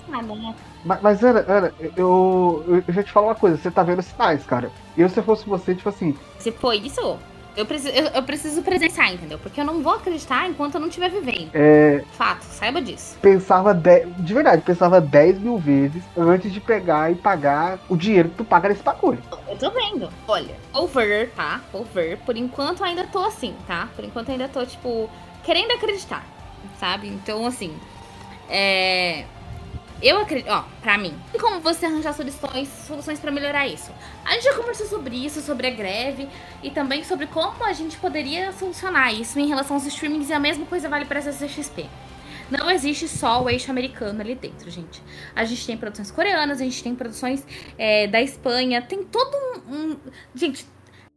Né? 0.08 0.56
Mas, 0.86 1.02
mas 1.02 1.24
Ana, 1.24 1.46
Ana, 1.48 1.74
eu, 1.96 2.64
eu, 2.88 2.94
já 2.94 3.04
te 3.04 3.12
falo 3.12 3.28
uma 3.28 3.36
coisa, 3.36 3.58
você 3.58 3.72
tá 3.72 3.84
vendo 3.84 4.02
sinais, 4.02 4.46
cara. 4.46 4.72
Eu, 4.98 5.10
se 5.10 5.18
eu 5.18 5.24
fosse 5.24 5.46
você, 5.48 5.74
tipo 5.76 5.90
assim, 5.90 6.16
Se 6.40 6.52
foi 6.52 6.78
isso, 6.78 7.18
eu 7.56 7.66
preciso, 7.66 7.94
eu, 7.96 8.06
eu 8.08 8.24
preciso 8.24 8.62
presenciar, 8.64 9.14
entendeu? 9.14 9.38
Porque 9.38 9.62
eu 9.62 9.66
não 9.66 9.82
vou 9.84 9.94
acreditar 9.94 10.50
enquanto 10.50 10.76
eu 10.76 10.82
não 10.82 10.88
estiver 10.88 11.10
vivendo. 11.10 11.52
é, 11.54 12.04
Fato, 12.14 12.44
saiba 12.44 12.82
disso. 12.82 13.16
pensava, 13.22 13.74
de, 13.74 14.06
de 14.06 14.34
verdade, 14.34 14.62
pensava 14.64 15.00
10 15.00 15.40
mil 15.40 15.58
vezes 15.58 16.04
antes 16.18 16.52
de 16.52 16.60
pegar 16.60 17.12
e 17.12 17.16
pagar 17.16 17.80
o 17.88 17.96
dinheiro 17.96 18.30
que 18.30 18.36
tu 18.36 18.44
paga 18.44 18.70
nesse 18.70 18.82
bagulho. 18.84 19.20
Eu 19.48 19.58
tô 19.58 19.70
vendo. 19.70 20.10
Olha, 20.28 20.56
over, 20.74 21.30
tá? 21.36 21.62
Over. 21.72 22.18
Por 22.26 22.36
enquanto 22.36 22.84
ainda 22.84 23.06
tô 23.06 23.24
assim, 23.24 23.54
tá? 23.68 23.88
Por 23.96 24.04
enquanto 24.04 24.30
ainda 24.32 24.48
tô, 24.48 24.66
tipo, 24.66 25.10
querendo 25.44 25.72
acreditar, 25.74 26.26
sabe? 26.80 27.08
Então, 27.08 27.46
assim, 27.46 27.76
é. 28.50 29.26
Eu 30.04 30.20
acredito, 30.20 30.50
ó, 30.50 30.66
pra 30.82 30.98
mim, 30.98 31.18
tem 31.32 31.40
como 31.40 31.62
você 31.62 31.86
arranjar 31.86 32.12
soluções, 32.12 32.68
soluções 32.86 33.22
para 33.22 33.32
melhorar 33.32 33.66
isso? 33.66 33.90
A 34.26 34.34
gente 34.34 34.44
já 34.44 34.54
conversou 34.54 34.86
sobre 34.86 35.16
isso, 35.16 35.42
sobre 35.42 35.66
a 35.66 35.70
greve 35.70 36.28
e 36.62 36.70
também 36.70 37.06
sobre 37.06 37.26
como 37.26 37.64
a 37.64 37.72
gente 37.72 37.96
poderia 37.96 38.52
solucionar 38.52 39.14
isso 39.14 39.40
em 39.40 39.48
relação 39.48 39.78
aos 39.78 39.86
streamings 39.86 40.30
e 40.30 40.34
a 40.34 40.40
mesma 40.40 40.66
coisa 40.66 40.90
vale 40.90 41.06
para 41.06 41.20
a 41.20 41.22
CCXP. 41.22 41.90
Não 42.52 42.70
existe 42.70 43.08
só 43.08 43.42
o 43.42 43.50
eixo 43.50 43.72
americano 43.72 44.20
ali 44.20 44.36
dentro, 44.36 44.70
gente. 44.70 45.02
A 45.34 45.46
gente 45.46 45.66
tem 45.66 45.78
produções 45.78 46.12
coreanas, 46.12 46.60
a 46.60 46.66
gente 46.66 46.84
tem 46.84 46.94
produções 46.94 47.48
é, 47.78 48.06
da 48.06 48.22
Espanha, 48.22 48.82
tem 48.82 49.06
todo 49.06 49.34
um. 49.66 49.74
um... 49.74 49.98
Gente, 50.36 50.68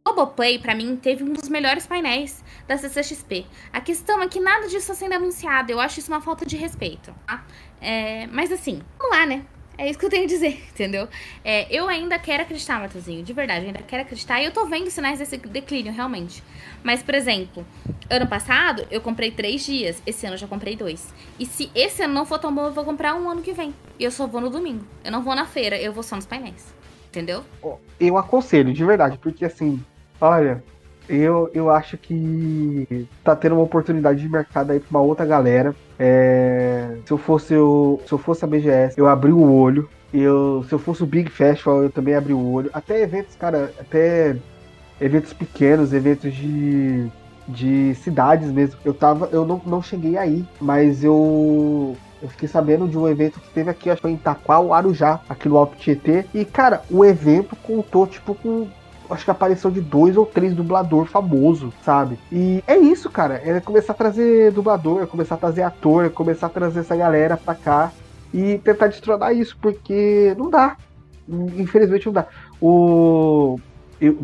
Globoplay, 0.07 0.57
pra 0.57 0.73
mim, 0.73 0.95
teve 0.95 1.21
um 1.21 1.33
dos 1.33 1.49
melhores 1.49 1.85
painéis 1.85 2.41
da 2.65 2.77
CCXP. 2.77 3.45
A 3.73 3.81
questão 3.81 4.21
é 4.21 4.27
que 4.29 4.39
nada 4.39 4.63
disso 4.63 4.77
está 4.77 4.93
sendo 4.93 5.15
anunciado. 5.15 5.69
Eu 5.69 5.81
acho 5.81 5.99
isso 5.99 6.09
uma 6.09 6.21
falta 6.21 6.45
de 6.45 6.55
respeito, 6.55 7.13
tá? 7.25 7.45
É, 7.81 8.27
mas 8.27 8.51
assim, 8.51 8.81
vamos 8.97 9.17
lá, 9.17 9.25
né? 9.25 9.45
É 9.77 9.87
isso 9.87 9.99
que 9.99 10.05
eu 10.05 10.09
tenho 10.09 10.23
a 10.23 10.27
dizer, 10.27 10.65
entendeu? 10.73 11.07
É, 11.45 11.67
eu 11.69 11.87
ainda 11.87 12.17
quero 12.17 12.41
acreditar, 12.41 12.79
Matheusinho, 12.79 13.23
de 13.23 13.31
verdade, 13.31 13.61
eu 13.61 13.67
ainda 13.67 13.83
quero 13.83 14.01
acreditar. 14.01 14.41
E 14.41 14.45
eu 14.45 14.51
tô 14.51 14.65
vendo 14.65 14.89
sinais 14.89 15.19
desse 15.19 15.37
declínio, 15.37 15.93
realmente. 15.93 16.43
Mas, 16.83 17.03
por 17.03 17.13
exemplo, 17.13 17.65
ano 18.09 18.27
passado 18.27 18.87
eu 18.89 18.99
comprei 18.99 19.29
três 19.29 19.63
dias, 19.63 20.01
esse 20.05 20.25
ano 20.25 20.33
eu 20.33 20.39
já 20.39 20.47
comprei 20.47 20.75
dois. 20.75 21.13
E 21.39 21.45
se 21.45 21.69
esse 21.75 22.01
ano 22.01 22.13
não 22.13 22.25
for 22.25 22.39
tão 22.39 22.53
bom, 22.53 22.65
eu 22.65 22.73
vou 22.73 22.83
comprar 22.83 23.13
um 23.13 23.29
ano 23.29 23.41
que 23.43 23.53
vem. 23.53 23.73
E 23.99 24.03
eu 24.03 24.11
só 24.11 24.25
vou 24.25 24.41
no 24.41 24.49
domingo. 24.49 24.83
Eu 25.03 25.11
não 25.11 25.21
vou 25.21 25.35
na 25.35 25.45
feira, 25.45 25.79
eu 25.79 25.93
vou 25.93 26.01
só 26.01 26.15
nos 26.15 26.25
painéis. 26.25 26.73
Entendeu? 27.09 27.43
Eu 27.99 28.17
aconselho, 28.17 28.73
de 28.73 28.83
verdade, 28.83 29.17
porque 29.17 29.45
assim, 29.45 29.83
olha, 30.19 30.63
eu, 31.09 31.49
eu 31.53 31.69
acho 31.69 31.97
que 31.97 33.07
tá 33.23 33.35
tendo 33.35 33.55
uma 33.55 33.63
oportunidade 33.63 34.21
de 34.21 34.29
mercado 34.29 34.71
aí 34.71 34.79
pra 34.79 34.89
uma 34.89 35.01
outra 35.01 35.25
galera. 35.25 35.75
É, 35.99 36.97
se 37.05 37.11
eu 37.11 37.17
fosse 37.17 37.55
o, 37.55 37.99
se 38.05 38.11
eu 38.11 38.17
fosse 38.17 38.43
a 38.43 38.47
BGS, 38.47 38.97
eu 38.97 39.07
abri 39.07 39.31
o 39.31 39.51
olho. 39.51 39.89
Eu, 40.13 40.63
se 40.67 40.73
eu 40.73 40.79
fosse 40.79 41.03
o 41.03 41.05
Big 41.05 41.29
Festival, 41.29 41.83
eu 41.83 41.89
também 41.89 42.15
abri 42.15 42.33
o 42.33 42.51
olho. 42.51 42.69
Até 42.73 43.01
eventos, 43.01 43.35
cara, 43.35 43.71
até 43.79 44.35
eventos 45.01 45.33
pequenos, 45.33 45.93
eventos 45.93 46.33
de, 46.33 47.07
de 47.47 47.93
cidades 47.95 48.49
mesmo. 48.51 48.79
Eu 48.85 48.93
tava, 48.93 49.29
eu 49.31 49.45
não, 49.45 49.61
não 49.65 49.81
cheguei 49.81 50.17
aí, 50.17 50.45
mas 50.61 51.03
eu 51.03 51.95
eu 52.21 52.29
fiquei 52.29 52.47
sabendo 52.47 52.87
de 52.87 52.97
um 52.97 53.07
evento 53.07 53.39
que 53.39 53.49
teve 53.49 53.69
aqui, 53.69 53.89
acho 53.89 53.97
que 53.97 54.01
foi 54.01 54.11
em 54.11 54.15
Itaquá, 54.15 54.57
Arujá, 54.75 55.19
aqui 55.29 55.47
no 55.47 55.57
Alto 55.57 55.77
Tietê. 55.77 56.25
E, 56.33 56.43
cara, 56.45 56.81
o 56.89 57.05
evento 57.05 57.55
contou, 57.55 58.07
tipo, 58.07 58.33
com. 58.35 58.67
Acho 59.09 59.25
que 59.25 59.31
aparição 59.31 59.71
de 59.71 59.81
dois 59.81 60.17
ou 60.17 60.25
três 60.25 60.53
dublador 60.53 61.05
famoso, 61.05 61.73
sabe? 61.83 62.19
E 62.31 62.63
é 62.67 62.77
isso, 62.77 63.09
cara. 63.09 63.41
É 63.43 63.59
começar 63.59 63.93
a 63.93 63.95
trazer 63.95 64.51
dublador, 64.51 65.03
é 65.03 65.05
começar 65.05 65.35
a 65.35 65.37
trazer 65.37 65.63
ator, 65.63 66.05
é 66.05 66.09
começar 66.09 66.47
a 66.47 66.49
trazer 66.49 66.81
essa 66.81 66.95
galera 66.95 67.37
pra 67.37 67.55
cá 67.55 67.91
e 68.33 68.57
tentar 68.59 68.87
destronar 68.87 69.33
isso, 69.33 69.57
porque 69.61 70.35
não 70.37 70.49
dá. 70.49 70.75
Infelizmente 71.27 72.05
não 72.05 72.13
dá. 72.13 72.27
O. 72.61 73.59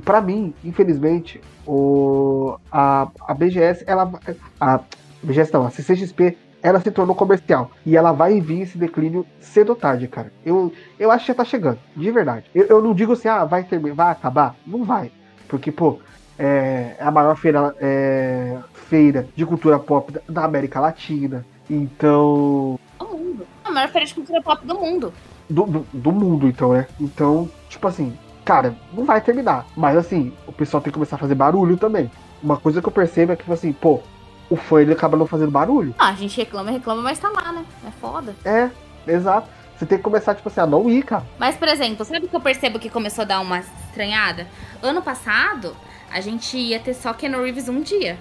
Pra 0.06 0.22
mim, 0.22 0.54
infelizmente, 0.64 1.42
o, 1.66 2.56
a, 2.72 3.08
a 3.28 3.34
BGS, 3.34 3.84
ela. 3.88 4.12
A 4.60 4.82
BGS 5.24 5.54
não, 5.54 5.66
a 5.66 5.70
CCXP 5.70 6.38
ela 6.64 6.80
se 6.80 6.90
tornou 6.90 7.14
comercial. 7.14 7.72
E 7.86 7.98
ela 7.98 8.14
vai 8.14 8.40
vir 8.40 8.62
esse 8.62 8.78
declínio 8.78 9.28
cedo 9.42 9.70
ou 9.72 9.76
tarde, 9.76 10.08
cara. 10.08 10.32
Eu, 10.46 10.72
eu 10.98 11.12
acho 11.12 11.26
que 11.26 11.28
já 11.28 11.36
tá 11.36 11.44
chegando, 11.44 11.78
de 11.96 12.10
verdade. 12.10 12.46
Eu, 12.56 12.66
eu 12.68 12.82
não 12.82 12.96
digo 12.96 13.12
assim, 13.12 13.28
ah, 13.28 13.44
vai 13.44 13.64
terminar, 13.64 13.96
vai 13.96 14.12
acabar. 14.14 14.56
Não 14.66 14.86
vai. 14.86 15.12
Porque, 15.50 15.72
pô, 15.72 16.00
é 16.40 16.96
a 17.00 17.12
maior 17.12 17.36
feira, 17.36 17.76
é, 17.80 18.58
feira 18.74 19.28
de 19.36 19.46
cultura 19.46 19.78
pop 19.78 20.14
da, 20.28 20.46
América 20.46 20.80
Latina. 20.80 21.46
Então. 21.70 22.80
O 23.00 23.72
maior 23.72 23.90
feira 23.90 24.08
de 24.08 24.16
cultura 24.16 24.42
pop 24.42 24.66
do 24.66 24.76
mundo. 24.76 25.14
Do, 25.50 25.66
do, 25.66 25.86
do 25.92 26.12
mundo, 26.14 26.48
então, 26.48 26.72
né? 26.72 26.88
Então, 27.00 27.50
tipo 27.68 27.86
assim, 27.86 28.18
cara, 28.46 28.74
não 28.94 29.04
vai 29.04 29.20
terminar. 29.20 29.66
Mas 29.76 29.98
assim, 29.98 30.32
o 30.48 30.54
pessoal 30.54 30.82
tem 30.82 30.92
que 30.92 30.96
começar 30.96 31.18
a 31.18 31.20
fazer 31.20 31.36
barulho 31.36 31.76
também. 31.76 32.10
Uma 32.42 32.56
coisa 32.56 32.82
que 32.82 32.88
eu 32.88 32.92
percebo 32.92 33.34
é 33.34 33.36
que, 33.36 33.44
tipo 33.44 33.54
assim, 33.54 33.74
pô, 33.74 34.02
o 34.50 34.56
fã 34.56 34.82
ele 34.82 34.94
acaba 34.94 35.18
não 35.18 35.26
fazendo 35.26 35.52
barulho. 35.52 35.96
Ah, 35.98 36.10
a 36.10 36.16
gente 36.16 36.38
reclama, 36.38 36.72
reclama, 36.72 37.02
mas 37.02 37.20
tá 37.20 37.30
lá, 37.30 37.52
né? 37.52 37.66
É 37.88 37.92
foda. 37.92 38.36
É, 38.46 38.70
exato. 39.08 39.50
Você 39.78 39.86
tem 39.86 39.98
que 39.98 40.04
começar, 40.04 40.36
tipo 40.36 40.48
assim, 40.48 40.62
a 40.62 40.68
não 40.68 40.90
ir, 40.90 41.04
cara. 41.04 41.26
Mas, 41.38 41.56
por 41.56 41.68
exemplo, 41.68 42.06
sabe 42.06 42.26
o 42.26 42.30
que 42.30 42.36
eu 42.36 42.42
percebo 42.42 42.80
que 42.80 42.90
começou 42.90 43.24
a 43.24 43.26
dar 43.26 43.40
uma 43.40 43.60
estranhada? 43.60 44.48
Ano 44.82 45.02
passado, 45.02 45.76
a 46.12 46.22
gente 46.22 46.56
ia 46.58 46.80
ter 46.80 46.94
só 46.94 47.14
Ken 47.14 47.32
Reeves 47.32 47.68
um 47.68 47.82
dia. 47.82 48.18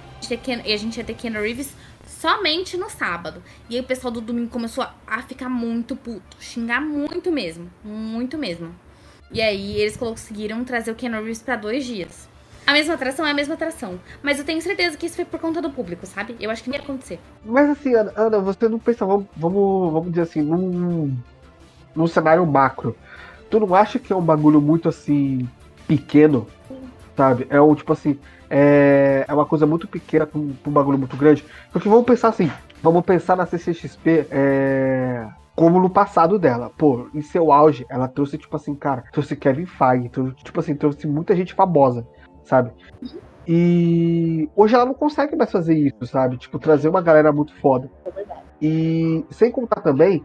E 0.67 0.73
a 0.73 0.77
gente 0.77 0.97
ia 0.97 1.05
ter 1.05 1.15
Ken 1.15 1.31
Reeves 1.31 1.77
somente 2.07 2.77
no 2.77 2.89
sábado. 2.89 3.43
E 3.69 3.77
aí 3.77 3.81
o 3.81 3.85
pessoal 3.85 4.11
do 4.11 4.21
domingo 4.21 4.49
começou 4.49 4.87
a 5.07 5.23
ficar 5.23 5.49
muito 5.49 5.95
puto. 5.95 6.37
Xingar 6.41 6.81
muito 6.81 7.31
mesmo. 7.31 7.71
Muito 7.85 8.39
mesmo. 8.39 8.75
E 9.31 9.41
aí 9.41 9.81
eles 9.81 9.97
conseguiram 9.97 10.65
trazer 10.65 10.91
o 10.91 10.95
Ken 10.95 11.11
Reeves 11.11 11.43
pra 11.43 11.57
dois 11.57 11.85
dias. 11.85 12.29
A 12.67 12.73
mesma 12.73 12.95
atração 12.95 13.27
é 13.27 13.31
a 13.31 13.35
mesma 13.35 13.55
atração. 13.55 13.99
Mas 14.23 14.39
eu 14.39 14.45
tenho 14.45 14.61
certeza 14.63 14.97
que 14.97 15.07
isso 15.07 15.17
foi 15.17 15.25
por 15.25 15.41
conta 15.41 15.61
do 15.61 15.71
público, 15.71 16.07
sabe? 16.07 16.37
Eu 16.41 16.51
acho 16.51 16.63
que 16.63 16.71
nem 16.71 16.79
ia 16.79 16.85
acontecer. 16.85 17.19
Mas 17.45 17.69
assim, 17.69 17.95
Ana, 17.95 18.13
Ana 18.17 18.39
você 18.39 18.69
não 18.69 18.79
pensa, 18.79 19.05
vamos, 19.05 19.27
vamos, 19.37 19.93
vamos 19.93 20.11
dizer 20.11 20.23
assim, 20.23 20.43
num, 20.43 21.17
num 21.95 22.07
cenário 22.07 22.47
macro. 22.47 22.97
Tu 23.51 23.59
não 23.59 23.75
acha 23.75 23.99
que 23.99 24.13
é 24.13 24.17
um 24.17 24.23
bagulho 24.23 24.61
muito 24.61 24.89
assim, 24.89 25.49
pequeno? 25.87 26.47
Sabe? 27.17 27.47
É 27.51 27.61
um 27.61 27.75
tipo 27.75 27.93
assim. 27.93 28.19
É, 28.49 29.25
é 29.27 29.35
uma 29.35 29.47
coisa 29.47 29.67
muito 29.67 29.89
pequena 29.89 30.27
pra 30.27 30.39
um, 30.39 30.53
pra 30.53 30.71
um 30.71 30.73
bagulho 30.73 30.99
muito 30.99 31.17
grande. 31.17 31.45
Porque 31.73 31.89
vamos 31.89 32.05
pensar 32.05 32.29
assim, 32.29 32.51
vamos 32.83 33.05
pensar 33.05 33.37
na 33.37 33.47
CCXP 33.47 34.27
é, 34.31 35.27
como 35.57 35.81
no 35.81 35.91
passado 35.91 36.39
dela. 36.39 36.71
Pô, 36.77 37.09
em 37.15 37.23
seu 37.23 37.51
auge, 37.51 37.85
ela 37.89 38.09
trouxe, 38.09 38.39
tipo 38.39 38.55
assim, 38.55 38.75
cara, 38.75 39.05
trouxe 39.11 39.35
Kevin 39.35 39.67
Feige, 39.67 40.09
trouxe, 40.11 40.35
tipo 40.37 40.61
assim, 40.61 40.75
trouxe 40.75 41.07
muita 41.07 41.35
gente 41.35 41.55
famosa 41.55 42.07
sabe? 42.45 42.71
E 43.47 44.49
hoje 44.55 44.75
ela 44.75 44.87
não 44.87 44.95
consegue 44.95 45.35
mais 45.37 45.51
fazer 45.51 45.75
isso, 45.75 46.07
sabe? 46.07 46.37
Tipo, 46.37 46.59
trazer 46.59 46.89
uma 46.89 47.03
galera 47.03 47.33
muito 47.33 47.55
foda. 47.61 47.91
E 48.61 49.25
sem 49.31 49.51
contar 49.51 49.81
também 49.81 50.25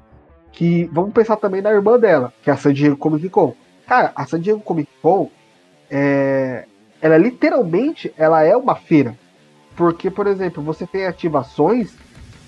que 0.52 0.86
vamos 0.94 1.14
pensar 1.14 1.38
também 1.38 1.62
na 1.62 1.72
irmã 1.72 2.00
dela, 2.00 2.34
que 2.42 2.50
é 2.50 2.54
a 2.54 2.58
San 2.58 2.74
Diego 2.74 2.98
Comic 2.98 3.30
Con. 3.30 3.54
Cara, 3.88 4.12
a 4.16 4.26
San 4.26 4.40
Diego 4.40 4.60
Comic 4.60 4.90
Con 5.02 5.30
é, 5.90 6.66
ela 7.02 7.18
literalmente 7.18 8.14
ela 8.18 8.44
é 8.44 8.56
uma 8.56 8.76
feira. 8.76 9.16
Porque, 9.76 10.10
por 10.10 10.28
exemplo, 10.28 10.64
você 10.64 10.86
tem 10.88 11.06
ativações 11.06 11.96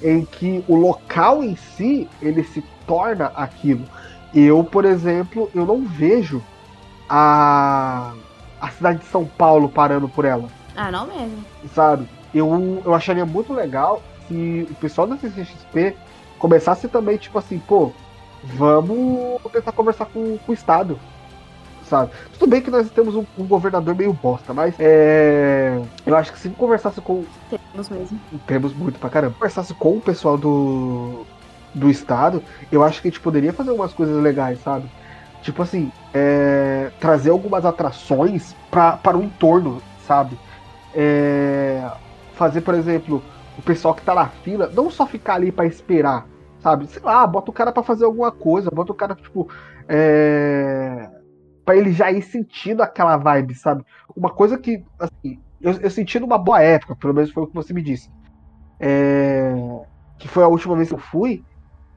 em 0.01 0.25
que 0.25 0.63
o 0.67 0.75
local 0.75 1.43
em 1.43 1.55
si 1.55 2.09
ele 2.21 2.43
se 2.43 2.63
torna 2.87 3.27
aquilo. 3.35 3.85
Eu, 4.33 4.63
por 4.63 4.85
exemplo, 4.85 5.49
eu 5.53 5.65
não 5.65 5.85
vejo 5.85 6.41
a 7.07 8.13
a 8.59 8.69
cidade 8.69 8.99
de 8.99 9.05
São 9.05 9.25
Paulo 9.25 9.69
parando 9.69 10.07
por 10.07 10.25
ela. 10.25 10.47
Ah, 10.75 10.91
não 10.91 11.07
mesmo. 11.07 11.43
Sabe? 11.73 12.07
Eu, 12.33 12.81
eu 12.85 12.93
acharia 12.93 13.25
muito 13.25 13.53
legal 13.53 14.01
se 14.27 14.67
o 14.69 14.75
pessoal 14.75 15.07
da 15.07 15.17
CCXP 15.17 15.95
começasse 16.37 16.87
também, 16.87 17.17
tipo 17.17 17.37
assim, 17.37 17.59
pô, 17.59 17.91
vamos 18.43 19.41
tentar 19.51 19.71
conversar 19.71 20.05
com, 20.05 20.37
com 20.37 20.51
o 20.51 20.55
Estado. 20.55 20.99
Sabe? 21.83 22.11
Tudo 22.37 22.49
bem 22.49 22.61
que 22.61 22.69
nós 22.69 22.89
temos 22.91 23.15
um, 23.15 23.25
um 23.35 23.45
governador 23.45 23.95
meio 23.95 24.13
bosta, 24.13 24.53
mas 24.53 24.75
é, 24.77 25.81
eu 26.05 26.15
acho 26.15 26.31
que 26.31 26.39
se 26.39 26.49
conversasse 26.49 27.01
com. 27.01 27.25
Temos 27.49 27.89
mesmo. 27.89 28.19
Temos 28.45 28.73
muito 28.75 28.99
pra 28.99 29.09
caramba. 29.09 29.33
Conversasse 29.33 29.73
com 29.73 29.97
o 29.97 30.01
pessoal 30.01 30.37
do, 30.37 31.25
do 31.73 31.89
Estado, 31.89 32.43
eu 32.71 32.83
acho 32.83 33.01
que 33.01 33.07
a 33.07 33.11
gente 33.11 33.19
poderia 33.19 33.51
fazer 33.51 33.71
umas 33.71 33.91
coisas 33.91 34.21
legais, 34.21 34.61
sabe? 34.61 34.87
Tipo 35.49 35.63
assim, 35.63 35.91
é, 36.13 36.91
trazer 36.99 37.31
algumas 37.31 37.65
atrações 37.65 38.55
para 38.69 39.17
o 39.17 39.23
entorno, 39.23 39.81
sabe? 39.97 40.37
É, 40.93 41.81
fazer, 42.33 42.61
por 42.61 42.75
exemplo, 42.75 43.27
o 43.57 43.61
pessoal 43.63 43.95
que 43.95 44.03
tá 44.03 44.13
na 44.13 44.29
fila, 44.29 44.69
não 44.71 44.91
só 44.91 45.07
ficar 45.07 45.33
ali 45.33 45.51
para 45.51 45.65
esperar, 45.65 46.27
sabe? 46.59 46.85
Sei 46.85 47.01
lá, 47.01 47.25
bota 47.25 47.49
o 47.49 47.53
cara 47.53 47.71
para 47.71 47.81
fazer 47.81 48.05
alguma 48.05 48.31
coisa, 48.31 48.69
bota 48.69 48.91
o 48.91 48.95
cara, 48.95 49.15
tipo, 49.15 49.51
é, 49.87 51.09
para 51.65 51.75
ele 51.75 51.91
já 51.93 52.11
ir 52.11 52.21
sentindo 52.21 52.83
aquela 52.83 53.17
vibe, 53.17 53.55
sabe? 53.55 53.83
Uma 54.15 54.29
coisa 54.29 54.55
que, 54.55 54.83
assim, 54.99 55.41
eu, 55.59 55.71
eu 55.81 55.89
senti 55.89 56.19
numa 56.19 56.37
boa 56.37 56.61
época, 56.61 56.95
pelo 56.95 57.15
menos 57.15 57.31
foi 57.31 57.41
o 57.41 57.47
que 57.47 57.55
você 57.55 57.73
me 57.73 57.81
disse. 57.81 58.07
É, 58.79 59.51
que 60.19 60.27
foi 60.27 60.43
a 60.43 60.47
última 60.47 60.75
vez 60.75 60.89
que 60.89 60.93
eu 60.93 60.99
fui, 60.99 61.43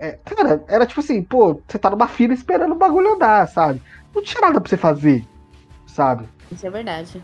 é, 0.02 0.18
cara, 0.24 0.64
era 0.66 0.84
tipo 0.84 0.98
assim, 0.98 1.22
pô, 1.22 1.60
você 1.64 1.78
tá 1.78 1.88
numa 1.88 2.08
fila 2.08 2.34
esperando 2.34 2.72
o 2.72 2.76
bagulho 2.76 3.14
andar, 3.14 3.46
sabe? 3.46 3.80
Não 4.12 4.20
tinha 4.20 4.40
nada 4.40 4.60
pra 4.60 4.68
você 4.68 4.76
fazer, 4.76 5.24
sabe? 5.86 6.24
Isso 6.50 6.66
é 6.66 6.70
verdade. 6.70 7.22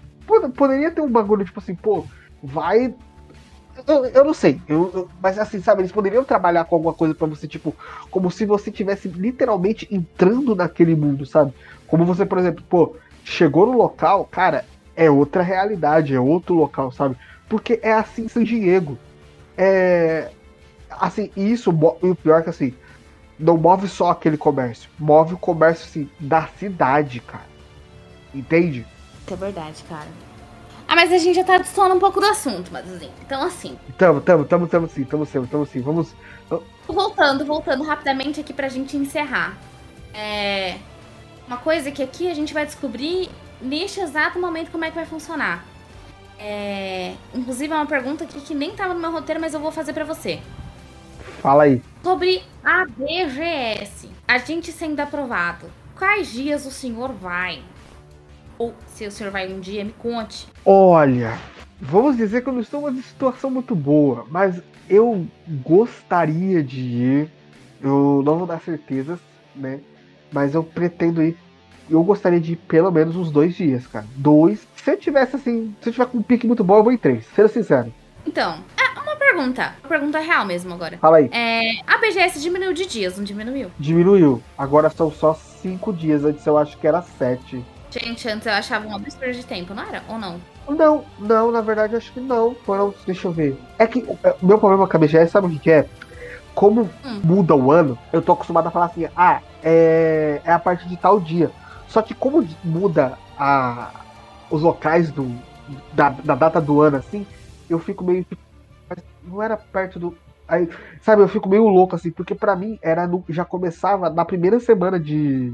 Poderia 0.54 0.88
ter 0.92 1.00
um 1.00 1.10
bagulho, 1.10 1.44
tipo 1.44 1.58
assim, 1.58 1.74
pô, 1.74 2.04
vai. 2.40 2.94
Eu, 3.84 4.04
eu 4.06 4.24
não 4.24 4.32
sei, 4.32 4.60
eu, 4.68 4.92
eu, 4.94 5.08
mas 5.20 5.40
assim, 5.40 5.60
sabe, 5.60 5.80
eles 5.82 5.90
poderiam 5.90 6.22
trabalhar 6.22 6.64
com 6.66 6.76
alguma 6.76 6.94
coisa 6.94 7.16
para 7.16 7.26
você, 7.26 7.48
tipo, 7.48 7.74
como 8.12 8.30
se 8.30 8.46
você 8.46 8.70
tivesse 8.70 9.08
literalmente 9.08 9.88
entrando 9.90 10.54
naquele 10.54 10.94
mundo, 10.94 11.26
sabe? 11.26 11.52
Como 11.88 12.04
você, 12.04 12.24
por 12.24 12.38
exemplo, 12.38 12.64
pô, 12.68 12.94
chegou 13.24 13.66
no 13.66 13.76
local, 13.76 14.24
cara, 14.24 14.64
é 14.94 15.10
outra 15.10 15.42
realidade, 15.42 16.14
é 16.14 16.20
outro 16.20 16.54
local, 16.54 16.92
sabe? 16.92 17.16
Porque 17.48 17.80
é 17.82 17.92
assim 17.92 18.26
em 18.26 18.28
San 18.28 18.44
Diego. 18.44 18.96
É, 19.56 20.30
assim, 20.90 21.30
isso, 21.36 21.70
e 22.02 22.06
o 22.06 22.14
pior 22.14 22.40
é 22.40 22.42
que 22.42 22.50
assim, 22.50 22.74
não 23.38 23.56
move 23.56 23.88
só 23.88 24.10
aquele 24.10 24.36
comércio, 24.36 24.90
move 24.98 25.34
o 25.34 25.38
comércio 25.38 25.86
assim, 25.86 26.10
da 26.18 26.46
cidade, 26.58 27.20
cara. 27.20 27.46
Entende? 28.34 28.86
É 29.30 29.36
verdade, 29.36 29.82
cara. 29.88 30.08
Ah, 30.86 30.96
mas 30.96 31.12
a 31.12 31.18
gente 31.18 31.36
já 31.36 31.44
tá 31.44 31.58
destoando 31.58 31.94
um 31.94 31.98
pouco 31.98 32.18
do 32.18 32.26
assunto, 32.26 32.70
mas 32.72 32.90
assim, 32.90 33.10
então 33.20 33.42
assim. 33.42 33.78
Tamo, 33.98 34.22
tamo, 34.22 34.44
tamo, 34.46 34.66
tamo 34.66 34.88
sim, 34.88 35.04
tamo 35.04 35.26
sim, 35.26 35.44
tamo 35.44 35.66
sim. 35.66 35.82
Vamos. 35.82 36.14
Voltando, 36.86 37.44
voltando 37.44 37.84
rapidamente 37.84 38.40
aqui 38.40 38.54
pra 38.54 38.68
gente 38.68 38.96
encerrar. 38.96 39.58
É. 40.14 40.78
Uma 41.46 41.58
coisa 41.58 41.90
que 41.90 42.02
aqui 42.02 42.30
a 42.30 42.34
gente 42.34 42.54
vai 42.54 42.64
descobrir 42.64 43.30
neste 43.60 44.00
exato 44.00 44.38
momento 44.38 44.70
como 44.70 44.84
é 44.84 44.88
que 44.88 44.94
vai 44.94 45.04
funcionar. 45.04 45.64
É... 46.38 47.14
Inclusive 47.34 47.72
é 47.72 47.76
uma 47.76 47.86
pergunta 47.86 48.24
aqui 48.24 48.40
que 48.40 48.54
nem 48.54 48.70
tava 48.74 48.94
no 48.94 49.00
meu 49.00 49.10
roteiro, 49.10 49.40
mas 49.40 49.52
eu 49.52 49.60
vou 49.60 49.72
fazer 49.72 49.92
para 49.92 50.04
você. 50.04 50.40
Fala 51.40 51.64
aí. 51.64 51.82
Sobre 52.02 52.42
a 52.64 52.84
BGS, 52.86 54.08
a 54.26 54.38
gente 54.38 54.72
sendo 54.72 55.00
aprovado, 55.00 55.66
quais 55.96 56.32
dias 56.32 56.66
o 56.66 56.70
senhor 56.70 57.12
vai? 57.12 57.62
Ou 58.58 58.74
se 58.86 59.06
o 59.06 59.10
senhor 59.10 59.30
vai 59.30 59.52
um 59.52 59.60
dia, 59.60 59.84
me 59.84 59.92
conte. 59.92 60.46
Olha, 60.64 61.38
vamos 61.80 62.16
dizer 62.16 62.42
que 62.42 62.48
eu 62.48 62.52
não 62.52 62.60
estou 62.60 62.80
numa 62.80 63.02
situação 63.02 63.50
muito 63.50 63.74
boa, 63.74 64.26
mas 64.30 64.60
eu 64.88 65.26
gostaria 65.62 66.62
de 66.62 66.80
ir. 66.80 67.30
Eu 67.80 68.22
não 68.24 68.38
vou 68.38 68.46
dar 68.46 68.60
certezas, 68.60 69.20
né? 69.54 69.80
Mas 70.32 70.54
eu 70.54 70.64
pretendo 70.64 71.22
ir. 71.22 71.36
Eu 71.88 72.02
gostaria 72.02 72.40
de 72.40 72.52
ir 72.52 72.56
pelo 72.56 72.90
menos 72.90 73.16
uns 73.16 73.30
dois 73.30 73.54
dias, 73.54 73.86
cara. 73.86 74.04
Dois. 74.16 74.66
Se 74.76 74.90
eu 74.90 74.96
tivesse 74.96 75.36
assim, 75.36 75.74
se 75.80 75.88
eu 75.88 75.92
tiver 75.92 76.06
com 76.06 76.18
um 76.18 76.22
pique 76.22 76.46
muito 76.46 76.64
bom, 76.64 76.78
eu 76.78 76.82
vou 76.84 76.92
em 76.92 76.98
três. 76.98 77.24
Seja 77.34 77.48
sincero. 77.48 77.94
Então, 78.26 78.58
é 78.76 78.97
pergunta. 79.38 79.74
Uma 79.80 79.88
pergunta 79.88 80.18
real 80.18 80.44
mesmo 80.44 80.74
agora. 80.74 80.98
Fala 80.98 81.18
aí. 81.18 81.30
É, 81.32 81.80
a 81.86 81.98
BGS 81.98 82.40
diminuiu 82.40 82.72
de 82.72 82.86
dias, 82.86 83.16
não 83.16 83.24
diminuiu? 83.24 83.70
Diminuiu. 83.78 84.42
Agora 84.56 84.90
são 84.90 85.10
só 85.10 85.34
cinco 85.34 85.92
dias. 85.92 86.24
Antes 86.24 86.44
eu 86.44 86.58
acho 86.58 86.76
que 86.76 86.86
era 86.86 87.00
sete. 87.02 87.64
Gente, 87.90 88.28
antes 88.28 88.46
eu 88.46 88.52
achava 88.52 88.86
um 88.86 88.94
absurdo 88.94 89.32
de 89.32 89.46
tempo, 89.46 89.72
não 89.72 89.82
era? 89.82 90.02
Ou 90.08 90.18
não? 90.18 90.40
Não, 90.68 91.04
não, 91.18 91.50
na 91.50 91.60
verdade 91.60 91.96
acho 91.96 92.12
que 92.12 92.20
não. 92.20 92.54
Foram, 92.54 92.92
deixa 93.06 93.28
eu 93.28 93.32
ver. 93.32 93.56
É 93.78 93.86
que 93.86 94.04
é, 94.24 94.34
o 94.42 94.46
meu 94.46 94.58
problema 94.58 94.86
com 94.86 94.96
a 94.96 95.00
BGS, 95.00 95.30
sabe 95.30 95.46
o 95.46 95.58
que, 95.58 95.70
é? 95.70 95.86
Como 96.54 96.82
hum. 97.04 97.20
muda 97.22 97.54
o 97.54 97.70
ano, 97.70 97.96
eu 98.12 98.20
tô 98.20 98.32
acostumado 98.32 98.66
a 98.66 98.70
falar 98.70 98.86
assim, 98.86 99.08
ah, 99.16 99.40
é, 99.62 100.40
é 100.44 100.52
a 100.52 100.58
partir 100.58 100.88
de 100.88 100.96
tal 100.96 101.20
dia. 101.20 101.50
Só 101.86 102.02
que 102.02 102.12
como 102.12 102.46
muda 102.62 103.16
a, 103.38 103.90
os 104.50 104.60
locais 104.60 105.10
do, 105.10 105.32
da, 105.92 106.10
da 106.10 106.34
data 106.34 106.60
do 106.60 106.82
ano, 106.82 106.96
assim, 106.98 107.26
eu 107.70 107.78
fico 107.78 108.04
meio. 108.04 108.26
Não 109.28 109.42
era 109.42 109.56
perto 109.56 109.98
do. 109.98 110.18
Aí, 110.46 110.68
sabe, 111.02 111.22
eu 111.22 111.28
fico 111.28 111.48
meio 111.48 111.68
louco, 111.68 111.94
assim, 111.94 112.10
porque 112.10 112.34
para 112.34 112.56
mim 112.56 112.78
era 112.80 113.06
no, 113.06 113.22
já 113.28 113.44
começava 113.44 114.08
na 114.08 114.24
primeira 114.24 114.58
semana 114.58 114.98
de, 114.98 115.52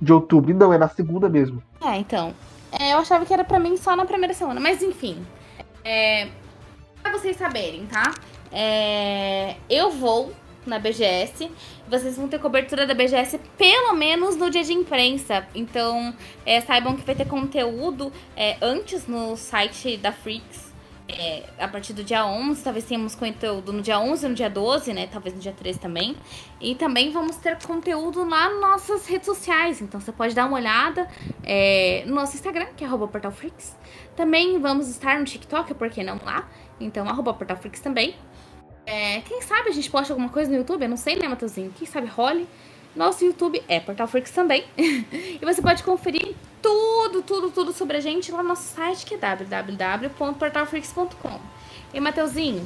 de 0.00 0.12
outubro. 0.12 0.54
Não, 0.54 0.72
é 0.72 0.78
na 0.78 0.88
segunda 0.88 1.28
mesmo. 1.28 1.62
É, 1.82 1.96
então. 1.96 2.34
É, 2.78 2.92
eu 2.92 2.98
achava 2.98 3.24
que 3.24 3.32
era 3.32 3.44
para 3.44 3.58
mim 3.58 3.76
só 3.76 3.96
na 3.96 4.04
primeira 4.04 4.34
semana. 4.34 4.60
Mas 4.60 4.82
enfim. 4.82 5.24
É, 5.82 6.28
pra 7.02 7.12
vocês 7.12 7.36
saberem, 7.36 7.86
tá? 7.86 8.12
É, 8.52 9.56
eu 9.68 9.90
vou 9.90 10.32
na 10.66 10.78
BGS. 10.78 11.50
Vocês 11.88 12.16
vão 12.16 12.28
ter 12.28 12.38
cobertura 12.38 12.86
da 12.86 12.94
BGS 12.94 13.38
pelo 13.56 13.94
menos 13.94 14.36
no 14.36 14.50
dia 14.50 14.64
de 14.64 14.72
imprensa. 14.72 15.46
Então, 15.54 16.14
é, 16.44 16.60
saibam 16.60 16.96
que 16.96 17.02
vai 17.02 17.14
ter 17.14 17.26
conteúdo 17.26 18.12
é, 18.36 18.56
antes 18.60 19.06
no 19.06 19.36
site 19.36 19.96
da 19.96 20.12
Freaks 20.12 20.63
é, 21.06 21.44
a 21.58 21.68
partir 21.68 21.92
do 21.92 22.02
dia 22.02 22.24
11, 22.24 22.62
talvez 22.62 22.84
tenhamos 22.86 23.14
conteúdo 23.14 23.72
no 23.72 23.82
dia 23.82 23.98
11, 24.00 24.28
no 24.28 24.34
dia 24.34 24.48
12, 24.48 24.92
né? 24.94 25.06
Talvez 25.06 25.34
no 25.34 25.40
dia 25.40 25.52
13 25.52 25.78
também. 25.78 26.16
E 26.60 26.74
também 26.74 27.10
vamos 27.12 27.36
ter 27.36 27.58
conteúdo 27.62 28.24
lá 28.24 28.48
nas 28.48 28.60
nossas 28.60 29.06
redes 29.06 29.26
sociais. 29.26 29.82
Então 29.82 30.00
você 30.00 30.12
pode 30.12 30.34
dar 30.34 30.46
uma 30.46 30.56
olhada 30.56 31.06
é, 31.42 32.04
no 32.06 32.14
nosso 32.14 32.34
Instagram, 32.34 32.68
que 32.76 32.84
é 32.84 32.88
portalfreaks. 32.88 33.76
Também 34.16 34.58
vamos 34.58 34.88
estar 34.88 35.18
no 35.18 35.24
TikTok, 35.24 35.74
por 35.74 35.90
que 35.90 36.02
não 36.02 36.18
lá? 36.24 36.48
Então, 36.80 37.04
portalfreaks 37.34 37.80
também. 37.80 38.16
É, 38.86 39.20
quem 39.22 39.42
sabe 39.42 39.70
a 39.70 39.72
gente 39.72 39.90
posta 39.90 40.12
alguma 40.12 40.28
coisa 40.28 40.50
no 40.50 40.56
YouTube? 40.56 40.82
Eu 40.82 40.88
não 40.88 40.96
sei, 40.96 41.16
né, 41.16 41.28
Matheusinho? 41.28 41.72
Quem 41.76 41.86
sabe 41.86 42.06
role. 42.06 42.46
Nosso 42.94 43.24
YouTube 43.24 43.60
é 43.68 43.80
Portal 43.80 44.06
Freaks 44.06 44.30
também. 44.30 44.64
e 44.78 45.40
você 45.42 45.60
pode 45.60 45.82
conferir 45.82 46.36
tudo, 46.62 47.22
tudo, 47.22 47.50
tudo 47.50 47.72
sobre 47.72 47.96
a 47.96 48.00
gente 48.00 48.30
lá 48.30 48.40
no 48.42 48.50
nosso 48.50 48.72
site 48.74 49.04
que 49.04 49.14
é 49.14 49.18
www.portalfreaks.com. 49.18 51.40
E 51.92 51.98
Mateuzinho, 52.00 52.64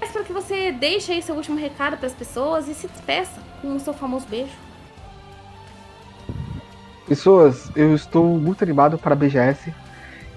peço 0.00 0.14
para 0.14 0.24
que 0.24 0.32
você 0.32 0.72
deixe 0.72 1.12
aí 1.12 1.20
seu 1.20 1.34
último 1.34 1.58
recado 1.58 1.98
para 1.98 2.06
as 2.06 2.14
pessoas 2.14 2.66
e 2.66 2.72
se 2.74 2.88
despeça 2.88 3.42
com 3.60 3.76
o 3.76 3.80
seu 3.80 3.92
famoso 3.92 4.26
beijo. 4.26 4.56
Pessoas, 7.06 7.70
eu 7.76 7.94
estou 7.94 8.24
muito 8.38 8.64
animado 8.64 8.96
para 8.98 9.12
a 9.12 9.16
BGS. 9.16 9.74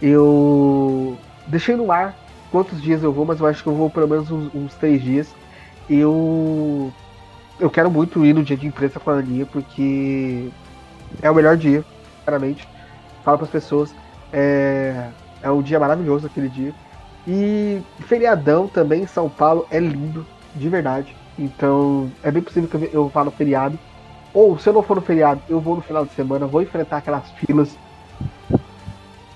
Eu 0.02 1.18
deixei 1.48 1.76
no 1.76 1.92
ar 1.92 2.18
quantos 2.52 2.82
dias 2.82 3.04
eu 3.04 3.14
vou, 3.14 3.26
mas 3.26 3.40
eu 3.40 3.46
acho 3.46 3.64
que 3.64 3.70
eu 3.70 3.76
vou 3.76 3.90
pelo 3.90 4.08
menos 4.08 4.30
uns, 4.30 4.54
uns 4.54 4.74
três 4.76 5.02
dias. 5.02 5.34
Eu 5.90 6.94
eu 7.62 7.70
quero 7.70 7.90
muito 7.90 8.26
ir 8.26 8.34
no 8.34 8.44
dia 8.44 8.58
de 8.58 8.68
imprensa 8.68 9.00
com 9.00 9.12
a 9.12 9.14
Aninha, 9.14 9.46
porque 9.46 10.50
é 11.22 11.32
o 11.32 11.36
melhor 11.36 11.56
dia, 11.56 11.86
sinceramente 12.18 12.68
fala 13.24 13.38
para 13.38 13.46
as 13.46 13.52
pessoas. 13.52 13.94
É, 14.34 15.10
é 15.42 15.50
um 15.52 15.62
dia 15.62 15.80
maravilhoso 15.80 16.28
aquele 16.28 16.50
dia. 16.50 16.74
E 17.28 17.82
feriadão 18.08 18.68
também 18.68 19.04
em 19.04 19.08
São 19.08 19.30
Paulo 19.30 19.68
é 19.70 19.80
lindo, 19.80 20.26
de 20.56 20.68
verdade. 20.70 21.16
Então 21.38 22.12
é 22.24 22.32
bem 22.32 22.42
possível 22.42 22.70
que 22.70 22.90
eu 22.94 23.08
vá 23.08 23.24
no 23.24 23.32
feriado. 23.32 23.78
Ou 24.34 24.58
se 24.58 24.70
eu 24.70 24.74
não 24.74 24.82
for 24.82 24.96
no 24.96 25.02
feriado, 25.02 25.42
eu 25.50 25.60
vou 25.60 25.76
no 25.76 25.82
final 25.82 26.06
de 26.06 26.14
semana, 26.14 26.48
vou 26.48 26.62
enfrentar 26.62 26.98
aquelas 26.98 27.30
filas, 27.32 27.78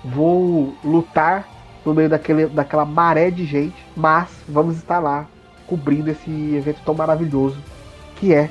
vou 0.04 0.74
lutar 0.84 1.48
no 1.86 1.94
meio 1.94 2.10
daquele, 2.10 2.48
daquela 2.48 2.86
maré 2.86 3.30
de 3.30 3.46
gente, 3.46 3.76
mas 3.96 4.30
vamos 4.48 4.78
estar 4.78 5.00
lá 5.00 5.28
cobrindo 5.68 6.10
esse 6.10 6.32
evento 6.56 6.80
tão 6.86 6.96
maravilhoso 6.96 7.58
que 8.16 8.34
é 8.34 8.50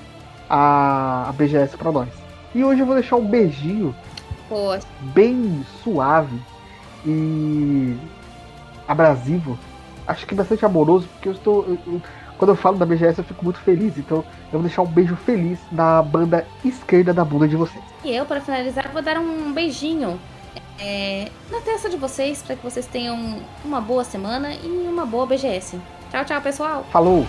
a, 0.49 1.29
a 1.29 1.33
BGS 1.33 1.77
para 1.77 1.93
nós. 1.93 2.09
E 2.55 2.65
hoje 2.65 2.81
eu 2.81 2.87
vou 2.87 2.95
deixar 2.95 3.17
um 3.17 3.27
beijinho 3.27 3.95
Poxa. 4.49 4.87
bem 5.15 5.65
suave 5.83 6.39
e 7.05 7.97
abrasivo. 8.87 9.59
Acho 10.07 10.27
que 10.27 10.35
bastante 10.35 10.65
amoroso, 10.65 11.09
porque 11.09 11.29
eu 11.29 11.33
estou. 11.33 11.65
Eu, 11.67 12.01
quando 12.39 12.51
eu 12.51 12.57
falo 12.57 12.77
da 12.77 12.87
BGS 12.87 13.19
eu 13.19 13.25
fico 13.25 13.45
muito 13.45 13.59
feliz. 13.61 13.97
Então 13.97 14.19
eu 14.19 14.59
vou 14.59 14.63
deixar 14.63 14.83
um 14.83 14.87
beijo 14.87 15.17
feliz 15.17 15.59
na 15.73 16.03
banda 16.03 16.47
esquerda 16.65 17.13
da 17.13 17.25
bunda 17.25 17.49
de 17.49 17.57
vocês. 17.57 17.83
E 18.05 18.15
eu, 18.15 18.27
para 18.27 18.41
finalizar, 18.41 18.91
vou 18.93 19.03
dar 19.03 19.19
um 19.19 19.53
beijinho 19.53 20.19
é, 20.79 21.31
na 21.51 21.61
testa 21.61 21.89
de 21.89 21.97
vocês 21.97 22.43
para 22.43 22.57
que 22.57 22.63
vocês 22.63 22.87
tenham 22.87 23.41
uma 23.65 23.81
boa 23.81 24.05
semana 24.05 24.55
e 24.55 24.87
uma 24.89 25.07
boa 25.07 25.27
BGS. 25.27 25.81
Tchau, 26.11 26.25
tchau, 26.25 26.41
pessoal. 26.41 26.85
Falou! 26.91 27.25